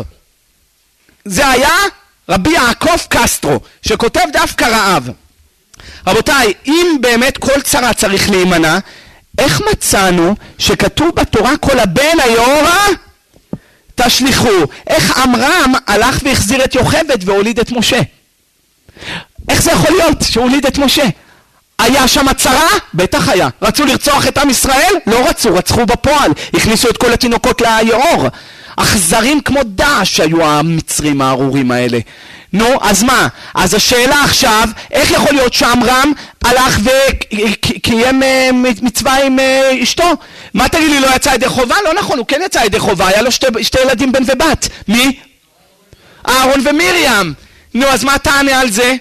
זה 1.25 1.47
היה 1.47 1.77
רבי 2.29 2.49
יעקב 2.49 2.97
קסטרו, 3.09 3.59
שכותב 3.81 4.25
דווקא 4.33 4.65
רעב. 4.65 5.09
רבותיי, 6.07 6.53
אם 6.65 6.97
באמת 7.01 7.37
כל 7.37 7.61
צרה 7.61 7.93
צריך 7.93 8.29
להימנע, 8.29 8.77
איך 9.37 9.61
מצאנו 9.71 10.35
שכתוב 10.57 11.09
בתורה 11.15 11.57
כל 11.57 11.79
הבן 11.79 12.19
היורה 12.23 12.85
תשליכו? 13.95 14.49
איך 14.87 15.17
עמרם 15.17 15.73
הלך 15.87 16.19
והחזיר 16.23 16.63
את 16.63 16.75
יוכבד 16.75 17.17
והוליד 17.29 17.59
את 17.59 17.71
משה? 17.71 17.99
איך 19.49 19.61
זה 19.61 19.71
יכול 19.71 19.95
להיות 19.97 20.21
שהוא 20.21 20.43
הוליד 20.43 20.65
את 20.65 20.77
משה? 20.77 21.05
היה 21.79 22.07
שם 22.07 22.33
צרה? 22.37 22.69
בטח 22.93 23.29
היה. 23.29 23.49
רצו 23.61 23.85
לרצוח 23.85 24.27
את 24.27 24.37
עם 24.37 24.49
ישראל? 24.49 24.93
לא 25.07 25.29
רצו, 25.29 25.55
רצחו 25.55 25.85
בפועל. 25.85 26.31
הכניסו 26.53 26.89
את 26.89 26.97
כל 26.97 27.13
התינוקות 27.13 27.61
ליאור. 27.61 28.27
אכזרים 28.77 29.41
כמו 29.41 29.59
דעש 29.63 30.19
היו 30.19 30.45
המצרים 30.45 31.21
הארורים 31.21 31.71
האלה. 31.71 31.99
נו, 32.55 32.77
אז 32.81 33.03
מה? 33.03 33.27
אז 33.55 33.73
השאלה 33.73 34.23
עכשיו, 34.23 34.69
איך 34.91 35.11
יכול 35.11 35.33
להיות 35.33 35.53
שעמרם 35.53 36.13
הלך 36.43 36.79
וקיים 36.83 38.23
אה, 38.23 38.49
מצווה 38.81 39.25
עם 39.25 39.39
אה, 39.39 39.83
אשתו? 39.83 40.11
מה 40.53 40.69
תגיד 40.69 40.89
לי, 40.89 40.99
לא 40.99 41.07
יצא 41.15 41.29
ידי 41.29 41.47
חובה? 41.47 41.75
לא 41.85 41.93
נכון, 41.93 42.17
הוא 42.17 42.25
כן 42.27 42.41
יצא 42.45 42.59
ידי 42.59 42.79
חובה, 42.79 43.07
היה 43.07 43.21
לו 43.21 43.31
שתי, 43.31 43.47
שתי 43.61 43.81
ילדים 43.81 44.11
בן 44.11 44.23
ובת. 44.27 44.69
מי? 44.87 45.19
אהרון 46.27 46.61
ומרים. 46.63 47.33
נו, 47.73 47.87
אז 47.87 48.03
מה 48.03 48.17
תענה 48.17 48.59
על 48.59 48.71
זה? 48.71 48.95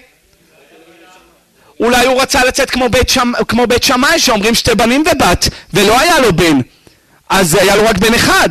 אולי 1.79 2.05
הוא 2.05 2.21
רצה 2.21 2.45
לצאת 2.45 2.69
כמו 2.69 2.89
בית, 2.89 3.09
שמ... 3.09 3.31
כמו 3.47 3.67
בית 3.67 3.83
שמאי 3.83 4.19
שאומרים 4.19 4.55
שתי 4.55 4.75
בנים 4.75 5.03
ובת, 5.11 5.49
ולא 5.73 5.99
היה 5.99 6.19
לו 6.19 6.33
בן. 6.33 6.59
אז 7.29 7.55
היה 7.55 7.75
לו 7.75 7.83
רק 7.85 7.97
בן 7.97 8.13
אחד. 8.13 8.49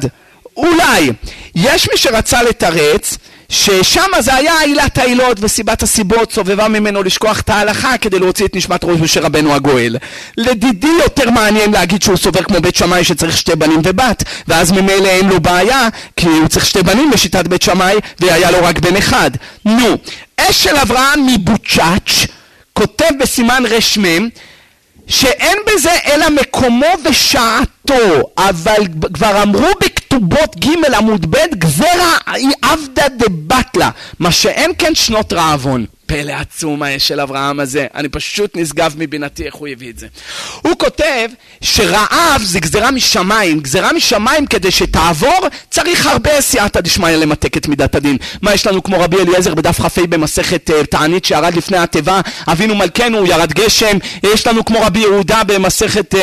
אולי. 0.57 1.13
יש 1.55 1.89
מי 1.91 1.97
שרצה 1.97 2.43
לתרץ 2.43 3.19
ששם 3.49 4.11
זה 4.21 4.35
היה 4.35 4.61
עילת 4.61 4.99
העילות 4.99 5.37
וסיבת 5.41 5.83
הסיבות 5.83 6.33
סובבה 6.33 6.69
ממנו 6.69 7.03
לשכוח 7.03 7.41
את 7.41 7.51
ההלכה 7.51 7.99
כדי 7.99 8.19
להוציא 8.19 8.47
את 8.47 8.57
נשמת 8.57 8.85
ראש 8.85 9.01
משה 9.01 9.21
רבנו 9.21 9.55
הגואל. 9.55 9.97
לדידי 10.37 10.93
יותר 11.03 11.31
מעניין 11.31 11.73
להגיד 11.73 12.03
שהוא 12.03 12.17
סובר 12.17 12.43
כמו 12.43 12.61
בית 12.61 12.77
שמאי 12.77 13.05
שצריך 13.05 13.39
שתי 13.39 13.57
בנים 13.57 13.81
ובת 13.85 14.25
ואז 14.49 14.73
ממילא 14.73 15.09
אין 15.09 15.29
לו 15.29 15.41
בעיה 15.41 15.89
כי 16.17 16.27
הוא 16.27 16.49
צריך 16.49 16.67
שתי 16.67 16.83
בנים 16.83 17.11
לשיטת 17.11 17.47
בית 17.47 17.63
שמאי 17.63 17.97
והיה 18.21 18.51
לו 18.51 18.59
רק 18.63 18.79
בן 18.79 18.97
אחד. 18.97 19.31
נו, 19.65 19.97
אש 20.37 20.65
של 20.65 20.77
אברהם 20.77 21.27
מבוצ'אץ' 21.27 22.27
כותב 22.73 23.11
בסימן 23.21 23.63
רמ 23.67 24.29
שאין 25.07 25.59
בזה 25.67 25.91
אלא 26.07 26.31
מקומו 26.31 26.87
ושעתו, 27.05 28.31
אבל 28.39 28.83
כבר 29.13 29.43
אמרו 29.43 29.69
בכתובות 29.81 30.57
ג' 30.65 30.95
עמוד 30.95 31.27
ב' 31.31 31.55
גזירה 31.55 32.17
היא 32.27 32.51
עבדא 32.63 33.09
דבטלה, 33.09 33.91
מה 34.19 34.33
שאין 34.33 34.73
כן 34.79 34.95
שנות 34.95 35.33
רעבון. 35.33 35.87
פלא 36.07 36.33
עצום 36.33 36.83
של 36.99 37.21
אברהם 37.21 37.61
הזה, 37.61 37.87
אני 37.95 38.09
פשוט 38.09 38.57
נשגב 38.57 38.95
מבינתי 38.99 39.47
איך 39.47 39.55
הוא 39.55 39.69
הביא 39.69 39.91
את 39.91 39.99
זה. 39.99 40.07
הוא 40.63 40.79
כותב 40.79 41.29
שרעב 41.61 42.43
זה 42.45 42.61
גזירה 42.61 42.91
משמיים, 42.91 43.61
גזירה 43.61 43.93
משמיים 43.93 44.47
כדי 44.47 44.71
שתעבור 44.71 45.49
צריך 45.71 46.07
הרבה 46.07 46.41
סייעתא 46.41 46.81
דשמיא 46.81 47.09
למתק 47.17 47.57
את 47.57 47.69
מידת 47.69 47.95
הדין. 47.95 48.17
מה 48.43 48.55
יש 48.55 48.67
לנו 48.67 48.83
כמו 48.83 49.01
רבי 49.01 49.17
אליעזר 49.17 49.55
בדף 49.55 49.81
כ"ה 49.81 50.07
במסכת 50.09 50.71
uh, 50.71 50.87
תענית 50.87 51.25
שירד 51.25 51.55
לפני 51.55 51.79
התיבה, 51.79 52.21
אבינו 52.49 52.75
מלכנו 52.75 53.27
ירד 53.27 53.53
גשם, 53.53 53.99
יש 54.23 54.47
לנו 54.47 54.65
כמו 54.65 54.81
רבי 54.81 54.99
יהודה 54.99 55.45
במסכת 55.45 56.15
uh, 56.15 56.19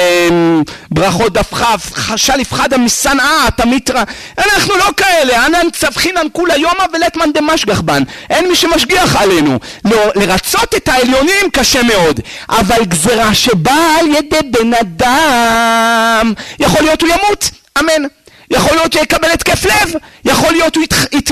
ברכות 0.91 1.34
דף 1.34 1.53
כ', 1.53 1.93
חשל 1.93 2.39
יפחדה 2.39 2.77
משנאה 2.77 3.47
תמיתרא, 3.57 4.03
אנחנו 4.38 4.77
לא 4.77 4.88
כאלה, 4.97 5.45
אנן 5.45 5.69
צווחינן 5.73 6.27
כולה 6.32 6.57
יומא 6.57 6.86
ולטמן 6.93 7.34
דמשגח 7.34 7.82
בן, 7.82 8.03
אין 8.29 8.47
מי 8.49 8.55
שמשגיח 8.55 9.15
עלינו. 9.15 9.59
לא, 9.86 10.11
לרצות 10.15 10.76
את 10.76 10.88
העליונים 10.88 11.49
קשה 11.53 11.84
מאוד, 11.84 12.19
אבל 12.49 12.86
גזרה 12.86 13.34
שבאה 13.34 13.99
על 13.99 14.07
ידי 14.07 14.49
בן 14.51 14.74
אדם, 14.74 16.34
יכול 16.59 16.82
להיות 16.82 17.01
הוא 17.01 17.09
ימות, 17.09 17.49
אמן. 17.80 18.03
יכול 18.51 18.76
להיות 18.76 18.93
שיקבל 18.93 19.32
התקף 19.32 19.65
לב, 19.65 19.93
יכול 20.26 20.51
להיות 20.51 20.76
הוא 20.76 20.84
יתח... 20.84 21.05
ית... 21.11 21.32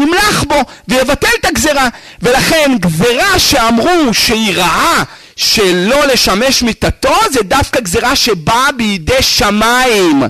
נמלח 0.00 0.44
בו 0.44 0.62
ויבטל 0.88 1.28
את 1.40 1.44
הגזרה. 1.44 1.88
ולכן 2.22 2.76
גזרה 2.80 3.38
שאמרו 3.38 4.14
שהיא 4.14 4.56
רעה 4.56 5.02
שלא 5.36 6.06
לשמש 6.06 6.62
מיתתו 6.62 7.14
זה 7.32 7.42
דווקא 7.42 7.80
גזרה 7.80 8.16
שבאה 8.16 8.72
בידי 8.72 9.22
שמיים. 9.22 10.22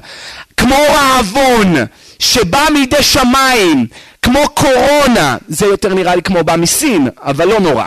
כמו 0.57 0.76
רעבון 0.89 1.74
שבא 2.18 2.64
מידי 2.72 3.03
שמיים 3.03 3.87
כמו 4.33 4.49
קורונה, 4.49 5.37
זה 5.49 5.66
יותר 5.66 5.95
נראה 5.95 6.14
לי 6.14 6.22
כמו 6.22 6.45
בא 6.45 6.57
מסין, 6.57 7.09
אבל 7.22 7.49
לא 7.49 7.61
נורא. 7.61 7.85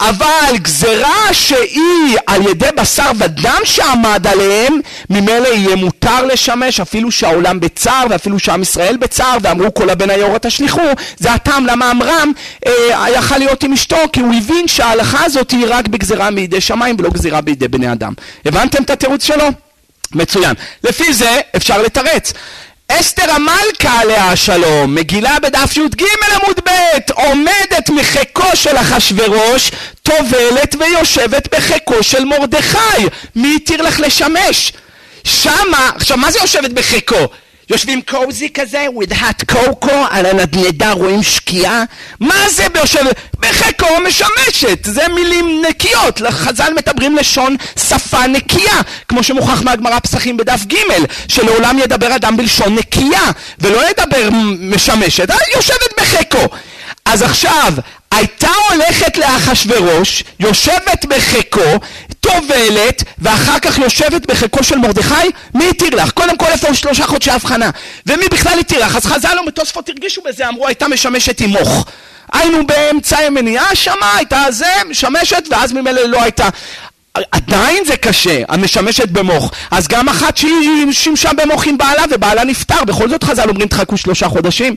אבל 0.00 0.56
גזרה 0.56 1.32
שהיא 1.32 2.16
על 2.26 2.42
ידי 2.42 2.68
בשר 2.76 3.10
ודם 3.18 3.60
שעמד 3.64 4.26
עליהם, 4.26 4.80
ממילא 5.10 5.48
יהיה 5.48 5.76
מותר 5.76 6.24
לשמש 6.24 6.80
אפילו 6.80 7.10
שהעולם 7.10 7.60
בצער 7.60 8.06
ואפילו 8.10 8.38
שעם 8.38 8.62
ישראל 8.62 8.96
בצער 8.96 9.38
ואמרו 9.42 9.74
כל 9.74 9.90
הבן 9.90 10.10
היורה 10.10 10.38
תשליכו, 10.38 10.82
זה 11.18 11.32
הטעם 11.32 11.66
למה 11.66 11.90
עמרם 11.90 12.32
אה, 12.66 13.10
יכל 13.10 13.38
להיות 13.38 13.62
עם 13.62 13.72
אשתו 13.72 13.96
כי 14.12 14.20
הוא 14.20 14.34
הבין 14.34 14.68
שההלכה 14.68 15.24
הזאת 15.24 15.50
היא 15.50 15.66
רק 15.68 15.88
בגזרה 15.88 16.30
מידי 16.30 16.60
שמיים 16.60 16.96
ולא 16.98 17.10
גזירה 17.10 17.40
בידי 17.40 17.68
בני 17.68 17.92
אדם. 17.92 18.12
הבנתם 18.44 18.82
את 18.82 18.90
התירוץ 18.90 19.24
שלו? 19.24 19.44
מצוין. 20.14 20.54
לפי 20.84 21.12
זה 21.12 21.40
אפשר 21.56 21.82
לתרץ. 21.82 22.32
אסתר 22.88 23.30
המלכה 23.30 24.00
עליה 24.00 24.30
השלום, 24.30 24.94
מגילה 24.94 25.40
בדף 25.40 25.76
י"ג 25.76 26.02
עמוד 26.34 26.60
ב', 26.64 26.70
עומדת 27.12 27.90
מחיקו 27.90 28.46
של 28.54 28.76
אחשורוש, 28.76 29.70
טובלת 30.02 30.74
ויושבת 30.78 31.54
בחיקו 31.54 32.02
של 32.02 32.24
מרדכי. 32.24 33.06
מי 33.36 33.56
התיר 33.56 33.82
לך 33.82 34.00
לשמש? 34.00 34.72
שמה, 35.24 35.90
עכשיו 35.96 36.16
מה 36.16 36.30
זה 36.30 36.38
יושבת 36.38 36.70
בחיקו? 36.70 37.28
יושבים 37.70 38.02
קוזי 38.02 38.50
כזה, 38.52 38.86
with 38.98 39.12
hot 39.12 39.52
cocoa, 39.52 40.06
על 40.10 40.26
הנדנדה 40.26 40.92
רואים 40.92 41.22
שקיעה? 41.22 41.84
מה 42.20 42.48
זה 42.50 42.68
ביושב... 42.68 43.04
בחיקו 43.40 43.86
משמשת, 44.08 44.84
זה 44.84 45.08
מילים 45.14 45.62
נקיות, 45.68 46.20
חז"ל 46.30 46.72
מדברים 46.76 47.16
לשון 47.16 47.56
שפה 47.88 48.26
נקייה, 48.26 48.80
כמו 49.08 49.22
שמוכח 49.22 49.62
מהגמרא 49.62 49.98
פסחים 49.98 50.36
בדף 50.36 50.60
ג', 50.66 50.76
שלעולם 51.28 51.78
ידבר 51.78 52.16
אדם 52.16 52.36
בלשון 52.36 52.74
נקייה, 52.74 53.30
ולא 53.58 53.90
ידבר 53.90 54.28
משמשת, 54.60 55.30
יושבת 55.56 56.00
בחיקו. 56.00 56.56
אז 57.04 57.22
עכשיו, 57.22 57.72
הייתה 58.10 58.50
הולכת 58.70 59.16
לאחשורוש, 59.18 60.24
יושבת 60.40 61.04
בחיקו, 61.08 61.80
טובלת, 62.20 63.02
ואחר 63.18 63.58
כך 63.58 63.78
יושבת 63.78 64.26
בחיקו 64.26 64.64
של 64.64 64.78
מרדכי, 64.78 65.14
מי 65.54 65.68
התיר 65.68 65.94
לך? 65.94 66.10
קודם 66.10 66.36
כל 66.36 66.46
איפה 66.46 66.74
שלושה 66.74 67.06
חודשי 67.06 67.30
הבחנה? 67.30 67.70
ומי 68.06 68.24
בכלל 68.30 68.58
התיר 68.58 68.86
לך? 68.86 68.96
אז 68.96 69.06
חז"ל 69.06 69.36
ומתוספות 69.42 69.88
הרגישו 69.88 70.22
בזה, 70.28 70.48
אמרו 70.48 70.66
הייתה 70.66 70.88
משמשת 70.88 71.40
עם 71.40 71.50
מוך. 71.50 71.86
היינו 72.32 72.66
באמצעי 72.66 73.30
מניעה 73.30 73.74
שמה, 73.74 74.16
הייתה 74.16 74.44
זה, 74.50 74.72
משמשת, 74.90 75.44
ואז 75.50 75.72
ממילא 75.72 76.02
לא 76.02 76.22
הייתה. 76.22 76.48
עדיין 77.32 77.84
זה 77.84 77.96
קשה, 77.96 78.42
המשמשת 78.48 79.08
במוח. 79.08 79.50
אז 79.70 79.88
גם 79.88 80.08
אחת 80.08 80.36
שהיא 80.36 80.92
שימשה 80.92 81.30
במוח 81.32 81.66
עם 81.66 81.78
בעלה 81.78 82.02
ובעלה 82.10 82.44
נפטר, 82.44 82.84
בכל 82.84 83.08
זאת 83.08 83.24
חז"ל 83.24 83.48
אומרים 83.48 83.68
תחכו 83.68 83.96
שלושה 83.96 84.28
חודשים. 84.28 84.76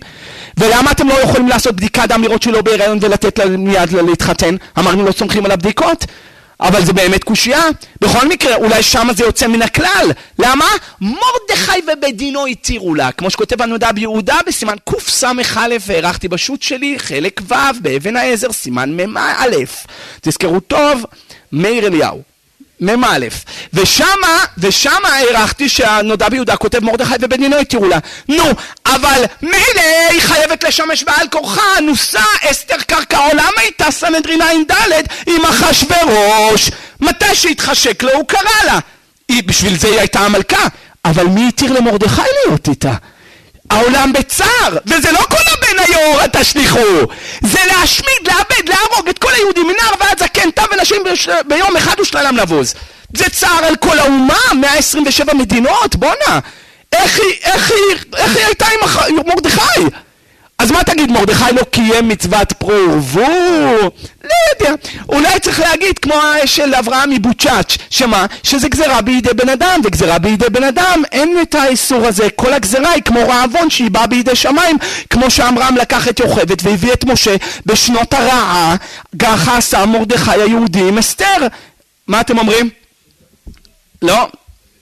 ולמה 0.58 0.92
אתם 0.92 1.10
לא 1.10 1.14
יכולים 1.14 1.48
לעשות 1.48 1.76
בדיקת 1.76 2.04
דם 2.10 2.24
לראות 2.24 2.42
שהיא 2.42 2.54
לא 2.54 2.62
בהיריון 2.62 2.98
ולתת 3.02 3.39
לה 3.39 3.46
מיד 3.46 3.92
להתחתן? 3.94 4.56
אמרנו 4.80 5.06
לא 5.06 5.12
סומכים 5.12 5.46
על 5.46 5.52
הבדיקות? 5.52 6.06
אבל 6.62 6.86
זה 6.86 6.93
באמת 6.93 7.24
קושייה. 7.24 7.64
בכל 8.01 8.28
מקרה, 8.28 8.55
אולי 8.55 8.84
שמה 8.84 9.14
זה 9.14 9.24
יוצא 9.24 9.47
מן 9.47 9.62
הכלל. 9.62 10.12
למה? 10.39 10.66
מרדכי 11.01 11.80
ובית 11.88 12.18
דינו 12.18 12.45
התירו 12.45 12.95
לה. 12.95 13.12
כמו 13.12 13.30
שכותב 13.30 13.62
הנודע 13.62 13.91
ביהודה 13.91 14.38
בסימן 14.47 14.76
קס"א, 14.89 15.32
והערכתי 15.88 16.28
בשו"ת 16.28 16.62
שלי, 16.62 16.99
חלק 16.99 17.41
ו', 17.47 17.55
באבן 17.82 18.16
העזר, 18.16 18.51
סימן 18.51 19.01
מ"א. 19.01 19.45
תזכרו 20.22 20.59
טוב, 20.59 21.05
מאיר 21.51 21.88
אליהו. 21.88 22.30
מ"א, 22.82 23.17
ושמה, 23.73 24.45
ושמה 24.57 25.09
הערכתי 25.09 25.69
שהנודע 25.69 26.29
ביהודה 26.29 26.55
כותב 26.55 26.84
מרדכי 26.84 27.13
ובן 27.21 27.53
התירו 27.53 27.88
לה. 27.88 27.97
נו, 28.27 28.43
אבל 28.86 29.23
מילא 29.41 30.09
היא 30.09 30.21
חייבת 30.21 30.63
לשמש 30.63 31.03
בעל 31.03 31.27
כורחה, 31.32 31.79
נוסה 31.82 32.23
אסתר 32.51 32.82
קרקע 32.88 33.17
עולם 33.17 33.51
הייתה 33.57 33.91
סנהדרין 33.91 34.41
ע"ד 34.41 34.73
עם 35.27 35.45
אחשורוש. 35.45 36.71
מתי 37.01 37.36
שהתחשק 37.36 38.03
לו 38.03 38.11
הוא 38.11 38.27
קרא 38.27 38.63
לה. 38.65 38.79
היא, 39.27 39.43
בשביל 39.45 39.77
זה 39.77 39.88
היא 39.88 39.99
הייתה 39.99 40.19
המלכה, 40.19 40.67
אבל 41.05 41.25
מי 41.25 41.47
התיר 41.47 41.73
למרדכי 41.73 42.21
להיות 42.45 42.67
איתה? 42.67 42.93
העולם 43.72 44.13
בצער, 44.13 44.78
וזה 44.86 45.11
לא 45.11 45.19
כל 45.19 45.43
הבן 45.51 45.84
היאורה 45.84 46.28
תשליכו, 46.28 46.80
זה 47.41 47.59
להשמיד, 47.67 48.28
לאבד, 48.28 48.69
להרוג 48.69 49.09
את 49.09 49.19
כל 49.19 49.34
היהודים 49.34 49.67
מנער 49.67 49.93
ועד 49.99 50.19
זקן, 50.19 50.51
טף 50.51 50.65
ונשים 50.72 51.03
ביום 51.47 51.78
אחד 51.78 51.99
ושללם 51.99 52.38
לבוז. 52.38 52.74
זה 53.13 53.30
צער 53.30 53.65
על 53.65 53.76
כל 53.76 53.99
האומה, 53.99 54.39
127 54.55 55.34
מדינות, 55.34 55.95
בואנה. 55.95 56.39
איך 56.93 57.19
היא, 57.19 57.34
איך 57.43 57.72
היא, 57.72 57.97
איך 58.17 58.36
היא 58.36 58.45
הייתה 58.45 58.65
עם 59.09 59.15
מרדכי? 59.28 59.82
אז 60.62 60.72
מה 60.72 60.84
תגיד, 60.84 61.12
מרדכי 61.12 61.53
לא 61.53 61.64
קיים 61.64 62.07
מצוות 62.07 62.53
פרו 62.53 62.72
ורבו? 62.74 63.91
לא 64.24 64.36
יודע. 64.53 64.76
אולי 65.09 65.39
צריך 65.39 65.59
להגיד 65.59 65.99
כמו 65.99 66.16
של 66.45 66.76
אברהם 66.76 67.09
מבוצ'אץ', 67.09 67.78
שמה? 67.89 68.26
שזה 68.43 68.70
גזרה 68.70 69.01
בידי 69.01 69.34
בן 69.34 69.49
אדם, 69.49 69.82
וגזרה 69.84 70.20
בידי 70.20 70.49
בן 70.49 70.64
אדם 70.64 71.01
אין 71.12 71.38
את 71.41 71.55
האיסור 71.55 72.07
הזה. 72.07 72.30
כל 72.36 72.53
הגזרה 72.53 72.91
היא 72.91 73.03
כמו 73.03 73.20
רעבון 73.28 73.70
שהיא 73.70 73.91
באה 73.91 74.07
בידי 74.07 74.36
שמיים, 74.36 74.78
כמו 75.09 75.32
שעמרם 75.32 75.76
לקח 75.82 76.07
את 76.07 76.20
יוכבד 76.20 76.68
והביא 76.68 76.93
את 76.93 77.03
משה 77.03 77.36
בשנות 77.66 78.14
הרעה, 78.14 78.76
ככה 79.20 79.57
עשה 79.57 79.86
מרדכי 79.86 80.32
היהודי 80.32 80.88
עם 80.88 80.97
אסתר. 80.97 81.47
מה 82.07 82.22
אתם 82.22 82.38
אומרים? 82.38 82.70
לא? 84.01 84.28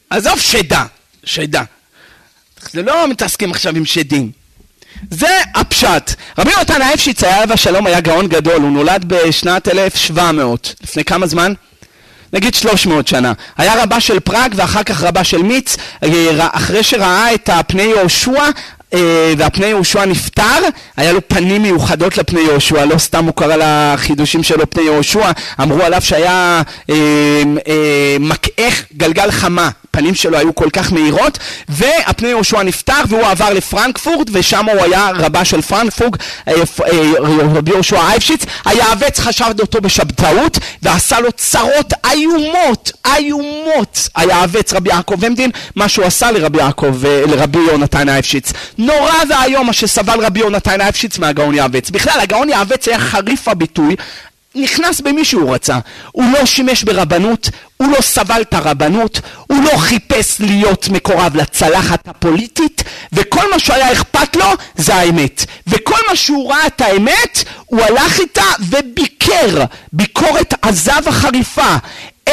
עזוב 0.10 0.40
שדה, 0.40 0.86
שדה. 1.24 1.64
זה 2.72 2.82
לא 2.82 3.08
מתעסקים 3.08 3.52
עכשיו 3.52 3.76
עם 3.76 3.86
שדים. 3.86 4.39
זה 5.12 5.38
הפשט. 5.56 6.14
רבי 6.38 6.52
יונתן 6.52 6.82
האפשיץ 6.82 7.24
היה 7.24 7.36
עליו 7.36 7.54
השלום 7.54 7.88
היה 7.88 8.00
גאון 8.00 8.28
גדול, 8.28 8.62
הוא 8.62 8.72
נולד 8.72 9.06
בשנת 9.08 9.68
1700, 9.68 10.76
לפני 10.84 11.04
כמה 11.04 11.28
זמן? 11.28 11.54
נגיד 12.34 12.56
300 12.56 13.08
שנה. 13.08 13.34
היה 13.58 13.84
רבה 13.84 14.00
של 14.00 14.20
פראג 14.20 14.54
ואחר 14.56 14.84
כך 14.84 15.04
רבה 15.04 15.24
של 15.24 15.44
מיץ, 15.44 15.78
אה, 16.04 16.48
אחרי 16.52 16.84
שראה 16.84 17.34
את 17.34 17.50
הפני 17.50 17.84
יהושע 17.84 18.44
אה, 18.94 19.34
והפני 19.38 19.66
יהושע 19.66 20.06
נפטר, 20.06 20.60
היה 20.98 21.12
לו 21.12 21.28
פנים 21.28 21.62
מיוחדות 21.62 22.18
לפני 22.18 22.42
יהושע, 22.42 22.86
לא 22.86 22.98
סתם 22.98 23.26
הוא 23.26 23.34
קרא 23.34 23.56
לחידושים 23.56 24.44
שלו 24.44 24.70
פני 24.70 24.84
יהושע, 24.84 25.32
אמרו 25.62 25.84
עליו 25.84 26.02
שהיה 26.02 26.62
אה, 26.90 26.96
אה, 27.68 28.18
מקעך 28.20 28.84
גלגל 28.98 29.32
חמה, 29.32 29.70
הפנים 30.00 30.16
שלו 30.16 30.38
היו 30.38 30.56
כל 30.56 30.70
כך 30.74 30.94
מהירות, 30.94 31.38
והפני 31.70 32.28
יהושע 32.28 32.64
נפתח 32.64 33.06
והוא 33.10 33.26
עבר 33.26 33.54
לפרנקפורט, 33.54 34.28
ושם 34.32 34.66
הוא 34.66 34.82
היה 34.82 35.10
רבה 35.16 35.46
של 35.46 35.62
פרנקפורט, 35.62 36.18
אה, 36.48 36.54
אה, 36.54 37.14
רבי 37.56 37.72
יהושע 37.72 38.02
אייפשיץ, 38.02 38.44
היעבץ 38.66 39.20
חשב 39.20 39.46
אותו 39.60 39.82
בשבתאות, 39.82 40.58
ועשה 40.84 41.20
לו 41.20 41.32
צרות 41.32 41.94
איומות, 42.12 42.92
איומות, 43.16 44.10
היעבץ 44.16 44.74
רבי 44.74 44.90
יעקב 44.90 45.26
עמדין, 45.26 45.52
מה 45.76 45.90
שהוא 45.90 46.06
עשה 46.06 46.32
לרבי 46.32 46.58
יעקב, 46.58 47.06
אה, 47.06 47.24
לרבי 47.28 47.60
יונתן 47.60 48.10
אייפשיץ. 48.10 48.54
נורא 48.78 49.14
ואיום 49.30 49.68
מה 49.68 49.74
שסבל 49.74 50.26
רבי 50.26 50.40
יונתן 50.40 50.82
אייפשיץ 50.82 51.20
מהגאון 51.20 51.56
יעבץ. 51.56 51.90
בכלל, 51.90 52.20
הגאון 52.20 52.50
יעבץ 52.50 52.88
היה 52.88 53.00
חריף 53.00 53.48
הביטוי, 53.48 53.96
נכנס 54.56 55.02
במי 55.02 55.26
שהוא 55.26 55.54
רצה. 55.54 55.80
הוא 56.12 56.26
לא 56.34 56.46
שימש 56.46 56.84
ברבנות, 56.84 57.50
הוא 57.78 57.92
לא 57.92 58.02
סבל 58.02 58.42
את 58.42 58.54
הרבנות, 58.54 59.22
הוא 59.48 59.64
לא 59.64 59.78
חיפש 59.78 60.40
להיות 60.40 60.90
מקורב 60.90 61.36
לצלחת 61.36 62.08
הפוליטית, 62.08 62.84
וכל 63.14 63.52
מה 63.52 63.60
שהיה 63.60 63.92
אכפת 63.92 64.36
לו 64.36 64.46
זה 64.76 64.96
האמת. 64.96 65.46
וכל 65.68 65.98
מה 66.10 66.16
שהוא 66.16 66.52
ראה 66.52 66.68
את 66.68 66.82
האמת, 66.82 67.44
הוא 67.66 67.82
הלך 67.82 68.20
איתה 68.20 68.44
וביקר 68.60 69.64
ביקורת 69.94 70.54
עזה 70.62 70.94
וחריפה 71.06 71.76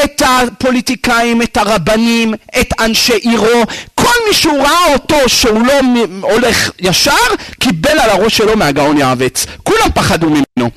את 0.05 0.23
הפוליטיקאים, 0.27 1.43
את 1.43 1.57
הרבנים, 1.57 2.35
את 2.61 2.71
אנשי 2.81 3.15
עירו, 3.15 3.63
כל 4.07 4.29
מי 4.29 4.35
שהוא 4.35 4.63
ראה 4.63 4.93
אותו 4.93 5.29
שהוא 5.29 5.67
לא 5.67 5.73
הולך 6.21 6.71
ישר, 6.79 7.13
קיבל 7.61 7.99
על 7.99 8.11
הראש 8.11 8.37
שלו 8.37 8.57
מהגאון 8.57 8.99
יעבץ. 8.99 9.47
כולם 9.63 9.89
פחדו 9.95 10.27
ממנו. 10.27 10.71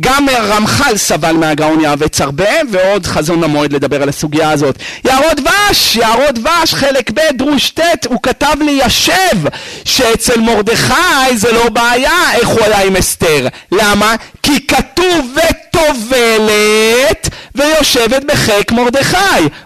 גם 0.00 0.26
רמח"ל 0.28 0.96
סבל 0.96 1.32
מהגאון 1.32 1.80
יעבץ 1.80 2.20
הרבה, 2.20 2.50
ועוד 2.72 3.06
חזון 3.06 3.44
המועד 3.44 3.72
לדבר 3.72 4.02
על 4.02 4.08
הסוגיה 4.08 4.50
הזאת. 4.50 4.78
יערות 5.04 5.36
דבש, 5.36 5.96
יערות 5.96 6.34
דבש, 6.34 6.74
חלק 6.74 7.10
ב', 7.10 7.20
דרוש 7.34 7.70
ט', 7.70 8.06
הוא 8.06 8.18
כתב 8.22 8.56
לי 8.60 8.80
ישב, 8.84 9.38
שאצל 9.84 10.40
מרדכי 10.40 11.36
זה 11.36 11.52
לא 11.52 11.68
בעיה 11.68 12.32
איך 12.34 12.48
הוא 12.48 12.64
היה 12.64 12.82
עם 12.82 12.96
אסתר. 12.96 13.48
למה? 13.72 14.14
כי 14.42 14.66
כתוב 14.66 15.36
וטובלת 15.36 17.28
ויושבת 17.54 18.24
בחיק 18.24 18.72
מרדכי. 18.72 19.16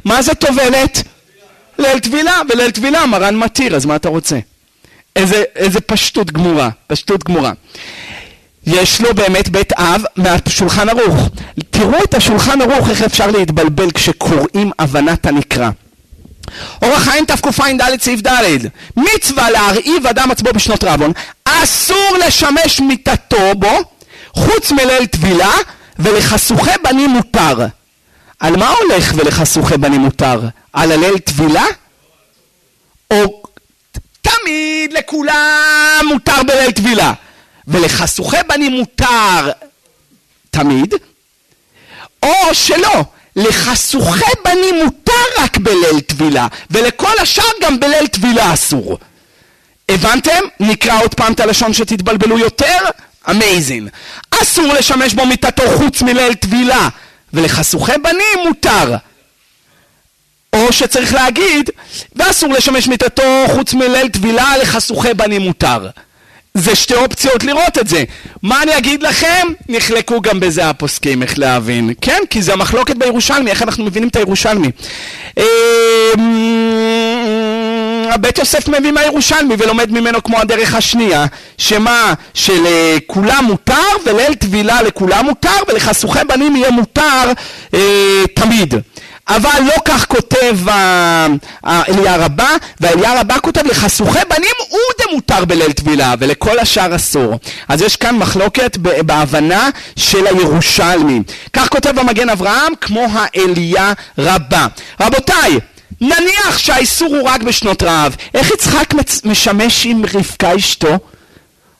מה 0.04 0.22
זה 0.22 0.34
טובלת? 0.34 1.02
ליל 1.78 1.98
טבילה, 1.98 2.40
וליל 2.48 2.70
טבילה 2.70 3.06
מרן 3.06 3.36
מתיר, 3.36 3.76
אז 3.76 3.86
מה 3.86 3.96
אתה 3.96 4.08
רוצה? 4.08 4.38
איזה, 5.16 5.44
איזה 5.56 5.80
פשטות 5.80 6.30
גמורה, 6.30 6.70
פשטות 6.86 7.24
גמורה. 7.24 7.52
יש 8.66 9.00
לו 9.00 9.14
באמת 9.14 9.48
בית 9.48 9.72
אב 9.72 10.02
מהשולחן 10.16 10.88
ערוך. 10.88 11.28
תראו 11.70 12.04
את 12.04 12.14
השולחן 12.14 12.60
ערוך, 12.60 12.90
איך 12.90 13.02
אפשר 13.02 13.30
להתבלבל 13.30 13.90
כשקוראים 13.90 14.70
הבנת 14.78 15.26
הנקרא. 15.26 15.70
אורח 16.82 17.02
חיים 17.02 17.24
תקע"ד 17.24 18.02
סעיף 18.02 18.20
ד' 18.26 18.58
מצווה 18.96 19.50
להרעיב 19.50 20.06
אדם 20.06 20.30
עצמו 20.30 20.52
בשנות 20.54 20.84
רבון 20.84 21.12
אסור 21.44 22.16
לשמש 22.26 22.80
מיטתו 22.80 23.54
בו 23.56 23.70
חוץ 24.32 24.72
מליל 24.72 25.06
טבילה 25.06 25.52
ולחסוכי 25.98 26.70
בנים 26.84 27.10
מותר 27.10 27.66
על 28.40 28.56
מה 28.56 28.68
הולך 28.68 29.12
ולחסוכי 29.16 29.76
בנים 29.76 30.00
מותר? 30.00 30.40
על 30.78 30.92
הליל 30.92 31.18
טבילה? 31.18 31.64
או 33.10 33.42
תמיד 34.22 34.92
לכולם 34.92 36.04
מותר 36.08 36.42
בליל 36.46 36.70
טבילה 36.70 37.12
ולחסוכי 37.66 38.36
בנים 38.48 38.72
מותר 38.72 39.50
תמיד 40.50 40.94
או 42.22 42.34
שלא 42.52 43.04
לחסוכי 43.36 44.30
בנים 44.44 44.74
מותר 44.84 45.12
רק 45.38 45.56
בליל 45.56 46.00
טבילה 46.00 46.46
ולכל 46.70 47.18
השאר 47.22 47.44
גם 47.62 47.80
בליל 47.80 48.06
טבילה 48.06 48.54
אסור 48.54 48.98
הבנתם? 49.88 50.40
נקרא 50.60 51.00
עוד 51.02 51.14
פעם 51.14 51.32
את 51.32 51.40
הלשון 51.40 51.72
שתתבלבלו 51.72 52.38
יותר? 52.38 52.78
אמייזין 53.30 53.88
אסור 54.30 54.66
לשמש 54.66 55.14
בו 55.14 55.26
מיטתו 55.26 55.62
חוץ 55.76 56.02
מליל 56.02 56.34
טבילה 56.34 56.88
ולחסוכי 57.32 57.98
בנים 58.02 58.46
מותר. 58.46 58.96
או 60.53 60.72
שצריך 60.72 61.14
להגיד, 61.14 61.70
ואסור 62.16 62.53
לשמש 62.53 62.88
מיטתו 62.88 63.44
חוץ 63.46 63.74
מליל 63.74 64.09
טבילה 64.09 64.57
לחסוכי 64.62 65.14
בנים 65.14 65.42
מותר. 65.42 65.88
זה 66.55 66.74
שתי 66.74 66.94
אופציות 66.94 67.44
לראות 67.44 67.78
את 67.78 67.88
זה. 67.88 68.05
מה 68.42 68.62
אני 68.62 68.78
אגיד 68.78 69.03
לכם? 69.03 69.46
נחלקו 69.68 70.20
גם 70.20 70.40
בזה 70.40 70.66
הפוסקים, 70.68 71.22
איך 71.22 71.38
להבין. 71.38 71.90
כן, 72.01 72.18
כי 72.30 72.42
זה 72.42 72.53
המחלוקת 72.53 72.96
בירושלמי, 72.96 73.51
איך 73.51 73.62
אנחנו 73.62 73.84
מבינים 73.84 74.09
את 74.09 74.16
הירושלמי. 74.16 74.70
אמ, 75.38 75.44
בית 78.20 78.38
יוסף 78.38 78.68
מביא 78.68 78.92
מהירושלמי 78.92 79.55
ולומד 79.59 79.92
ממנו 79.92 80.22
כמו 80.22 80.38
הדרך 80.38 80.74
השנייה, 80.74 81.26
שמה? 81.59 82.14
שלכולם 82.34 83.44
מותר 83.44 83.74
וליל 84.07 84.34
טבילה 84.34 84.82
לכולם 84.82 85.24
מותר 85.24 85.57
ולחסוכי 85.68 86.18
בנים 86.28 86.57
יהיה 86.57 86.70
מותר 86.70 87.32
אה, 87.74 88.22
תמיד. 88.34 88.74
אבל 89.28 89.60
לא 89.66 89.74
כך 89.84 90.06
כותב 90.06 90.56
אליה 91.66 92.16
רבה, 92.16 92.50
ואליה 92.80 93.20
רבה 93.20 93.38
כותב 93.38 93.66
לחסוכי 93.66 94.18
בנים 94.30 94.54
הוא 94.68 94.80
דמותר 95.02 95.44
בליל 95.44 95.72
טבילה, 95.72 96.14
ולכל 96.18 96.58
השאר 96.58 96.96
אסור. 96.96 97.38
אז 97.68 97.82
יש 97.82 97.96
כאן 97.96 98.16
מחלוקת 98.16 98.76
בהבנה 98.76 99.70
של 99.96 100.26
הירושלמי. 100.26 101.22
כך 101.52 101.68
כותב 101.68 101.98
המגן 101.98 102.28
אברהם, 102.30 102.72
כמו 102.80 103.06
האליה 103.12 103.92
רבה. 104.18 104.66
רבותיי, 105.00 105.58
נניח 106.00 106.58
שהאיסור 106.58 107.16
הוא 107.16 107.28
רק 107.28 107.42
בשנות 107.42 107.82
רעב, 107.82 108.16
איך 108.34 108.50
יצחק 108.50 108.94
משמש 109.24 109.86
עם 109.86 110.02
רבקה 110.14 110.56
אשתו? 110.56 110.98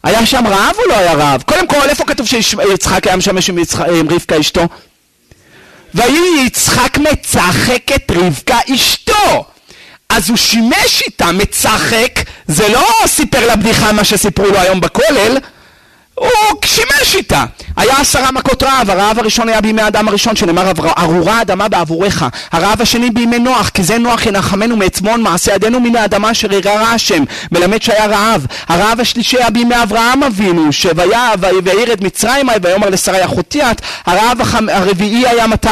היה 0.05 0.27
שם 0.27 0.47
רעב 0.47 0.75
או 0.79 0.89
לא 0.89 0.95
היה 0.95 1.15
רעב? 1.15 1.43
קודם 1.43 1.67
כל, 1.67 1.89
איפה 1.89 2.05
כתוב 2.05 2.27
שיצחק 2.27 3.07
היה 3.07 3.17
משמש 3.17 3.51
עם, 3.51 3.59
יצח... 3.59 3.81
עם 3.81 4.09
רבקה 4.11 4.41
אשתו? 4.41 4.67
ויהי 5.95 6.47
יצחק 6.47 6.99
מצחק 6.99 7.93
את 7.95 8.13
רבקה 8.15 8.59
אשתו. 8.75 9.45
אז 10.09 10.29
הוא 10.29 10.37
שימש 10.37 11.03
איתה 11.07 11.33
מצחק, 11.33 12.21
זה 12.47 12.69
לא 12.69 12.89
סיפר 13.07 13.47
לה 13.47 13.57
בדיחה 13.57 13.93
מה 13.93 14.05
שסיפרו 14.05 14.47
לו 14.47 14.59
היום 14.59 14.81
בכולל, 14.81 15.39
הוא 16.19 16.61
שימש 16.65 17.15
איתה. 17.15 17.45
היה 17.77 17.97
עשרה 18.01 18.33
מכות 18.33 18.63
רעב, 18.63 18.91
הרעב 18.91 19.19
הראשון 19.19 19.49
היה 19.49 19.61
בימי 19.61 19.83
האדם 19.83 20.09
הראשון 20.09 20.37
שנאמר 20.37 20.73
ארורה 20.99 21.39
האדמה 21.39 21.69
בעבורך, 21.69 22.25
הרעב 22.53 22.83
השני 22.83 23.11
בימי 23.11 23.39
נוח, 23.39 23.69
כי 23.69 23.83
זה 23.83 23.99
נוח 23.99 24.27
ינחמנו 24.27 24.77
מעצמון 24.77 25.23
מעשה 25.23 25.55
ידינו 25.55 25.81
מן 25.81 25.97
האדמה 25.97 26.31
אשר 26.31 26.53
יראה 26.53 26.93
השם, 26.93 27.25
מלמד 27.53 27.83
שהיה 27.83 28.07
רעב. 28.07 28.47
הרעב 28.69 29.01
השלישי 29.01 29.37
היה 29.37 29.51
בימי 29.51 29.83
אברהם 29.83 30.23
אבינו, 30.23 30.73
שוויה 30.73 31.33
וירד 31.65 32.05
מצרימה 32.05 32.53
ויאמר 32.63 32.91
לשרי 32.91 33.25
אחותי 33.25 33.63
את, 33.63 33.81
הרעב 34.07 34.41
הרביעי 34.69 35.29
היה 35.29 35.47
מתי? 35.47 35.69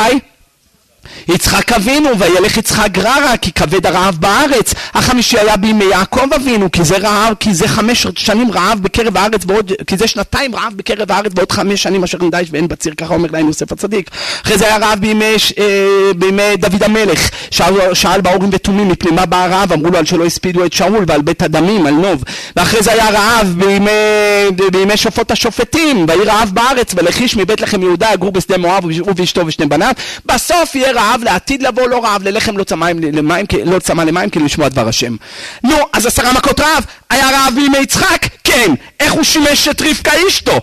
יצחק 1.29 1.73
אבינו, 1.73 2.19
וילך 2.19 2.57
יצחק 2.57 2.89
גררה, 2.91 3.37
כי 3.37 3.53
כבד 3.53 3.87
הרעב 3.87 4.17
בארץ. 4.21 4.75
החמישי 4.95 5.39
היה 5.39 5.57
בימי 5.57 5.85
יעקב 5.85 6.35
אבינו, 6.35 6.71
כי 6.71 6.85
זה 6.85 6.97
רעב, 6.99 7.35
כי 7.41 7.55
זה 7.55 7.69
חמש 7.69 8.07
שנים 8.17 8.53
רעב 8.53 8.83
בקרב 8.83 9.17
הארץ, 9.17 9.43
ועוד, 9.47 9.73
כי 9.87 9.97
זה 9.97 10.07
שנתיים 10.07 10.55
רעב 10.55 10.73
בקרב 10.77 11.13
הארץ, 11.13 11.33
ועוד 11.37 11.53
חמש 11.53 11.83
שנים 11.83 12.05
אשר 12.05 12.19
נדייש 12.21 12.49
ואין 12.53 12.69
בציר, 12.69 12.93
ככה 12.97 13.15
אומר 13.15 13.29
להם 13.33 13.47
יוסף 13.47 13.73
הצדיק. 13.73 14.11
אחרי 14.45 14.59
זה 14.59 14.67
היה 14.67 14.79
רעב 14.79 14.99
בימי, 14.99 15.35
אה, 15.59 16.13
בימי 16.17 16.57
דוד 16.57 16.83
המלך, 16.83 17.31
שאל, 17.51 17.95
שאל 17.95 18.21
באורים 18.21 18.51
ותומים 18.53 18.89
מפני 18.89 19.11
מה 19.11 19.27
בא 19.27 19.45
הרעב, 19.45 19.73
אמרו 19.73 19.91
לו 19.91 19.99
על 19.99 20.05
שלא 20.05 20.25
הספידו 20.25 20.65
את 20.65 20.73
שאול 20.73 21.05
ועל 21.07 21.23
בית 21.23 21.43
הדמים, 21.43 21.87
על 21.87 21.95
נוב. 21.95 22.25
ואחרי 22.57 22.83
זה 22.83 22.93
היה 22.93 23.11
רעב 23.11 23.55
בימי, 23.59 23.91
בימי 24.73 24.97
שופט 24.97 25.31
השופטים, 25.31 26.07
ויהי 26.09 26.25
רעב 26.25 26.51
בארץ, 26.53 26.93
ולכיש 26.97 27.37
מבית 27.37 27.61
לחם 27.61 27.83
יהודה 27.83 28.09
יגור 28.13 28.33
בשדה 28.33 28.59
מואב, 28.59 28.85
הוא 28.85 29.13
ואשתו 29.17 29.47
ושני 29.47 29.67
בניו. 29.67 29.93
בסוף 30.27 30.75
יהיה 30.75 30.93
רעב 30.97 31.23
לעתיד 31.25 31.63
לבוא 31.63 31.89
לא 31.89 32.05
רעב, 32.05 32.23
ללחם 32.23 32.57
לא 32.57 32.65
צמא 32.65 32.91
למים, 33.13 33.47
לא 33.65 33.79
צמא 33.79 34.03
למים 34.03 34.31
כאילו 34.31 34.47
לשמוע 34.47 34.69
דבר 34.69 34.89
השם. 34.89 35.17
נו, 35.65 35.77
אז 35.93 36.07
עשרה 36.07 36.33
מכות 36.33 36.61
רעב, 36.61 36.85
היה 37.11 37.31
רעב 37.31 37.55
בימי 37.55 37.79
יצחק? 37.79 38.27
כן. 38.45 38.75
איך 39.01 39.13
הוא 39.13 39.25
שימש 39.25 39.69
את 39.69 39.83
רבקה 39.83 40.13
אשתו? 40.29 40.61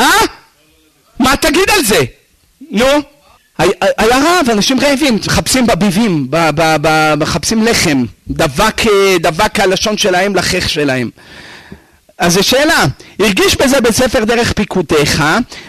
אה? 0.00 0.06
מה 1.18 1.36
תגיד 1.36 1.70
על 1.70 1.84
זה? 1.84 2.00
נו? 2.70 2.86
היה 3.98 4.18
רעב, 4.18 4.50
אנשים 4.50 4.80
רעבים, 4.80 5.14
מחפשים 5.14 5.66
בביבים, 5.66 6.28
מחפשים 7.16 7.62
לחם, 7.64 8.04
דבק, 8.28 8.82
דבק 9.20 9.60
הלשון 9.60 9.98
שלהם 9.98 10.36
לחך 10.36 10.68
שלהם. 10.68 11.10
אז 12.20 12.32
זו 12.32 12.42
שאלה, 12.42 12.84
הרגיש 13.20 13.56
בזה 13.56 13.80
בספר 13.80 14.24
דרך 14.24 14.52
פיקודיך, 14.52 15.22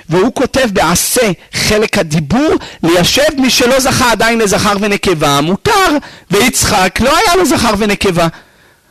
והוא 0.10 0.32
כותב 0.34 0.68
בעשה 0.74 1.32
חלק 1.54 1.97
הדיבור, 1.97 2.49
ליישב 2.84 3.32
מי 3.38 3.49
שלא 3.49 3.80
זכה 3.80 4.12
עדיין 4.12 4.39
לזכר 4.39 4.74
ונקבה, 4.80 5.41
מותר, 5.41 5.97
ויצחק 6.32 6.99
לא 6.99 7.18
היה 7.18 7.36
לו 7.36 7.45
זכר 7.45 7.74
ונקבה. 7.78 8.28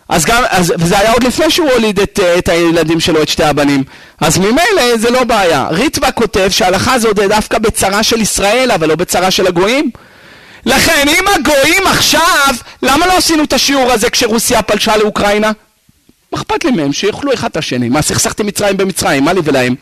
אז 0.09 0.25
גם, 0.25 0.43
אז, 0.49 0.73
וזה 0.79 0.99
היה 0.99 1.13
עוד 1.13 1.25
לפני 1.25 1.51
שהוא 1.51 1.71
הוליד 1.71 2.01
את, 2.01 2.21
את 2.39 2.49
הילדים 2.49 3.01
שלו, 3.01 3.23
את 3.23 3.29
שתי 3.29 3.45
הבנים. 3.45 3.85
אז 4.21 4.39
ממילא 4.39 4.97
זה 4.97 5.11
לא 5.11 5.25
בעיה. 5.25 5.69
ריטב"א 5.71 6.11
כותב 6.15 6.49
שההלכה 6.51 6.93
הזאת 6.93 7.17
דווקא 7.17 7.59
בצרה 7.59 8.03
של 8.03 8.21
ישראל, 8.21 8.71
אבל 8.71 8.89
לא 8.89 8.95
בצרה 8.95 9.31
של 9.31 9.47
הגויים. 9.47 9.91
לכן 10.67 11.09
אם 11.09 11.25
הגויים 11.35 11.87
עכשיו, 11.87 12.55
למה 12.83 13.07
לא 13.07 13.17
עשינו 13.17 13.45
את 13.45 13.53
השיעור 13.53 13.93
הזה 13.93 14.11
כשרוסיה 14.11 14.63
פלשה 14.63 14.97
לאוקראינה? 14.97 15.53
מה 16.33 16.39
אכפת 16.39 16.65
לי 16.65 16.71
מהם? 16.71 16.93
שיאכלו 16.93 17.35
אחד 17.35 17.49
את 17.49 17.57
השני. 17.57 17.89
מה, 17.89 18.03
סכסכתי 18.03 18.43
מצרים 18.43 18.77
במצרים? 18.77 19.25
מה 19.25 19.33
לי 19.33 19.41
ולהם? 19.45 19.75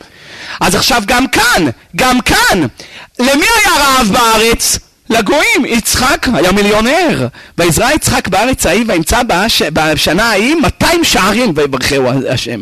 אז 0.61 0.75
עכשיו 0.75 1.01
גם 1.05 1.27
כאן, 1.27 1.65
גם 1.95 2.21
כאן, 2.21 2.65
למי 3.19 3.45
היה 3.65 3.75
רעב 3.77 4.07
בארץ? 4.11 4.79
לגויים. 5.09 5.65
יצחק 5.65 6.27
היה 6.33 6.51
מיליונר. 6.51 7.27
ויזרע 7.57 7.93
יצחק 7.93 8.27
בארץ 8.27 8.65
ההיא 8.65 8.85
וימצא 8.87 9.21
בש... 9.27 9.61
בשנה 9.61 10.23
ההיא 10.23 10.55
200 10.55 11.03
שערים 11.03 11.53
ויברכהו 11.55 12.09
השם. 12.29 12.59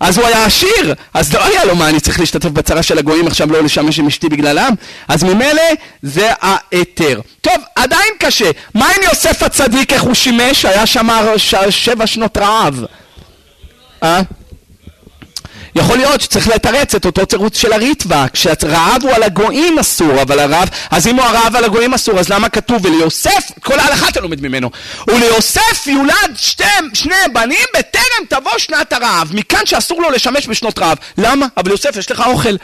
אז 0.00 0.18
הוא 0.18 0.26
היה 0.26 0.44
עשיר, 0.44 0.94
אז 1.14 1.34
לא 1.34 1.44
היה 1.44 1.64
לו 1.64 1.76
מה 1.76 1.88
אני 1.88 2.00
צריך 2.00 2.20
להשתתף 2.20 2.48
בצרה 2.48 2.82
של 2.82 2.98
הגויים 2.98 3.26
עכשיו 3.26 3.52
לא 3.52 3.62
לשמש 3.62 3.98
עם 3.98 4.06
אשתי 4.06 4.28
בגללם? 4.28 4.74
אז 5.08 5.22
ממילא 5.24 5.62
זה 6.02 6.30
ההיתר. 6.40 7.20
טוב, 7.40 7.54
עדיין 7.76 8.10
קשה. 8.18 8.50
מה 8.74 8.86
עם 8.86 9.02
יוסף 9.02 9.42
הצדיק, 9.42 9.92
איך 9.92 10.02
הוא 10.02 10.14
שימש? 10.14 10.64
היה 10.64 10.86
שם 10.86 11.08
שבע 11.70 12.06
שנות 12.06 12.36
רעב. 12.36 12.84
אה? 14.02 14.22
יכול 15.74 15.96
להיות 15.96 16.20
שצריך 16.20 16.48
לתרץ 16.48 16.94
את 16.94 17.06
אותו 17.06 17.24
תירוץ 17.24 17.56
של 17.56 17.72
הריטב"א, 17.72 18.26
כשהרעב 18.32 19.02
הוא 19.02 19.10
על 19.12 19.22
הגויים 19.22 19.78
אסור, 19.78 20.22
אבל 20.22 20.38
הרעב, 20.38 20.68
אז 20.90 21.06
אם 21.06 21.16
הוא 21.16 21.24
הרעב 21.24 21.56
על 21.56 21.64
הגויים 21.64 21.94
אסור, 21.94 22.18
אז 22.18 22.28
למה 22.28 22.48
כתוב 22.48 22.86
וליוסף, 22.86 23.50
כל 23.62 23.78
ההלכה 23.78 24.08
אתה 24.08 24.20
לומד 24.20 24.42
ממנו, 24.42 24.70
וליוסף 25.06 25.86
יולד 25.86 26.36
שתי, 26.36 26.64
שני 26.94 27.14
בנים 27.32 27.66
בטרם 27.78 28.24
תבוא 28.28 28.58
שנת 28.58 28.92
הרעב, 28.92 29.30
מכאן 29.34 29.66
שאסור 29.66 30.02
לו 30.02 30.10
לשמש 30.10 30.48
בשנות 30.48 30.78
רעב. 30.78 30.98
למה? 31.18 31.46
אבל 31.56 31.70
יוסף, 31.70 31.96
יש 31.96 32.10
לך 32.10 32.22
אוכל. 32.26 32.56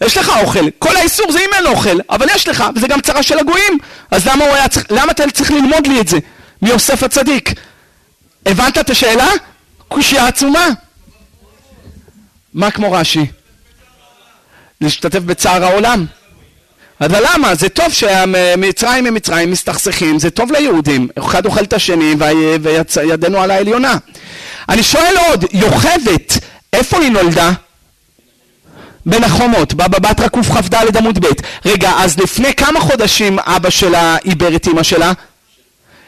יש 0.00 0.16
לך 0.16 0.32
אוכל, 0.40 0.70
כל 0.78 0.96
האיסור 0.96 1.32
זה 1.32 1.38
אם 1.38 1.50
אין 1.54 1.66
אוכל, 1.66 1.98
אבל 2.10 2.26
יש 2.34 2.48
לך, 2.48 2.64
וזה 2.76 2.88
גם 2.88 3.00
צרה 3.00 3.22
של 3.22 3.38
הגויים. 3.38 3.78
אז 4.10 4.26
למה 4.26 4.44
הוא 4.44 4.54
היה 4.54 4.68
צריך, 4.68 4.86
למה 4.90 5.12
אתה 5.12 5.30
צריך 5.30 5.50
ללמוד 5.50 5.86
לי 5.86 6.00
את 6.00 6.08
זה? 6.08 6.18
מיוסף 6.62 7.02
הצדיק. 7.02 7.52
הבנת 8.46 8.78
את 8.78 8.90
השאלה? 8.90 9.28
קושייה 9.88 10.26
עצומה. 10.26 10.66
מה 12.54 12.70
כמו 12.70 12.92
רש"י? 12.92 13.26
להשתתף 14.80 15.18
בצער 15.18 15.64
העולם. 15.64 16.06
אבל 17.00 17.22
למה? 17.32 17.54
זה 17.54 17.68
טוב 17.68 17.92
שמצרים 17.92 19.06
ומצרים 19.08 19.50
מסתכסכים, 19.50 20.18
זה 20.18 20.30
טוב 20.30 20.52
ליהודים. 20.52 21.08
אחד 21.18 21.46
אוכל 21.46 21.64
את 21.64 21.72
השני 21.72 22.14
וידנו 22.60 23.40
על 23.40 23.50
העליונה. 23.50 23.96
אני 24.68 24.82
שואל 24.82 25.14
עוד, 25.28 25.44
יוכבת, 25.52 26.38
איפה 26.72 26.98
היא 26.98 27.10
נולדה? 27.10 27.50
בין 29.06 29.24
החומות, 29.24 29.74
בבא 29.74 29.98
בתרא 29.98 30.28
קכ"ד 30.28 30.96
עמוד 30.96 31.26
ב'. 31.26 31.30
רגע, 31.64 31.92
אז 31.96 32.18
לפני 32.18 32.54
כמה 32.54 32.80
חודשים 32.80 33.38
אבא 33.38 33.70
שלה 33.70 34.16
עיבר 34.16 34.56
את 34.56 34.68
אמא 34.68 34.82
שלה? 34.82 35.12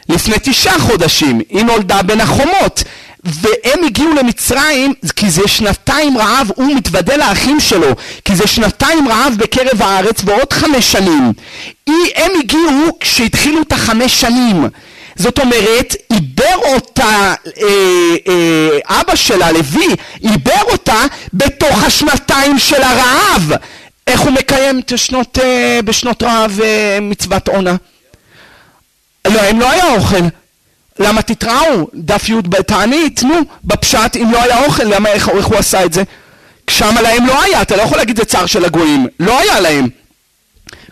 לפני 0.09 0.35
תשעה 0.43 0.79
חודשים. 0.79 1.41
היא 1.49 1.63
נולדה 1.63 2.01
בין 2.01 2.21
החומות. 2.21 2.83
והם 3.23 3.83
הגיעו 3.85 4.13
למצרים 4.13 4.93
כי 5.15 5.29
זה 5.29 5.47
שנתיים 5.47 6.17
רעב, 6.17 6.51
הוא 6.55 6.75
מתוודה 6.75 7.17
לאחים 7.17 7.59
שלו 7.59 7.87
כי 8.25 8.35
זה 8.35 8.47
שנתיים 8.47 9.07
רעב 9.07 9.33
בקרב 9.37 9.81
הארץ 9.81 10.21
ועוד 10.25 10.53
חמש 10.53 10.91
שנים 10.91 11.33
הם 12.15 12.31
הגיעו 12.39 12.97
כשהתחילו 12.99 13.61
את 13.61 13.71
החמש 13.71 14.21
שנים 14.21 14.69
זאת 15.19 15.39
אומרת, 15.39 15.95
עיבר 16.09 16.55
אותה, 16.73 17.33
אה, 17.61 17.65
אה, 18.27 19.01
אבא 19.01 19.15
שלה, 19.15 19.51
לוי, 19.51 19.87
עיבר 20.19 20.61
אותה 20.71 21.03
בתוך 21.33 21.83
השנתיים 21.83 22.59
של 22.59 22.81
הרעב. 22.83 23.51
איך 24.07 24.19
הוא 24.19 24.31
מקיים 24.31 24.79
את 24.79 24.91
השנות, 24.91 25.37
אה, 25.41 25.79
בשנות 25.85 26.23
רעב 26.23 26.59
אה, 26.63 26.97
מצוות 27.01 27.47
עונה? 27.47 27.75
לא, 29.27 29.39
הם 29.41 29.59
לא 29.59 29.71
היה 29.71 29.95
אוכל. 29.95 30.23
למה 30.99 31.21
תתראו? 31.21 31.87
דף 31.93 32.29
י' 32.29 32.41
בתענית, 32.41 33.23
נו, 33.23 33.35
בפשט, 33.63 34.15
אם 34.15 34.31
לא 34.31 34.43
היה 34.43 34.65
אוכל, 34.65 34.83
למה, 34.83 35.09
איך, 35.09 35.29
איך 35.29 35.45
הוא 35.45 35.57
עשה 35.57 35.85
את 35.85 35.93
זה? 35.93 36.03
שמה 36.69 37.01
להם 37.01 37.25
לא 37.25 37.43
היה, 37.43 37.61
אתה 37.61 37.75
לא 37.75 37.81
יכול 37.81 37.97
להגיד 37.97 38.17
זה 38.17 38.25
צער 38.25 38.45
של 38.45 38.65
הגויים, 38.65 39.07
לא 39.19 39.39
היה 39.39 39.59
להם. 39.59 39.87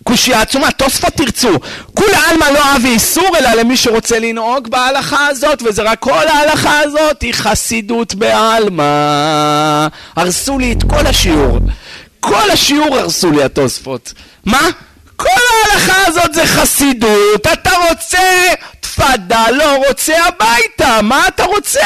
קושייה 0.03 0.41
עצומה, 0.41 0.71
תוספות 0.71 1.13
תרצו. 1.13 1.51
כולי 1.93 2.15
עלמא 2.29 2.45
לא 2.45 2.75
אבי 2.75 2.89
איסור, 2.89 3.37
אלא 3.37 3.49
למי 3.53 3.77
שרוצה 3.77 4.19
לנהוג 4.19 4.67
בהלכה 4.67 5.27
הזאת, 5.27 5.63
וזה 5.65 5.81
רק 5.81 5.99
כל 5.99 6.27
ההלכה 6.27 6.79
הזאת 6.79 7.21
היא 7.21 7.33
חסידות 7.33 8.15
בעלמא. 8.15 9.87
הרסו 10.15 10.59
לי 10.59 10.71
את 10.71 10.83
כל 10.83 11.05
השיעור. 11.07 11.59
כל 12.19 12.51
השיעור 12.51 12.97
הרסו 12.97 13.31
לי 13.31 13.43
התוספות. 13.43 14.13
מה? 14.45 14.69
כל 15.17 15.27
ההלכה 15.29 16.05
הזאת 16.07 16.33
זה 16.33 16.45
חסידות, 16.45 17.47
אתה 17.53 17.71
רוצה 17.89 18.53
תפדה, 18.79 19.51
לא 19.51 19.75
רוצה 19.87 20.13
הביתה, 20.25 21.01
מה 21.01 21.27
אתה 21.27 21.43
רוצה? 21.43 21.79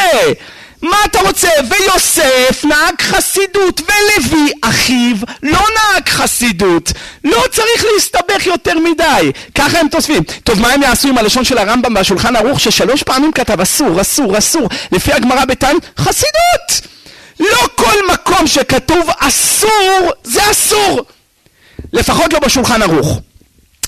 מה 0.81 0.97
אתה 1.05 1.19
רוצה? 1.19 1.49
ויוסף 1.69 2.65
נהג 2.65 3.01
חסידות, 3.01 3.81
ולוי 3.81 4.51
אחיו 4.61 5.15
לא 5.43 5.59
נהג 5.59 6.09
חסידות. 6.09 6.91
לא 7.23 7.43
צריך 7.51 7.85
להסתבך 7.93 8.45
יותר 8.45 8.79
מדי. 8.79 9.31
ככה 9.55 9.79
הם 9.79 9.87
תוספים. 9.87 10.23
טוב, 10.43 10.61
מה 10.61 10.71
הם 10.73 10.81
יעשו 10.81 11.07
עם 11.07 11.17
הלשון 11.17 11.43
של 11.43 11.57
הרמב"ם 11.57 11.95
והשולחן 11.95 12.35
ערוך 12.35 12.59
ששלוש 12.59 13.03
פעמים 13.03 13.31
כתב 13.31 13.61
אסור, 13.61 14.01
אסור, 14.01 14.37
אסור, 14.37 14.69
לפי 14.91 15.13
הגמרא 15.13 15.45
בתן, 15.45 15.75
חסידות! 15.97 16.87
לא 17.39 17.67
כל 17.75 18.13
מקום 18.13 18.47
שכתוב 18.47 19.09
אסור, 19.19 20.11
זה 20.23 20.51
אסור! 20.51 21.05
לפחות 21.93 22.33
לא 22.33 22.39
בשולחן 22.39 22.81
ערוך. 22.81 23.19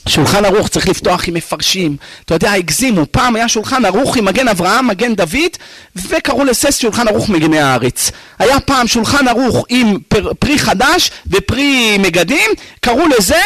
שולחן 0.10 0.46
ערוך 0.46 0.68
צריך 0.68 0.88
לפתוח 0.88 1.28
עם 1.28 1.34
מפרשים, 1.34 1.98
אתה 2.26 2.34
יודע, 2.34 2.52
הגזימו, 2.52 3.06
פעם 3.12 3.36
היה 3.36 3.50
שולחן 3.50 3.86
ערוך 3.86 4.18
עם 4.18 4.26
מגן 4.26 4.48
אברהם, 4.48 4.88
מגן 4.88 5.16
דוד, 5.16 5.52
וקראו 5.96 6.44
לסס 6.44 6.78
שולחן 6.78 7.08
ערוך 7.08 7.30
מגני 7.30 7.60
הארץ. 7.60 8.12
היה 8.40 8.60
פעם 8.60 8.88
שולחן 8.88 9.28
ערוך 9.28 9.66
עם 9.70 9.98
פרי 10.40 10.60
חדש 10.60 11.12
ופרי 11.28 11.98
מגדים, 11.98 12.52
קראו 12.82 13.08
לזה 13.08 13.42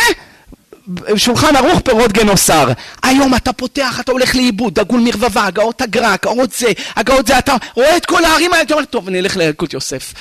שולחן 1.16 1.56
ערוך 1.56 1.80
פירות 1.80 2.12
גנוסר. 2.12 2.68
היום 3.04 3.36
אתה 3.36 3.54
פותח, 3.54 4.00
אתה 4.00 4.12
הולך 4.12 4.36
לאיבוד, 4.36 4.80
דגול 4.80 5.00
מרבבה, 5.00 5.46
הגאות 5.46 5.82
הגרק, 5.82 6.28
הגאות 6.28 6.52
זה, 6.52 6.72
הגאות 6.96 7.28
זה, 7.28 7.38
אתה 7.38 7.56
רואה 7.74 7.98
את 7.98 8.06
כל 8.06 8.26
הערים 8.26 8.54
האלה, 8.54 8.64
אתה 8.64 8.74
אומר, 8.74 8.86
טוב, 8.86 9.08
אני 9.08 9.20
אלך 9.20 9.38
לילקוט 9.38 9.74
יוסף. 9.74 10.14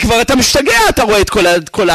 כבר, 0.00 0.20
אתה 0.20 0.36
משתגע, 0.36 0.78
אתה 0.88 1.02
רואה 1.02 1.20
את 1.20 1.30
כל, 1.30 1.44
כל, 1.70 1.88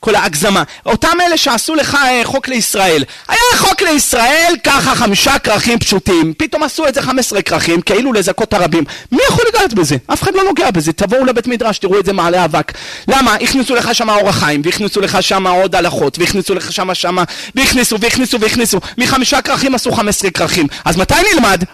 כל 0.00 0.14
ההגזמה. 0.14 0.62
אותם 0.86 1.20
אלה 1.26 1.36
שעשו 1.36 1.74
לך 1.74 1.94
אה, 1.94 2.20
חוק 2.24 2.48
לישראל. 2.48 3.04
היה 3.28 3.58
חוק 3.58 3.82
לישראל, 3.82 4.54
ככה 4.64 4.94
חמישה 4.94 5.38
כרכים 5.38 5.78
פשוטים. 5.78 6.34
פתאום 6.36 6.62
עשו 6.62 6.88
את 6.88 6.94
זה 6.94 7.02
חמש 7.02 7.32
עשרה 7.32 7.42
כרכים, 7.42 7.80
כאילו 7.80 8.12
לזכות 8.12 8.54
הרבים. 8.54 8.84
מי 9.12 9.18
יכול 9.28 9.44
לגעת 9.48 9.74
בזה? 9.74 9.96
אף 10.06 10.22
אחד 10.22 10.34
לא 10.34 10.44
נוגע 10.44 10.70
בזה. 10.70 10.92
תבואו 10.92 11.24
לבית 11.24 11.46
מדרש, 11.46 11.78
תראו 11.78 12.00
את 12.00 12.04
זה 12.04 12.12
מעלה 12.12 12.44
אבק. 12.44 12.72
למה? 13.08 13.34
הכניסו 13.34 13.74
לך 13.74 13.94
שם 13.94 14.10
אור 14.10 14.28
החיים, 14.28 14.62
והכניסו 14.64 15.00
לך 15.00 15.22
שם 15.22 15.46
עוד 15.46 15.74
הלכות, 15.74 16.18
והכניסו 16.18 16.54
לך 16.54 16.72
שם 16.72 16.94
שמה 16.94 17.24
והכניסו 17.54 18.00
והכניסו 18.00 18.40
והכניסו 18.40 18.78
מחמישה 18.98 19.42
כרכים 19.42 19.74
עשו 19.74 19.92
חמש 19.92 20.08
עשרה 20.16 20.30
כרכים 20.30 20.66
אז 20.84 20.96
מתי 20.96 21.14
נלמד? 21.34 21.64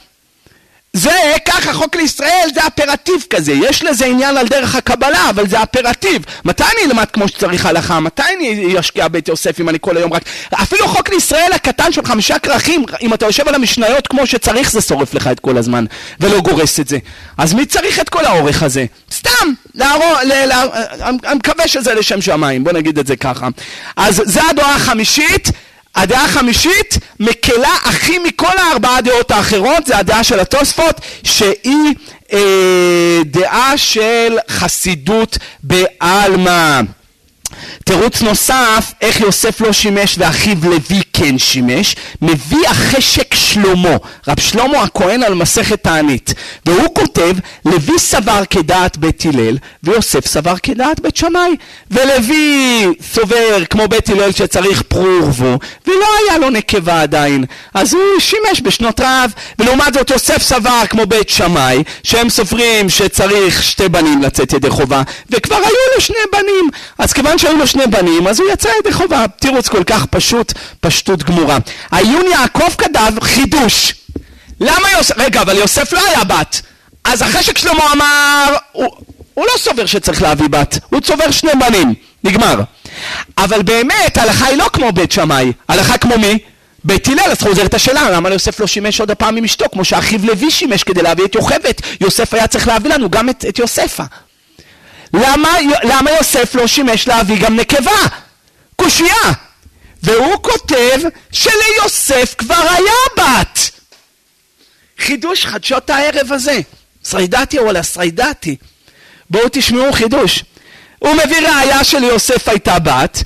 זה 0.92 1.10
ככה 1.44 1.72
חוק 1.72 1.96
לישראל 1.96 2.48
זה 2.54 2.60
אפרטיב 2.66 3.24
כזה. 3.30 3.52
יש 3.52 3.82
לזה 3.82 4.06
עניין 4.06 4.36
על 4.36 4.48
דרך 4.48 4.74
הקבלה 4.74 5.30
אבל 5.30 5.48
זה 5.48 5.62
אפרטיב 5.62 6.22
מתי 6.44 6.62
אני 6.62 6.90
אלמד 6.90 7.04
כמו 7.12 7.28
שצריך 7.28 7.66
הלכה? 7.66 8.00
מתי 8.00 8.22
אני 8.38 8.80
אשקיע 8.80 9.08
בית 9.08 9.28
יוסף 9.28 9.60
אם 9.60 9.68
אני 9.68 9.78
כל 9.80 9.96
היום 9.96 10.12
רק 10.12 10.22
אפילו 10.54 10.88
חוק 10.88 11.08
לישראל 11.08 11.52
הקטן 11.54 11.92
של 11.92 12.04
חמישה 12.04 12.38
כרכים 12.38 12.84
אם 13.02 13.14
אתה 13.14 13.26
יושב 13.26 13.48
על 13.48 13.54
המשניות 13.54 14.06
כמו 14.06 14.26
שצריך 14.26 14.70
זה 14.72 14.80
שורף 14.80 15.14
לך 15.14 15.26
את 15.26 15.40
כל 15.40 15.56
הזמן 15.56 15.84
ולא 16.20 16.40
גורס 16.40 16.80
את 16.80 16.88
זה. 16.88 16.98
אז 17.38 17.54
מי 17.54 17.66
צריך 17.66 18.00
את 18.00 18.08
כל 18.08 18.24
האורך 18.24 18.62
הזה? 18.62 18.84
סתם! 19.12 19.52
להרוא, 19.74 20.22
ל, 20.22 20.32
ל, 20.32 20.52
אני 21.02 21.34
מקווה 21.34 21.68
שזה 21.68 21.94
לשם 21.94 22.20
שמיים. 22.20 22.64
בוא 22.64 22.72
נגיד 22.72 22.98
את 22.98 23.06
זה 23.06 23.16
ככה. 23.16 23.48
אז 23.96 24.22
זה 24.24 24.40
הדעה 24.50 24.74
החמישית 24.74 25.50
הדעה 25.98 26.24
החמישית 26.24 26.98
מקלה 27.20 27.74
הכי 27.84 28.18
מכל 28.18 28.58
הארבעה 28.58 29.00
דעות 29.00 29.30
האחרות, 29.30 29.86
זה 29.86 29.98
הדעה 29.98 30.24
של 30.24 30.40
התוספות, 30.40 31.00
שהיא 31.24 31.94
אה, 32.32 33.18
דעה 33.24 33.78
של 33.78 34.38
חסידות 34.48 35.38
בעלמא. 35.62 36.80
תירוץ 37.84 38.22
נוסף, 38.22 38.92
איך 39.00 39.20
יוסף 39.20 39.60
לא 39.60 39.72
שימש 39.72 40.14
ואחיו 40.18 40.56
לוי 40.62 41.00
כן 41.12 41.38
שימש, 41.38 41.96
מביא 42.22 42.68
החשק 42.68 43.34
שלמה, 43.34 43.96
רב 44.28 44.40
שלמה 44.40 44.82
הכהן 44.82 45.22
על 45.22 45.34
מסכת 45.34 45.82
תענית, 45.82 46.34
והוא 46.66 46.94
כותב, 46.94 47.34
לוי 47.64 47.98
סבר 47.98 48.42
כדעת 48.50 48.96
בית 48.96 49.24
הלל, 49.24 49.56
ויוסף 49.82 50.26
סבר 50.26 50.54
כדעת 50.62 51.00
בית 51.00 51.16
שמאי, 51.16 51.56
ולוי 51.90 52.86
סובר 53.12 53.64
כמו 53.70 53.88
בית 53.88 54.08
הלל 54.10 54.32
שצריך 54.32 54.82
פרו 54.82 55.18
ורבו, 55.22 55.58
ולא 55.86 56.06
היה 56.22 56.38
לו 56.38 56.50
נקבה 56.50 57.02
עדיין, 57.02 57.44
אז 57.74 57.94
הוא 57.94 58.02
שימש 58.18 58.60
בשנות 58.62 59.00
רעב, 59.00 59.32
ולעומת 59.58 59.94
זאת 59.94 60.10
יוסף 60.10 60.42
סבר 60.42 60.82
כמו 60.88 61.06
בית 61.06 61.28
שמאי, 61.28 61.82
שהם 62.02 62.28
סוברים 62.28 62.88
שצריך 62.88 63.62
שתי 63.62 63.88
בנים 63.88 64.22
לצאת 64.22 64.52
ידי 64.52 64.70
חובה, 64.70 65.02
וכבר 65.30 65.56
היו 65.56 65.94
לו 65.94 66.00
שני 66.00 66.16
בנים, 66.32 66.68
אז 66.98 67.12
כיוון 67.12 67.37
כיוון 67.38 67.52
שהיו 67.52 67.58
לו 67.58 67.66
שני 67.66 67.86
בנים, 67.86 68.26
אז 68.26 68.40
הוא 68.40 68.50
יצא 68.52 68.68
ידי 68.80 68.92
חובה. 68.92 69.24
תירוץ 69.40 69.68
כל 69.68 69.84
כך 69.84 70.06
פשוט, 70.06 70.52
פשטות 70.80 71.22
גמורה. 71.22 71.58
העיון 71.90 72.26
יעקב 72.26 72.70
כתב 72.78 73.12
חידוש. 73.22 73.94
למה 74.60 74.90
יוסף... 74.96 75.18
רגע, 75.18 75.42
אבל 75.42 75.56
יוסף 75.56 75.92
לא 75.92 76.00
היה 76.06 76.24
בת. 76.24 76.62
אז 77.04 77.22
אחרי 77.22 77.42
ששלמה 77.42 77.92
אמר... 77.92 78.56
הוא, 78.72 78.88
הוא 79.34 79.44
לא 79.44 79.58
סובר 79.58 79.86
שצריך 79.86 80.22
להביא 80.22 80.48
בת, 80.48 80.78
הוא 80.90 81.00
צובר 81.00 81.30
שני 81.30 81.50
בנים. 81.60 81.94
נגמר. 82.24 82.60
אבל 83.38 83.62
באמת, 83.62 84.18
ההלכה 84.18 84.46
היא 84.46 84.56
לא 84.56 84.70
כמו 84.72 84.92
בית 84.92 85.12
שמאי. 85.12 85.52
הלכה 85.68 85.98
כמו 85.98 86.18
מי? 86.18 86.38
בית 86.84 87.08
הלל, 87.08 87.30
אז 87.30 87.42
חוזרת 87.42 87.74
השאלה, 87.74 88.10
למה 88.10 88.30
יוסף 88.30 88.60
לא 88.60 88.66
שימש 88.66 89.00
עוד 89.00 89.10
הפעם 89.10 89.36
עם 89.36 89.44
אשתו, 89.44 89.64
כמו 89.72 89.84
שאחיו 89.84 90.20
לוי 90.26 90.50
שימש 90.50 90.82
כדי 90.82 91.02
להביא 91.02 91.24
את 91.24 91.34
יוכבד, 91.34 91.72
יוסף 92.00 92.34
היה 92.34 92.46
צריך 92.46 92.68
להביא 92.68 92.90
לנו 92.90 93.10
גם 93.10 93.28
את, 93.28 93.44
את 93.48 93.58
יוספה. 93.58 94.04
למה, 95.14 95.56
למה 95.82 96.10
יוסף 96.10 96.54
לא 96.54 96.66
שימש 96.66 97.08
להביא 97.08 97.40
גם 97.40 97.56
נקבה? 97.56 98.00
קושייה. 98.76 99.32
והוא 100.02 100.36
כותב 100.42 101.00
שליוסף 101.32 102.34
כבר 102.38 102.62
היה 102.70 102.92
בת. 103.16 103.70
חידוש 104.98 105.46
חדשות 105.46 105.90
הערב 105.90 106.32
הזה. 106.32 106.60
סרידתי 107.04 107.58
או 107.58 107.70
סרידתי. 107.82 108.56
בואו 109.30 109.44
תשמעו 109.52 109.92
חידוש. 109.92 110.44
הוא 110.98 111.14
מביא 111.14 111.48
ראיה 111.48 111.84
שליוסף 111.84 112.48
הייתה 112.48 112.78
בת. 112.78 113.22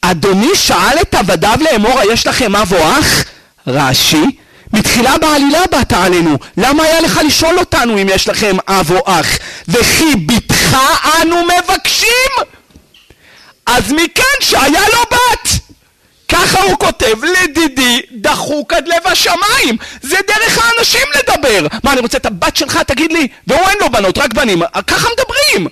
אדוני 0.00 0.54
שאל 0.54 0.98
את 1.02 1.14
עבדיו 1.14 1.58
לאמור, 1.60 2.00
יש 2.12 2.26
לכם 2.26 2.56
אב 2.56 2.74
או 2.74 2.98
אח? 3.00 3.24
רש"י, 3.66 4.24
מתחילה 4.72 5.18
בעלילה 5.18 5.60
באת 5.70 5.92
עלינו, 5.92 6.38
למה 6.56 6.82
היה 6.82 7.00
לך 7.00 7.20
לשאול 7.26 7.58
אותנו 7.58 8.02
אם 8.02 8.06
יש 8.10 8.28
לכם 8.28 8.56
אב 8.68 8.92
או 8.92 9.02
אח? 9.06 9.26
וכי 9.68 10.16
בתך 10.26 10.76
אנו 11.22 11.36
מבקשים? 11.44 12.30
אז 13.66 13.92
מכאן 13.92 14.40
שהיה 14.40 14.82
לו 14.92 15.02
בת! 15.10 15.48
ככה 16.28 16.62
הוא 16.62 16.78
כותב, 16.78 17.24
לדידי 17.24 18.00
דחוק 18.12 18.72
עד 18.72 18.88
לב 18.88 19.06
השמיים! 19.06 19.76
זה 20.02 20.16
דרך 20.26 20.58
האנשים 20.64 21.06
לדבר! 21.18 21.66
מה, 21.84 21.92
אני 21.92 22.00
רוצה 22.00 22.18
את 22.18 22.26
הבת 22.26 22.56
שלך, 22.56 22.78
תגיד 22.86 23.12
לי? 23.12 23.28
והוא 23.46 23.68
אין 23.68 23.78
לו 23.80 23.90
בנות, 23.90 24.18
רק 24.18 24.34
בנים. 24.34 24.62
ככה 24.86 25.08
מדברים! 25.12 25.68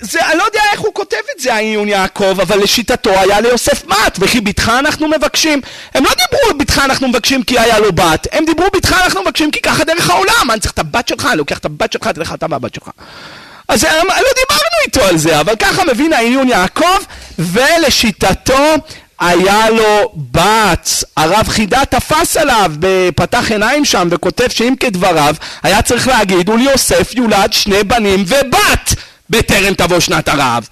זה, 0.00 0.26
אני 0.26 0.38
לא 0.38 0.44
יודע 0.44 0.60
איך 0.72 0.80
הוא 0.80 0.94
כותב 0.94 1.16
את 1.36 1.40
זה, 1.40 1.54
העיון 1.54 1.88
יעקב, 1.88 2.40
אבל 2.40 2.58
לשיטתו 2.58 3.10
היה 3.10 3.40
ליוסף 3.40 3.84
בת, 3.84 4.16
וכי 4.18 4.40
בתך 4.40 4.68
אנחנו 4.68 5.08
מבקשים. 5.08 5.60
הם 5.94 6.04
לא 6.04 6.10
דיברו 6.10 6.58
בתך 6.58 6.78
אנחנו 6.84 7.08
מבקשים 7.08 7.42
כי 7.42 7.58
היה 7.58 7.78
לו 7.78 7.92
בת, 7.92 8.26
הם 8.32 8.44
דיברו 8.44 8.66
בתך 8.74 8.92
אנחנו 9.04 9.22
מבקשים 9.22 9.50
כי 9.50 9.60
ככה 9.60 9.84
דרך 9.84 10.10
העולם. 10.10 10.50
אני 10.50 10.60
צריך 10.60 10.72
את 10.72 10.78
הבת 10.78 11.08
שלך, 11.08 11.26
אני 11.26 11.36
לוקח 11.36 11.58
את 11.58 11.64
הבת 11.64 11.92
שלך, 11.92 12.08
תלך 12.08 12.34
אתה 12.34 12.46
והבת 12.50 12.74
שלך. 12.74 12.88
אז 13.68 13.84
לא 13.84 14.30
דיברנו 14.40 14.76
איתו 14.86 15.04
על 15.04 15.16
זה, 15.16 15.40
אבל 15.40 15.56
ככה 15.56 15.84
מבין 15.84 16.12
העיון 16.12 16.48
יעקב, 16.48 16.98
ולשיטתו 17.38 18.74
היה 19.20 19.70
לו 19.70 20.12
בת, 20.30 21.04
הרב 21.16 21.48
חידה 21.48 21.84
תפס 21.84 22.36
עליו, 22.36 22.72
פתח 23.16 23.50
עיניים 23.50 23.84
שם 23.84 24.08
וכותב 24.10 24.48
שאם 24.48 24.74
כדבריו 24.80 25.34
היה 25.62 25.82
צריך 25.82 26.08
להגיד 26.08 26.48
וליוסף 26.48 27.14
יולד 27.14 27.52
שני 27.52 27.84
בנים 27.84 28.24
ובת 28.26 28.94
בטרם 29.30 29.74
תבוא 29.74 30.00
שנת 30.00 30.28
הרעב. 30.28 30.68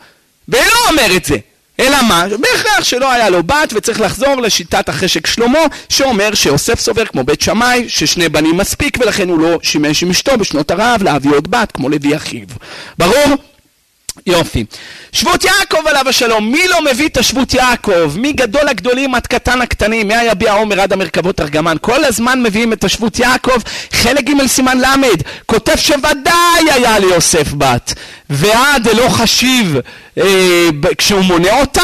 ולא 0.49 0.89
אומר 0.91 1.17
את 1.17 1.25
זה. 1.25 1.37
אלא 1.81 2.03
מה? 2.09 2.27
בהכרח 2.29 2.85
שלא 2.85 3.13
היה 3.13 3.31
לו 3.31 3.43
בת 3.43 3.73
וצריך 3.73 4.01
לחזור 4.01 4.41
לשיטת 4.41 4.89
החשק 4.89 5.27
שלמה 5.27 5.59
שאומר 5.89 6.35
שיוסף 6.35 6.81
סובר 6.81 7.05
כמו 7.05 7.25
בית 7.25 7.41
שמאי 7.41 7.89
ששני 7.89 8.29
בנים 8.29 8.57
מספיק 8.57 8.99
ולכן 9.01 9.29
הוא 9.29 9.39
לא 9.39 9.59
שימש 9.63 10.03
עם 10.03 10.11
אשתו 10.11 10.39
בשנות 10.39 10.71
הרעב 10.71 11.03
להביא 11.03 11.31
עוד 11.31 11.51
בת 11.51 11.73
כמו 11.73 11.89
לוי 11.89 12.17
אחיו. 12.17 12.47
ברור? 12.99 13.37
יופי. 14.27 14.65
שבות 15.13 15.45
יעקב 15.45 15.87
עליו 15.87 16.09
השלום, 16.09 16.53
מי 16.53 16.69
לא 16.69 16.77
מביא 16.91 17.09
את 17.09 17.17
השבות 17.17 17.55
יעקב? 17.55 18.19
מי 18.19 18.33
גדול 18.33 18.69
הגדולים 18.69 19.15
עד 19.15 19.27
קטן 19.27 19.63
הקטנים? 19.63 20.09
מי 20.09 20.17
היביע 20.17 20.53
עומר 20.53 20.81
עד 20.81 20.93
המרכבות 20.93 21.41
ארגמן? 21.41 21.77
כל 21.81 22.05
הזמן 22.05 22.43
מביאים 22.43 22.73
את 22.73 22.85
השבות 22.85 23.19
יעקב, 23.19 23.59
חלק 23.93 24.25
ג' 24.25 24.47
סימן 24.47 24.79
ל', 24.79 24.85
כותב 25.47 25.77
שוודאי 25.77 26.71
היה 26.73 26.99
ליוסף 26.99 27.53
בת, 27.53 27.95
ועד 28.31 28.89
אלא 28.89 29.09
חשיב 29.09 29.77
אה, 30.19 30.69
כשהוא 30.99 31.21
מונה 31.21 31.61
אותם, 31.61 31.83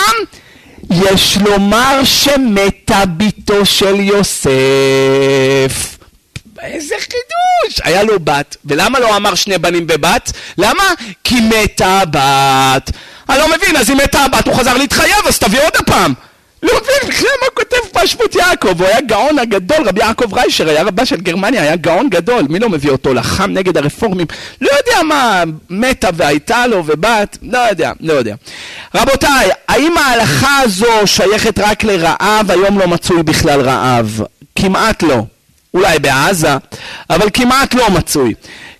יש 0.90 1.38
לומר 1.44 2.00
שמתה 2.04 3.02
בתו 3.16 3.66
של 3.66 4.00
יוסף. 4.00 5.93
איזה 6.64 6.94
חידוש! 6.98 7.80
היה 7.84 8.02
לו 8.02 8.20
בת, 8.20 8.56
ולמה 8.64 8.98
לא 9.00 9.16
אמר 9.16 9.34
שני 9.34 9.58
בנים 9.58 9.86
בבת? 9.86 10.32
למה? 10.58 10.82
כי 11.24 11.40
מתה 11.40 11.86
הבת. 11.86 12.90
אני 13.28 13.38
לא 13.38 13.48
מבין, 13.48 13.76
אז 13.76 13.90
אם 13.90 13.96
מתה 13.96 14.18
הבת 14.18 14.46
הוא 14.46 14.54
חזר 14.54 14.74
להתחייב, 14.76 15.26
אז 15.28 15.38
תביא 15.38 15.60
עוד 15.62 15.72
הפעם. 15.78 16.14
לא 16.62 16.72
מבין 16.82 17.10
בכלל 17.10 17.28
מה 17.42 17.48
כותב 17.54 17.76
פה 17.92 18.06
שבות 18.06 18.34
יעקב, 18.34 18.80
הוא 18.80 18.88
היה 18.88 19.00
גאון 19.00 19.38
הגדול, 19.38 19.88
רבי 19.88 20.00
יעקב 20.00 20.34
ריישר, 20.34 20.68
היה 20.68 20.82
רבה 20.82 21.06
של 21.06 21.16
גרמניה, 21.16 21.62
היה 21.62 21.76
גאון 21.76 22.08
גדול, 22.08 22.42
מי 22.48 22.58
לא 22.58 22.68
מביא 22.68 22.90
אותו? 22.90 23.14
לחם 23.14 23.50
נגד 23.50 23.76
הרפורמים, 23.76 24.26
לא 24.60 24.70
יודע 24.70 25.02
מה, 25.02 25.42
מתה 25.70 26.08
והייתה 26.14 26.66
לו 26.66 26.82
ובת, 26.86 27.38
לא 27.42 27.58
יודע, 27.58 27.92
לא 28.00 28.12
יודע. 28.12 28.34
רבותיי, 28.94 29.50
האם 29.68 29.98
ההלכה 29.98 30.60
הזו 30.60 31.06
שייכת 31.06 31.58
רק 31.58 31.84
לרעב, 31.84 32.50
היום 32.50 32.78
לא 32.78 32.88
מצוי 32.88 33.22
בכלל 33.22 33.60
רעב? 33.60 34.20
כמעט 34.56 35.02
לא. 35.02 35.22
אולי 35.74 35.98
בעזה, 35.98 36.56
אבל 37.10 37.28
כמעט 37.32 37.74
לא 37.74 37.90
מצוי. 37.90 38.34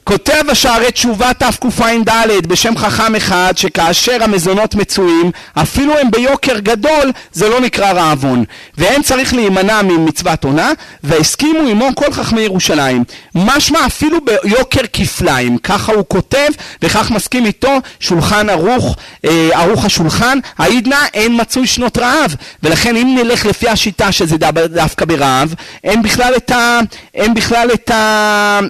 כותב 0.05 0.51
השערי 0.51 0.93
תשובה 0.93 1.35
תקע"ד 1.35 2.47
בשם 2.47 2.77
חכם 2.77 3.15
אחד 3.15 3.53
שכאשר 3.57 4.25
המזונות 4.25 4.75
מצויים 4.75 5.31
אפילו 5.55 5.99
הם 5.99 6.11
ביוקר 6.11 6.59
גדול 6.59 7.13
זה 7.33 7.49
לא 7.49 7.61
נקרא 7.61 7.93
רעבון. 7.93 8.45
ואין 8.79 9.03
צריך 9.03 9.35
להימנע 9.35 9.83
ממצוות 9.83 10.45
עונה 10.45 10.73
והסכימו 11.03 11.69
עמו 11.69 11.89
כל 11.95 12.13
חכמי 12.13 12.41
ירושלים. 12.41 13.05
משמע 13.35 13.87
אפילו 13.87 14.19
ביוקר 14.25 14.81
כפליים. 14.93 15.59
ככה 15.59 15.93
הוא 15.93 16.05
כותב 16.09 16.49
וכך 16.83 17.11
מסכים 17.11 17.47
איתו 17.47 17.73
שולחן 18.01 18.51
ערוך 18.51 18.97
אה, 19.25 19.49
ערוך 19.53 19.85
השולחן. 19.85 20.39
העידנא 20.59 20.99
אין 21.15 21.41
מצוי 21.41 21.67
שנות 21.67 21.99
רעב 21.99 22.35
ולכן 22.63 22.97
אם 22.97 23.19
נלך 23.19 23.47
לפי 23.47 23.69
השיטה 23.69 24.13
שזה 24.13 24.37
דווקא 24.71 25.05
ברעב 25.05 25.55
אין 25.85 26.03
בכלל 26.03 26.35
את, 27.75 27.91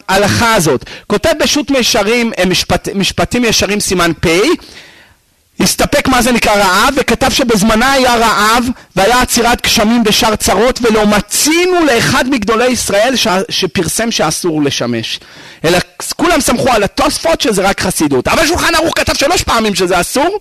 ההלכה 0.09 0.55
הזאת 0.55 0.85
כותב 1.25 1.39
בשו"ת 1.43 1.71
מישרים, 1.71 2.33
אה, 2.39 2.47
משפט, 2.47 2.89
משפטים 2.95 3.45
ישרים 3.45 3.81
סימן 3.81 4.13
פ', 4.21 4.29
הסתפק 5.61 6.09
מה 6.09 6.23
זה 6.23 6.33
נקרא 6.33 6.53
רעב, 6.53 6.95
וכתב 6.97 7.31
שבזמנה 7.31 7.93
היה 7.93 8.17
רעב 8.17 8.65
והיה 8.97 9.23
עצירת 9.23 9.63
גשמים 9.63 10.05
בשאר 10.05 10.37
צרות 10.37 10.79
ולא 10.83 11.07
מצינו 11.07 11.85
לאחד 11.85 12.25
מגדולי 12.29 12.67
ישראל 12.67 13.17
ש... 13.17 13.29
שפרסם 13.49 14.11
שאסור 14.11 14.63
לשמש. 14.63 15.21
אלא 15.65 15.79
כולם 16.17 16.41
סמכו 16.41 16.73
על 16.73 16.83
התוספות 16.83 17.41
שזה 17.41 17.63
רק 17.63 17.81
חסידות. 17.81 18.29
אבל 18.29 18.47
שולחן 18.47 18.75
ערוך 18.75 18.99
כתב 18.99 19.15
שלוש 19.15 19.43
פעמים 19.43 19.75
שזה 19.75 20.01
אסור, 20.01 20.41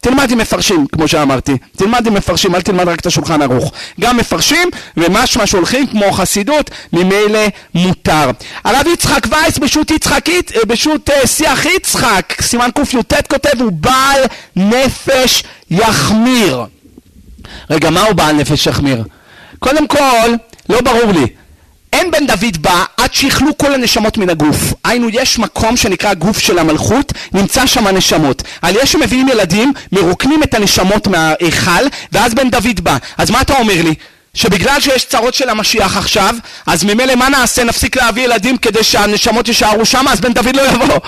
תלמד 0.00 0.30
עם 0.30 0.38
מפרשים, 0.38 0.86
כמו 0.86 1.08
שאמרתי. 1.08 1.56
תלמד 1.76 2.06
עם 2.06 2.14
מפרשים, 2.14 2.54
אל 2.54 2.60
תלמד 2.60 2.88
רק 2.88 3.00
את 3.00 3.06
השולחן 3.06 3.42
ערוך. 3.42 3.72
גם 4.00 4.16
מפרשים, 4.16 4.68
ומשמע 4.96 5.46
שהולכים 5.46 5.86
כמו 5.86 6.12
חסידות, 6.12 6.70
ממילא 6.92 7.46
מותר. 7.74 8.30
הרב 8.64 8.86
יצחק 8.92 9.26
וייס 9.30 9.58
בשו"ת 9.58 9.90
יצחקית, 9.90 10.52
אה, 10.52 10.64
בשו"ת 10.66 11.10
אה, 11.10 11.26
שיח 11.26 11.64
יצחק, 11.64 12.32
סימן 12.40 12.68
קי"ט 12.74 13.14
כותב, 13.28 13.62
הוא 13.62 13.72
בעל 13.72 14.20
נפש 14.56 15.42
יחמיר. 15.70 16.64
רגע, 17.70 17.90
מה 17.90 18.02
הוא 18.02 18.12
בעל 18.12 18.36
נפש 18.36 18.66
יחמיר? 18.66 19.04
קודם 19.58 19.86
כל, 19.86 20.30
לא 20.68 20.80
ברור 20.80 21.12
לי. 21.12 21.26
אין 21.92 22.10
בן 22.10 22.26
דוד 22.26 22.56
בא 22.60 22.84
עד 22.96 23.14
שיכלו 23.14 23.58
כל 23.58 23.74
הנשמות 23.74 24.18
מן 24.18 24.30
הגוף. 24.30 24.74
היינו, 24.84 25.08
יש 25.12 25.38
מקום 25.38 25.76
שנקרא 25.76 26.14
גוף 26.14 26.38
של 26.38 26.58
המלכות, 26.58 27.12
נמצא 27.32 27.66
שם 27.66 27.86
הנשמות. 27.86 28.42
על 28.62 28.76
יש 28.76 28.92
שמביאים 28.92 29.28
ילדים, 29.28 29.72
מרוקנים 29.92 30.42
את 30.42 30.54
הנשמות 30.54 31.06
מההיכל, 31.06 31.86
ואז 32.12 32.34
בן 32.34 32.50
דוד 32.50 32.80
בא. 32.82 32.96
אז 33.18 33.30
מה 33.30 33.40
אתה 33.40 33.58
אומר 33.58 33.82
לי? 33.82 33.94
שבגלל 34.34 34.80
שיש 34.80 35.04
צרות 35.04 35.34
של 35.34 35.48
המשיח 35.48 35.96
עכשיו, 35.96 36.34
אז 36.66 36.84
ממילא 36.84 37.14
מה 37.14 37.28
נעשה? 37.28 37.64
נפסיק 37.64 37.96
להביא 37.96 38.24
ילדים 38.24 38.56
כדי 38.56 38.84
שהנשמות 38.84 39.48
יישארו 39.48 39.84
שם, 39.84 40.08
אז 40.08 40.20
בן 40.20 40.32
דוד 40.32 40.56
לא 40.56 40.62
יבוא. 40.62 40.98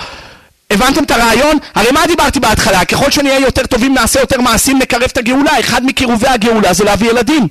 הבנתם 0.73 1.03
את 1.03 1.11
הרעיון? 1.11 1.57
הרי 1.75 1.91
מה 1.91 2.07
דיברתי 2.07 2.39
בהתחלה? 2.39 2.85
ככל 2.85 3.11
שנהיה 3.11 3.39
יותר 3.39 3.65
טובים 3.65 3.93
נעשה 3.93 4.19
יותר 4.19 4.41
מעשים 4.41 4.79
נקרב 4.79 5.03
את 5.03 5.17
הגאולה. 5.17 5.59
אחד 5.59 5.85
מקירובי 5.85 6.27
הגאולה 6.27 6.73
זה 6.73 6.83
להביא 6.83 7.09
ילדים. 7.09 7.47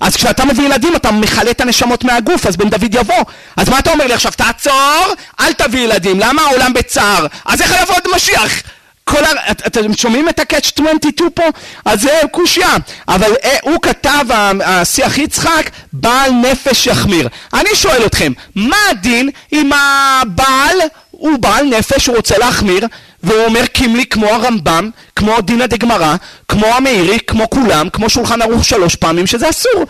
אז 0.00 0.16
כשאתה 0.16 0.44
מביא 0.44 0.64
ילדים 0.64 0.96
אתה 0.96 1.10
מכלה 1.10 1.50
את 1.50 1.60
הנשמות 1.60 2.04
מהגוף, 2.04 2.46
אז 2.46 2.56
בן 2.56 2.68
דוד 2.68 2.94
יבוא. 2.94 3.24
אז 3.56 3.68
מה 3.68 3.78
אתה 3.78 3.92
אומר 3.92 4.06
לי 4.06 4.14
עכשיו? 4.14 4.32
תעצור, 4.32 5.14
אל 5.40 5.52
תביא 5.52 5.80
ילדים. 5.80 6.20
למה 6.20 6.42
העולם 6.42 6.72
בצער? 6.72 7.26
אז 7.44 7.60
איך 7.62 7.74
יבוא 7.82 7.94
עוד 7.94 8.14
משיח? 8.16 8.62
כל 9.04 9.24
ה... 9.24 9.50
את, 9.50 9.66
אתם 9.66 9.94
שומעים 9.94 10.28
את 10.28 10.38
ה-catch 10.38 10.70
22 10.74 11.30
פה? 11.34 11.42
אז 11.84 12.00
זה 12.00 12.20
קושייה. 12.30 12.76
אבל 13.08 13.32
אה, 13.44 13.56
הוא 13.62 13.82
כתב, 13.82 14.24
השיח 14.64 15.18
יצחק, 15.18 15.70
בעל 15.92 16.32
נפש 16.32 16.86
יחמיר. 16.86 17.28
אני 17.54 17.70
שואל 17.74 18.06
אתכם, 18.06 18.32
מה 18.54 18.76
הדין 18.90 19.30
אם 19.52 19.70
הבעל 19.72 20.78
הוא 21.20 21.38
בעל 21.38 21.66
נפש, 21.66 22.06
הוא 22.06 22.16
רוצה 22.16 22.38
להחמיר, 22.38 22.86
והוא 23.22 23.44
אומר 23.44 23.66
קימלי 23.66 24.06
כמו 24.06 24.26
הרמב"ם, 24.26 24.90
כמו 25.16 25.40
דינא 25.40 25.66
דגמרא, 25.66 26.16
כמו 26.48 26.66
המאירי, 26.66 27.18
כמו 27.26 27.50
כולם, 27.50 27.88
כמו 27.90 28.10
שולחן 28.10 28.42
ערוך 28.42 28.64
שלוש 28.64 28.96
פעמים, 28.96 29.26
שזה 29.26 29.50
אסור. 29.50 29.84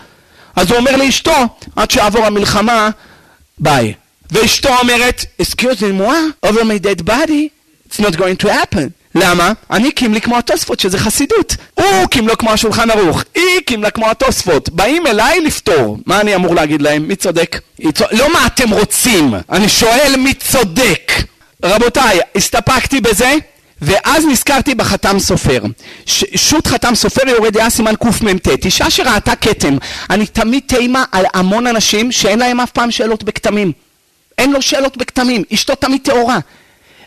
אז 0.55 0.71
הוא 0.71 0.77
אומר 0.77 0.95
לאשתו, 0.95 1.35
עד 1.75 1.91
שיעבור 1.91 2.25
המלחמה, 2.25 2.89
ביי. 3.57 3.93
ואשתו 4.31 4.69
אומרת, 4.79 5.25
excuse 5.41 5.79
me, 5.79 6.01
moi, 6.01 6.47
over 6.49 6.63
my 6.63 6.85
dead 6.85 7.05
body, 7.05 7.49
it's 7.89 7.99
not 7.99 8.15
going 8.17 8.45
to 8.45 8.47
happen. 8.47 9.00
למה? 9.15 9.53
אני 9.71 9.91
קימלי 9.91 10.21
כמו 10.21 10.37
התוספות, 10.37 10.79
שזה 10.79 10.97
חסידות. 10.97 11.55
הוא 11.73 12.07
קימלו 12.09 12.37
כמו 12.37 12.51
השולחן 12.51 12.91
ערוך, 12.91 13.23
היא 13.35 13.59
קימלה 13.65 13.89
כמו 13.89 14.09
התוספות. 14.09 14.69
באים 14.69 15.07
אליי 15.07 15.39
לפתור. 15.39 15.97
מה 16.05 16.21
אני 16.21 16.35
אמור 16.35 16.55
להגיד 16.55 16.81
להם? 16.81 17.07
מי 17.07 17.15
צודק? 17.15 17.59
לא 18.11 18.33
מה 18.33 18.45
אתם 18.45 18.69
רוצים, 18.69 19.33
אני 19.51 19.69
שואל 19.69 20.15
מי 20.17 20.33
צודק. 20.33 21.11
רבותיי, 21.65 22.19
הסתפקתי 22.35 23.01
בזה, 23.01 23.33
ואז 23.81 24.25
נזכרתי 24.25 24.75
בחתם 24.75 25.19
סופר. 25.19 25.59
ש... 26.05 26.25
שו"ת 26.35 26.67
חתם 26.67 26.95
סופר 26.95 27.29
יורד 27.29 27.53
דעה 27.53 27.69
סימן 27.69 27.95
קמ"ט. 27.95 28.65
אישה 28.65 28.89
שראתה 28.89 29.35
כתם. 29.35 29.77
אני 30.09 30.25
תמיד 30.25 30.63
תימה 30.65 31.03
על 31.11 31.25
המון 31.33 31.67
אנשים 31.67 32.11
שאין 32.11 32.39
להם 32.39 32.59
אף 32.59 32.71
פעם 32.71 32.91
שאלות 32.91 33.23
בכתמים. 33.23 33.71
אין 34.37 34.51
לו 34.51 34.61
שאלות 34.61 34.97
בכתמים, 34.97 35.43
אשתו 35.53 35.75
תמיד 35.75 36.01
טהורה. 36.03 36.39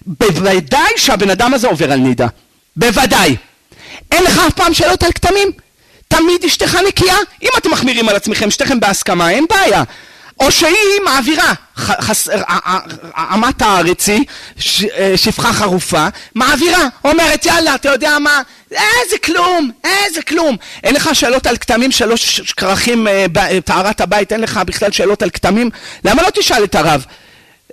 בוודאי 0.06 0.92
שהבן 0.96 1.30
אדם 1.30 1.54
הזה 1.54 1.68
עובר 1.68 1.92
על 1.92 1.98
נידה. 1.98 2.26
בוודאי. 2.76 3.36
אין 4.12 4.24
לך 4.24 4.38
אף 4.46 4.52
פעם 4.52 4.74
שאלות 4.74 5.02
על 5.02 5.12
כתמים? 5.12 5.48
תמיד 6.08 6.44
אשתך 6.46 6.78
נקייה? 6.88 7.16
אם 7.42 7.48
אתם 7.58 7.70
מחמירים 7.70 8.08
על 8.08 8.16
עצמכם, 8.16 8.50
שתיכם 8.50 8.80
בהסכמה, 8.80 9.30
אין 9.30 9.46
בעיה. 9.50 9.82
או 10.40 10.52
שהיא 10.52 11.00
מעבירה, 11.04 11.52
אמת 13.34 13.62
הארצי, 13.62 14.24
שפחה 15.16 15.52
חרופה, 15.52 16.06
מעבירה, 16.34 16.88
אומרת 17.04 17.46
יאללה, 17.46 17.74
אתה 17.74 17.88
יודע 17.88 18.18
מה, 18.18 18.42
איזה 18.70 19.18
כלום, 19.24 19.70
איזה 19.84 20.22
כלום. 20.22 20.56
אין 20.84 20.94
לך 20.94 21.10
שאלות 21.12 21.46
על 21.46 21.56
כתמים, 21.56 21.92
שלוש 21.92 22.52
כרכים, 22.56 23.06
טהרת 23.64 24.00
הבית, 24.00 24.32
אין 24.32 24.40
לך 24.40 24.60
בכלל 24.66 24.92
שאלות 24.92 25.22
על 25.22 25.30
כתמים? 25.30 25.70
למה 26.04 26.22
לא 26.22 26.28
תשאל 26.34 26.64
את 26.64 26.74
הרב? 26.74 27.04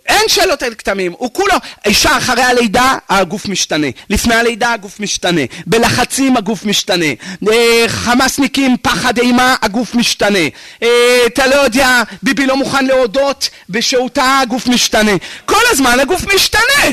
אין 0.05 0.27
שאלות 0.27 0.63
על 0.63 0.73
כתמים, 0.75 1.13
הוא 1.17 1.33
כולו, 1.33 1.55
אישה 1.85 2.17
אחרי 2.17 2.43
הלידה 2.43 2.95
הגוף 3.09 3.47
משתנה, 3.47 3.87
לפני 4.09 4.35
הלידה 4.35 4.73
הגוף 4.73 4.99
משתנה, 4.99 5.41
בלחצים 5.67 6.37
הגוף 6.37 6.65
משתנה, 6.65 7.05
אה, 7.51 7.85
חמאסניקים, 7.87 8.77
פחד 8.81 9.17
אימה, 9.17 9.55
הגוף 9.61 9.95
משתנה, 9.95 10.47
אה, 10.83 11.19
אתה 11.25 11.47
לא 11.47 11.55
יודע, 11.55 12.03
ביבי 12.23 12.45
לא 12.45 12.57
מוכן 12.57 12.85
להודות 12.85 13.49
בשהותה 13.69 14.39
הגוף 14.39 14.67
משתנה, 14.67 15.11
כל 15.45 15.61
הזמן 15.69 15.99
הגוף 15.99 16.33
משתנה, 16.35 16.91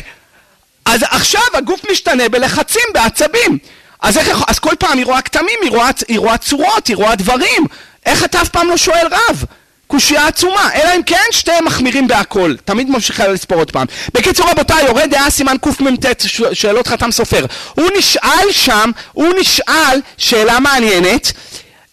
אז 0.85 1.01
עכשיו 1.03 1.43
הגוף 1.55 1.81
משתנה 1.91 2.29
בלחצים, 2.29 2.83
בעצבים, 2.95 3.59
אז, 4.01 4.19
איך, 4.19 4.43
אז 4.49 4.59
כל 4.59 4.75
פעם 4.79 4.99
היא 4.99 5.07
רואה 5.07 5.23
כתמים, 5.23 5.59
היא 5.63 5.71
רואה, 5.71 5.91
היא 6.09 6.19
רואה 6.19 6.39
צורות, 6.39 6.87
היא 6.87 6.97
רואה 6.97 7.17
דברים, 7.17 7.67
איך 8.07 8.25
אתה 8.25 8.43
אף 8.43 8.49
פעם 8.49 8.69
לא 8.69 8.77
שואל 8.77 9.07
רב? 9.11 9.45
קושייה 9.89 10.27
עצומה, 10.27 10.71
אלא 10.75 10.97
אם 10.97 11.03
כן 11.03 11.25
שתיהם 11.31 11.65
מחמירים 11.65 12.09
בהכל. 12.09 12.55
תמיד 12.65 12.91
ממשיכה 12.91 13.29
לספור 13.29 13.59
עוד 13.59 13.71
פעם. 13.71 13.87
בקיצור 14.15 14.51
רבותיי, 14.51 14.87
יורד 14.87 15.11
דעה 15.11 15.31
סימן 15.31 15.57
קמ"ט, 15.63 16.07
שאלות 16.53 16.87
חתם 16.87 17.11
סופר. 17.11 17.47
הוא 17.75 17.89
נשאל 17.99 18.53
שם, 18.53 18.91
הוא 19.13 19.29
נשאל 19.41 20.01
שאלה 20.19 20.61
מעניינת. 20.61 21.33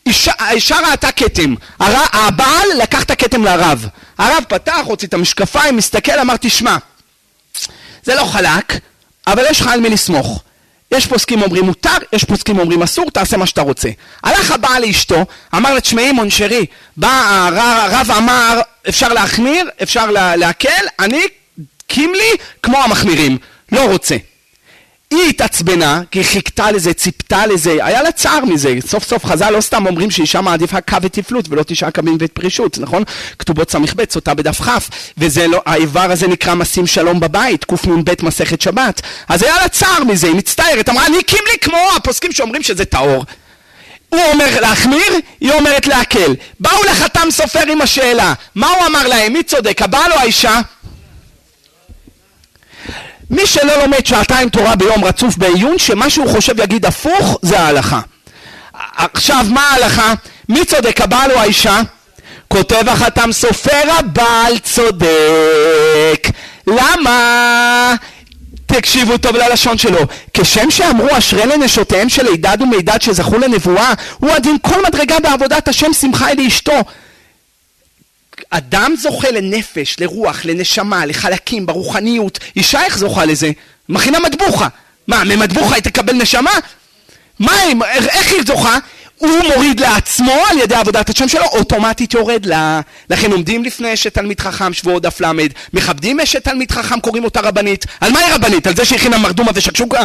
אישה, 0.06 0.32
האישה 0.39 0.78
ראתה 0.91 1.12
כתם, 1.12 1.56
הר, 1.80 2.04
הבעל 2.14 2.68
לקח 2.82 3.04
את 3.04 3.12
הכתם 3.12 3.43
לרב. 3.43 3.88
הרב 4.18 4.43
פתח, 4.48 4.82
הוציא 4.86 5.08
את 5.08 5.14
המשקפיים, 5.14 5.78
מסתכל, 5.78 6.20
אמר 6.20 6.36
תשמע, 6.38 6.78
זה 8.04 8.16
לא 8.16 8.24
חלק, 8.24 8.74
אבל 9.28 9.43
יש 9.50 9.62
לך 9.62 9.68
על 9.68 9.80
מי 9.80 9.89
לסמוך. 9.89 10.43
יש 10.96 11.06
פוסקים 11.08 11.41
אומרים 11.41 11.66
מותר, 11.66 11.98
יש 12.14 12.24
פוסקים 12.24 12.60
אומרים 12.60 12.84
אסור, 12.84 13.12
תעשה 13.12 13.38
מה 13.38 13.46
שאתה 13.46 13.62
רוצה. 13.62 13.89
הלך 14.24 14.52
הבעל 14.52 14.82
לאשתו, 14.82 15.26
אמר 15.56 15.74
לה, 15.74 15.82
תשמעי 15.82 16.12
מונשרי, 16.12 16.66
בא 16.98 17.50
הרב 17.56 18.12
אמר, 18.18 18.62
אפשר 18.89 19.14
להחמיר, 19.14 19.70
אפשר 19.84 20.12
להקל, 20.12 20.86
אני, 21.00 21.22
קימלי, 21.88 22.32
כמו 22.64 22.78
המחמירים, 22.78 23.38
לא 23.72 23.91
רוצה. 23.91 24.16
היא 25.12 25.30
התעצבנה, 25.30 26.01
כי 26.12 26.20
היא 26.20 26.26
חיכתה 26.26 26.72
לזה, 26.72 26.93
ציפתה 26.93 27.45
לזה, 27.45 27.72
היה 27.86 28.03
לה 28.03 28.12
צער 28.12 28.45
מזה. 28.45 28.76
סוף 28.88 29.03
סוף 29.03 29.26
חז"ל 29.26 29.49
לא 29.49 29.62
סתם 29.62 29.86
אומרים 29.88 30.12
שאישה 30.12 30.41
מעדיפה 30.41 30.82
קו 30.82 30.97
ותפלות 31.01 31.45
ולא 31.49 31.64
תשעה 31.64 31.91
קווים 31.91 32.18
ואת 32.20 32.32
פרישות, 32.32 32.78
נכון? 32.78 33.03
כתובות 33.39 33.72
ס"ב, 33.72 34.12
סוטה 34.12 34.34
בדף 34.34 34.62
כ', 34.62 34.70
והאיבר 35.18 36.08
לא, 36.08 36.14
הזה 36.14 36.28
נקרא 36.28 36.56
משים 36.56 36.88
שלום 36.88 37.20
בבית, 37.20 37.66
קנ"ב 37.66 38.14
מסכת 38.24 38.62
שבת. 38.62 39.01
אז 39.28 39.43
היה 39.43 39.56
לה 39.62 39.68
צער 39.68 40.03
מזה, 40.03 40.28
היא 40.28 40.36
מצטערת, 40.36 40.89
אמרה, 40.89 41.06
אני 41.06 41.24
קימלי 41.24 41.58
כמו 41.62 41.78
הפוסקים 41.95 42.32
שאומרים 42.32 42.64
שזה 42.64 42.86
טהור. 42.86 43.26
הוא 44.10 44.22
אומר 44.34 44.60
להחמיר, 44.62 45.14
היא 45.41 45.51
אומרת 45.51 45.88
להקל. 45.88 46.36
באו 46.60 46.84
לחתם 46.91 47.28
סופר 47.32 47.72
עם 47.72 47.82
השאלה, 47.82 48.34
מה 48.56 48.68
הוא 48.68 48.86
אמר 48.86 49.08
להם? 49.08 49.34
מי 49.34 49.43
צודק, 49.43 49.82
הבעל 49.82 50.12
או 50.12 50.18
האישה? 50.18 50.62
מי 53.30 53.48
שלא 53.48 53.82
לומד 53.82 54.06
שעתיים 54.06 54.50
תורה 54.50 54.76
ביום 54.76 55.06
רצוף 55.06 55.38
בעיון, 55.38 55.78
שמה 55.78 56.10
שהוא 56.10 56.30
חושב 56.30 56.60
יגיד 56.60 56.86
הפוך, 56.86 57.40
זה 57.42 57.60
ההלכה. 57.60 58.00
עכשיו, 58.98 59.46
מה 59.50 59.62
ההלכה? 59.62 60.14
מי 60.50 60.66
צודק, 60.66 61.02
הבעל 61.02 61.32
או 61.32 61.40
האישה? 61.40 61.82
כותב 62.48 62.90
החתם 62.90 63.32
סופר, 63.32 63.92
הבעל 64.00 64.58
צודק. 64.58 66.28
למה? 66.68 67.96
תקשיבו 68.66 69.18
טוב 69.18 69.36
ללשון 69.36 69.78
שלו. 69.78 70.00
כשם 70.34 70.72
שאמרו 70.72 71.08
אשרי 71.18 71.46
לנשותיהם 71.46 72.10
של 72.10 72.28
הידד 72.28 72.58
ומידד 72.62 73.02
שזכו 73.02 73.38
לנבואה, 73.38 73.94
הוא 74.20 74.32
הדין 74.32 74.58
כל 74.62 74.84
מדרגה 74.88 75.20
בעבודת 75.20 75.68
השם 75.68 75.94
שמחה 75.94 76.32
אל 76.32 76.40
אשתו. 76.48 76.82
אדם 78.50 78.93
זוכה 79.02 79.32
לנפש, 79.32 79.96
לרוח, 80.00 80.46
לנשמה, 80.46 81.06
לחלקים, 81.06 81.66
ברוחניות. 81.66 82.39
אישה 82.56 82.84
איך 82.84 82.98
זוכה 82.98 83.26
לזה? 83.26 83.52
מכינה 83.89 84.20
מטבוחה. 84.20 84.68
מה, 85.08 85.24
ממטבוחה 85.24 85.76
היא 85.76 85.84
תקבל 85.84 86.14
נשמה? 86.14 86.52
מה, 87.39 87.52
איך 88.10 88.32
היא 88.32 88.41
זוכה? 88.48 88.78
הוא 89.18 89.43
מוריד 89.54 89.80
לעצמו 89.80 90.34
על 90.52 90.60
ידי 90.60 90.76
עבודת 90.76 91.10
השם 91.10 91.28
שלו, 91.28 91.46
אוטומטית 91.46 92.14
יורד 92.14 92.46
לה. 92.46 92.82
לכן 93.10 93.32
עומדים 93.32 93.64
לפני 93.64 93.93
אשת 93.93 94.14
תלמיד 94.14 94.39
חכם, 94.39 94.74
שבועות 94.74 95.04
דף 95.04 95.22
ל', 95.22 95.32
מכבדים 95.74 96.20
אשת 96.20 96.43
תלמיד 96.43 96.72
חכם, 96.72 97.00
קוראים 97.00 97.24
אותה 97.24 97.39
רבנית. 97.39 97.86
על 98.02 98.12
מה 98.12 98.20
היא 98.20 98.34
רבנית? 98.34 98.68
על 98.68 98.76
זה 98.76 98.86
שהכינה 98.86 99.18
מרדומה 99.18 99.52
ושקשוקה? 99.56 100.04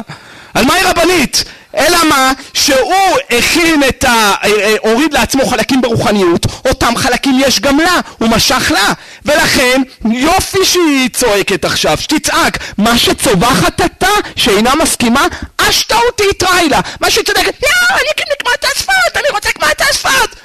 על 0.55 0.64
מה 0.64 0.74
היא 0.74 0.86
רבנית? 0.86 1.44
אלא 1.76 2.05
מה? 2.09 2.32
שהוא 2.55 3.16
הכין 3.38 3.82
את 3.88 4.05
ה... 4.05 4.09
אה, 4.09 4.51
אה, 4.51 4.74
הוריד 4.80 5.12
לעצמו 5.12 5.46
חלקים 5.46 5.80
ברוחניות, 5.80 6.46
אותם 6.64 6.96
חלקים 6.96 7.40
יש 7.40 7.61
גם 7.61 7.80
לה, 7.80 8.01
הוא 8.18 8.28
משך 8.28 8.70
לה. 8.70 8.92
ולכן, 9.24 9.82
יופי 10.05 10.64
שהיא 10.64 11.09
צועקת 11.12 11.64
עכשיו, 11.64 11.98
שתצעק. 12.01 12.59
מה 12.78 12.98
שצווחת 12.98 13.80
אתה, 13.84 14.09
שאינה 14.36 14.74
מסכימה, 14.74 15.26
אשתה 15.57 15.96
אותי 16.07 16.24
יתראי 16.30 16.68
לה. 16.68 16.80
מה 17.01 17.11
שהיא 17.11 17.24
צודקת, 17.24 17.62
לא, 17.62 17.96
אני 17.96 18.09
כמו 18.40 18.51
את 18.55 18.64
השפת, 18.64 19.16
אני 19.16 19.28
רוצה 19.32 19.53
כמו 19.53 19.66
השפת. 19.90 20.36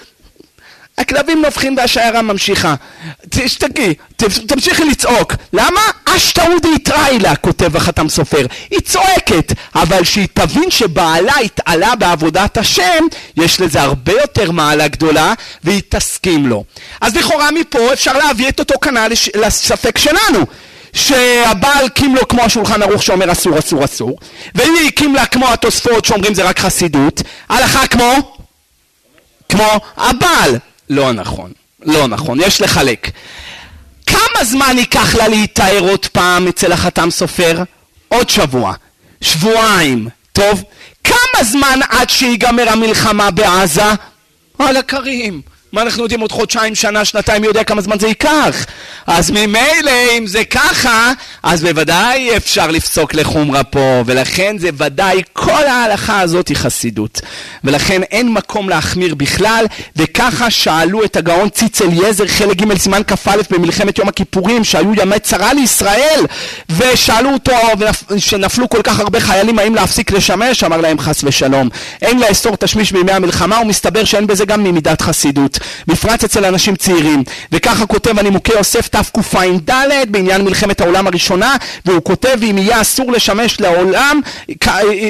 הכלבים 0.97 1.41
נובחים 1.41 1.77
והשיירה 1.77 2.21
ממשיכה. 2.21 2.75
תשתקי, 3.29 3.93
תמשיכי 4.47 4.85
לצעוק. 4.85 5.33
למה? 5.53 5.81
אשתאודי 6.05 6.67
יתראי 6.75 7.19
כותב 7.41 7.75
החתם 7.75 8.09
סופר. 8.09 8.45
היא 8.71 8.79
צועקת, 8.79 9.53
אבל 9.75 10.03
שהיא 10.03 10.27
תבין 10.33 10.71
שבעלה 10.71 11.33
התעלה 11.37 11.95
בעבודת 11.95 12.57
השם, 12.57 13.05
יש 13.37 13.61
לזה 13.61 13.81
הרבה 13.81 14.11
יותר 14.11 14.51
מעלה 14.51 14.87
גדולה, 14.87 15.33
והיא 15.63 15.81
תסכים 15.89 16.47
לו. 16.47 16.63
אז 17.01 17.15
לכאורה 17.15 17.51
מפה 17.51 17.93
אפשר 17.93 18.17
להביא 18.17 18.49
את 18.49 18.59
אותו 18.59 18.79
כנ"ל 18.79 19.11
לספק 19.35 19.97
שלנו. 19.97 20.45
שהבעל 20.93 21.85
הקים 21.85 22.15
לו 22.15 22.27
כמו 22.27 22.41
השולחן 22.41 22.81
ערוך 22.81 23.03
שאומר 23.03 23.31
אסור 23.31 23.59
אסור 23.59 23.85
אסור 23.85 24.17
והיא 24.55 24.87
הקים 24.87 25.15
לה 25.15 25.25
כמו 25.25 25.47
התוספות 25.47 26.05
שאומרים 26.05 26.33
זה 26.33 26.43
רק 26.43 26.59
חסידות 26.59 27.21
הלכה 27.49 27.87
כמו 27.87 28.35
כמו 29.49 29.67
הבעל 29.97 30.57
לא 30.89 31.11
נכון, 31.13 31.51
לא 31.85 32.07
נכון, 32.07 32.39
יש 32.41 32.61
לחלק. 32.61 33.11
כמה 34.05 34.43
זמן 34.43 34.75
ייקח 34.77 35.15
לה 35.15 35.27
להיטהר 35.27 35.79
עוד 35.79 36.05
פעם 36.05 36.47
אצל 36.47 36.71
החתם 36.71 37.11
סופר? 37.11 37.63
עוד 38.07 38.29
שבוע, 38.29 38.73
שבועיים, 39.21 40.07
טוב? 40.33 40.63
כמה 41.03 41.43
זמן 41.43 41.79
עד 41.89 42.09
שיגמר 42.09 42.69
המלחמה 42.69 43.31
בעזה? 43.31 43.91
על 44.59 44.77
הכרים. 44.77 45.41
מה 45.75 45.81
אנחנו 45.81 46.03
יודעים 46.03 46.21
עוד 46.21 46.31
חודשיים, 46.31 46.75
שנה, 46.75 47.05
שנתיים, 47.05 47.41
מי 47.41 47.47
יודע 47.47 47.63
כמה 47.63 47.81
זמן 47.81 47.99
זה 47.99 48.07
ייקח? 48.07 48.65
אז 49.07 49.31
ממילא, 49.31 49.91
אם 50.17 50.27
זה 50.27 50.45
ככה, 50.45 51.11
אז 51.43 51.63
בוודאי 51.63 52.37
אפשר 52.37 52.71
לפסוק 52.71 53.13
לחומרה 53.13 53.63
פה, 53.63 54.03
ולכן 54.05 54.57
זה 54.57 54.69
ודאי, 54.77 55.21
כל 55.33 55.63
ההלכה 55.63 56.19
הזאת 56.19 56.47
היא 56.47 56.57
חסידות. 56.57 57.21
ולכן 57.63 58.03
אין 58.03 58.33
מקום 58.33 58.69
להחמיר 58.69 59.15
בכלל, 59.15 59.65
וככה 59.95 60.51
שאלו 60.51 61.03
את 61.03 61.15
הגאון 61.15 61.49
ציץ 61.49 61.81
אליעזר, 61.81 62.27
חלק 62.27 62.57
ג' 62.57 62.77
סימן 62.77 63.01
כ"א 63.07 63.35
במלחמת 63.49 63.97
יום 63.97 64.07
הכיפורים, 64.07 64.63
שהיו 64.63 64.93
ימי 64.93 65.19
צרה 65.19 65.53
לישראל, 65.53 66.25
ושאלו 66.69 67.29
אותו, 67.33 67.53
שנפלו 68.17 68.69
כל 68.69 68.81
כך 68.83 68.99
הרבה 68.99 69.19
חיילים, 69.19 69.59
האם 69.59 69.75
להפסיק 69.75 70.11
לשמש? 70.11 70.63
אמר 70.63 70.77
להם 70.77 70.99
חס 70.99 71.23
ושלום. 71.23 71.69
אין 72.01 72.19
לאסור 72.19 72.55
תשמיש 72.55 72.91
בימי 72.91 73.11
המלחמה, 73.11 73.59
ומסתבר 73.61 74.03
שאין 74.03 74.27
בזה 74.27 74.45
גם 74.45 74.63
ממידת 74.63 75.01
חסידות. 75.01 75.59
בפרט 75.87 76.23
אצל 76.23 76.45
אנשים 76.45 76.75
צעירים. 76.75 77.23
וככה 77.51 77.85
כותב 77.85 78.19
הנימוקי 78.19 78.51
יוסף 78.53 78.87
תקע"ד 78.87 79.71
בעניין 80.07 80.41
מלחמת 80.41 80.81
העולם 80.81 81.07
הראשונה, 81.07 81.55
והוא 81.85 82.01
כותב 82.03 82.37
אם 82.49 82.57
יהיה 82.57 82.81
אסור 82.81 83.11
לשמש 83.11 83.61
לעולם, 83.61 84.21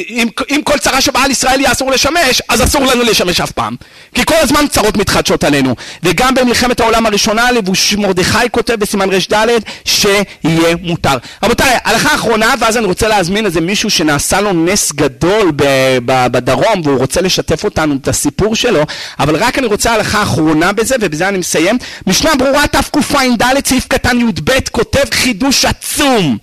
אם, 0.09 0.27
אם 0.49 0.61
כל 0.63 0.77
צרה 0.77 1.01
שבאה 1.01 1.23
על 1.23 1.31
ישראל 1.31 1.59
יהיה 1.59 1.71
אסור 1.71 1.91
לשמש, 1.91 2.41
אז 2.49 2.63
אסור 2.63 2.85
לנו 2.85 3.03
לשמש 3.03 3.41
אף 3.41 3.51
פעם. 3.51 3.75
כי 4.13 4.25
כל 4.25 4.35
הזמן 4.41 4.67
צרות 4.67 4.97
מתחדשות 4.97 5.43
עלינו. 5.43 5.75
וגם 6.03 6.33
במלחמת 6.35 6.79
העולם 6.79 7.05
הראשונה, 7.05 7.51
לבוש 7.51 7.93
מרדכי 7.93 8.49
כותב 8.51 8.73
בסימן 8.73 9.09
ר"ד, 9.09 9.47
שיהיה 9.85 10.75
מותר. 10.81 11.17
רבותיי, 11.43 11.77
הלכה 11.83 12.15
אחרונה, 12.15 12.53
ואז 12.59 12.77
אני 12.77 12.85
רוצה 12.85 13.07
להזמין 13.07 13.45
איזה 13.45 13.61
מישהו 13.61 13.89
שנעשה 13.89 14.41
לו 14.41 14.53
נס 14.53 14.91
גדול 14.91 15.51
בדרום, 16.05 16.81
והוא 16.83 16.97
רוצה 16.97 17.21
לשתף 17.21 17.63
אותנו 17.63 17.95
את 18.01 18.07
הסיפור 18.07 18.55
שלו, 18.55 18.83
אבל 19.19 19.35
רק 19.35 19.57
אני 19.57 19.67
רוצה 19.67 19.93
הלכה 19.93 20.23
אחרונה 20.23 20.34
בזה, 20.75 20.95
ובזה 21.01 21.27
אני 21.27 21.37
מסיים. 21.37 21.77
משנה 22.07 22.35
ברורה 22.35 22.67
תקע"ד, 22.67 23.67
סעיף 23.67 23.87
קטן 23.87 24.19
י"ב, 24.19 24.51
כותב 24.71 25.03
חידוש 25.11 25.65
עצום. 25.65 26.37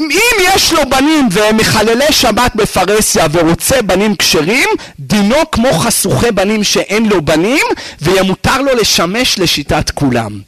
אם 0.00 0.36
יש 0.54 0.72
לו 0.72 0.80
בנים 0.88 1.28
והם 1.30 1.56
מחללי 1.56 2.12
שבת 2.12 2.52
בפרהסיה 2.54 3.26
ורוצה 3.32 3.82
בנים 3.82 4.16
כשרים, 4.16 4.68
דינו 4.98 5.36
כמו 5.52 5.72
חשוכי 5.72 6.30
בנים 6.30 6.64
שאין 6.64 7.08
לו 7.08 7.22
בנים, 7.22 7.64
ויהיה 8.00 8.22
מותר 8.22 8.62
לו 8.62 8.74
לשמש 8.74 9.38
לשיטת 9.38 9.90
כולם. 9.90 10.40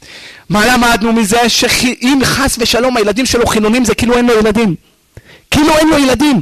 מה 0.49 0.65
למדנו 0.65 1.13
מזה? 1.13 1.49
שאם 1.49 2.19
חס 2.23 2.55
ושלום 2.59 2.97
הילדים 2.97 3.25
שלו 3.25 3.47
חילונים 3.47 3.85
זה 3.85 3.95
כאילו 3.95 4.17
אין 4.17 4.27
לו 4.27 4.39
ילדים. 4.39 4.75
כאילו 5.51 5.77
אין 5.77 5.89
לו 5.89 5.97
ילדים. 5.97 6.41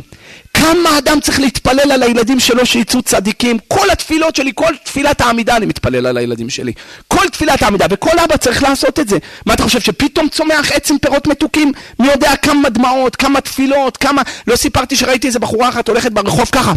כמה 0.60 0.98
אדם 0.98 1.20
צריך 1.20 1.40
להתפלל 1.40 1.92
על 1.92 2.04
הילדים 2.04 2.40
שלו 2.40 2.66
שיצאו 2.66 3.02
צדיקים? 3.02 3.58
כל 3.68 3.90
התפילות 3.90 4.36
שלי, 4.36 4.52
כל 4.56 4.74
תפילת 4.84 5.22
העמידה 5.22 5.58
אני 5.58 5.66
מתפלל 5.66 6.08
על 6.08 6.18
הילדים 6.18 6.50
שלי. 6.50 6.74
כל 7.08 7.30
תפילת 7.30 7.64
העמידה, 7.64 7.86
וכל 7.90 8.20
אבא 8.20 8.38
צריך 8.38 8.64
לעשות 8.64 9.00
את 9.00 9.10
זה. 9.10 9.18
מה 9.46 9.54
אתה 9.54 9.64
חושב, 9.64 9.80
שפתאום 9.80 10.30
צומח 10.30 10.72
עצם 10.72 10.98
פירות 10.98 11.28
מתוקים? 11.28 11.72
מי 12.00 12.08
יודע 12.08 12.36
כמה 12.36 12.70
דמעות, 12.70 13.16
כמה 13.16 13.42
תפילות, 13.42 13.98
כמה... 13.98 14.22
לא 14.48 14.56
סיפרתי 14.56 14.96
שראיתי 14.96 15.28
איזה 15.28 15.40
בחורה 15.40 15.70
אחת 15.70 15.88
הולכת 15.88 16.12
ברחוב 16.12 16.50
ככה. 16.52 16.74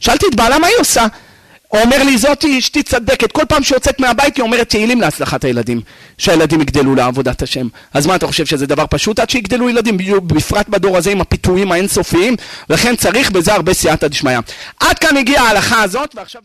שאלתי 0.00 0.26
את 0.26 0.34
בעלה 0.34 0.58
מה 0.58 0.66
היא 0.66 0.76
עושה? 0.78 1.06
אומר 1.72 2.02
לי, 2.02 2.18
זאתי 2.18 2.58
אשתי 2.58 2.82
צדקת, 2.82 3.32
כל 3.32 3.44
פעם 3.48 3.62
שיוצאת 3.62 4.00
מהבית 4.00 4.36
היא 4.36 4.42
אומרת 4.42 4.68
תהילים 4.68 5.00
להצלחת 5.00 5.44
הילדים, 5.44 5.80
שהילדים 6.18 6.60
יגדלו 6.60 6.94
לעבודת 6.94 7.42
השם. 7.42 7.68
אז 7.94 8.06
מה 8.06 8.14
אתה 8.16 8.26
חושב 8.26 8.46
שזה 8.46 8.66
דבר 8.66 8.84
פשוט 8.90 9.18
עד 9.18 9.30
שיגדלו 9.30 9.68
ילדים, 9.68 9.96
בפרט 10.26 10.68
בדור 10.68 10.96
הזה 10.96 11.10
עם 11.10 11.20
הפיתויים 11.20 11.72
האינסופיים, 11.72 12.36
לכן 12.70 12.96
צריך 12.96 13.30
בזה 13.30 13.54
הרבה 13.54 13.74
סייעתא 13.74 14.08
דשמיא. 14.08 14.38
עד 14.80 14.98
כאן 14.98 15.16
הגיעה 15.16 15.46
ההלכה 15.46 15.82
הזאת, 15.82 16.14
ועכשיו... 16.14 16.42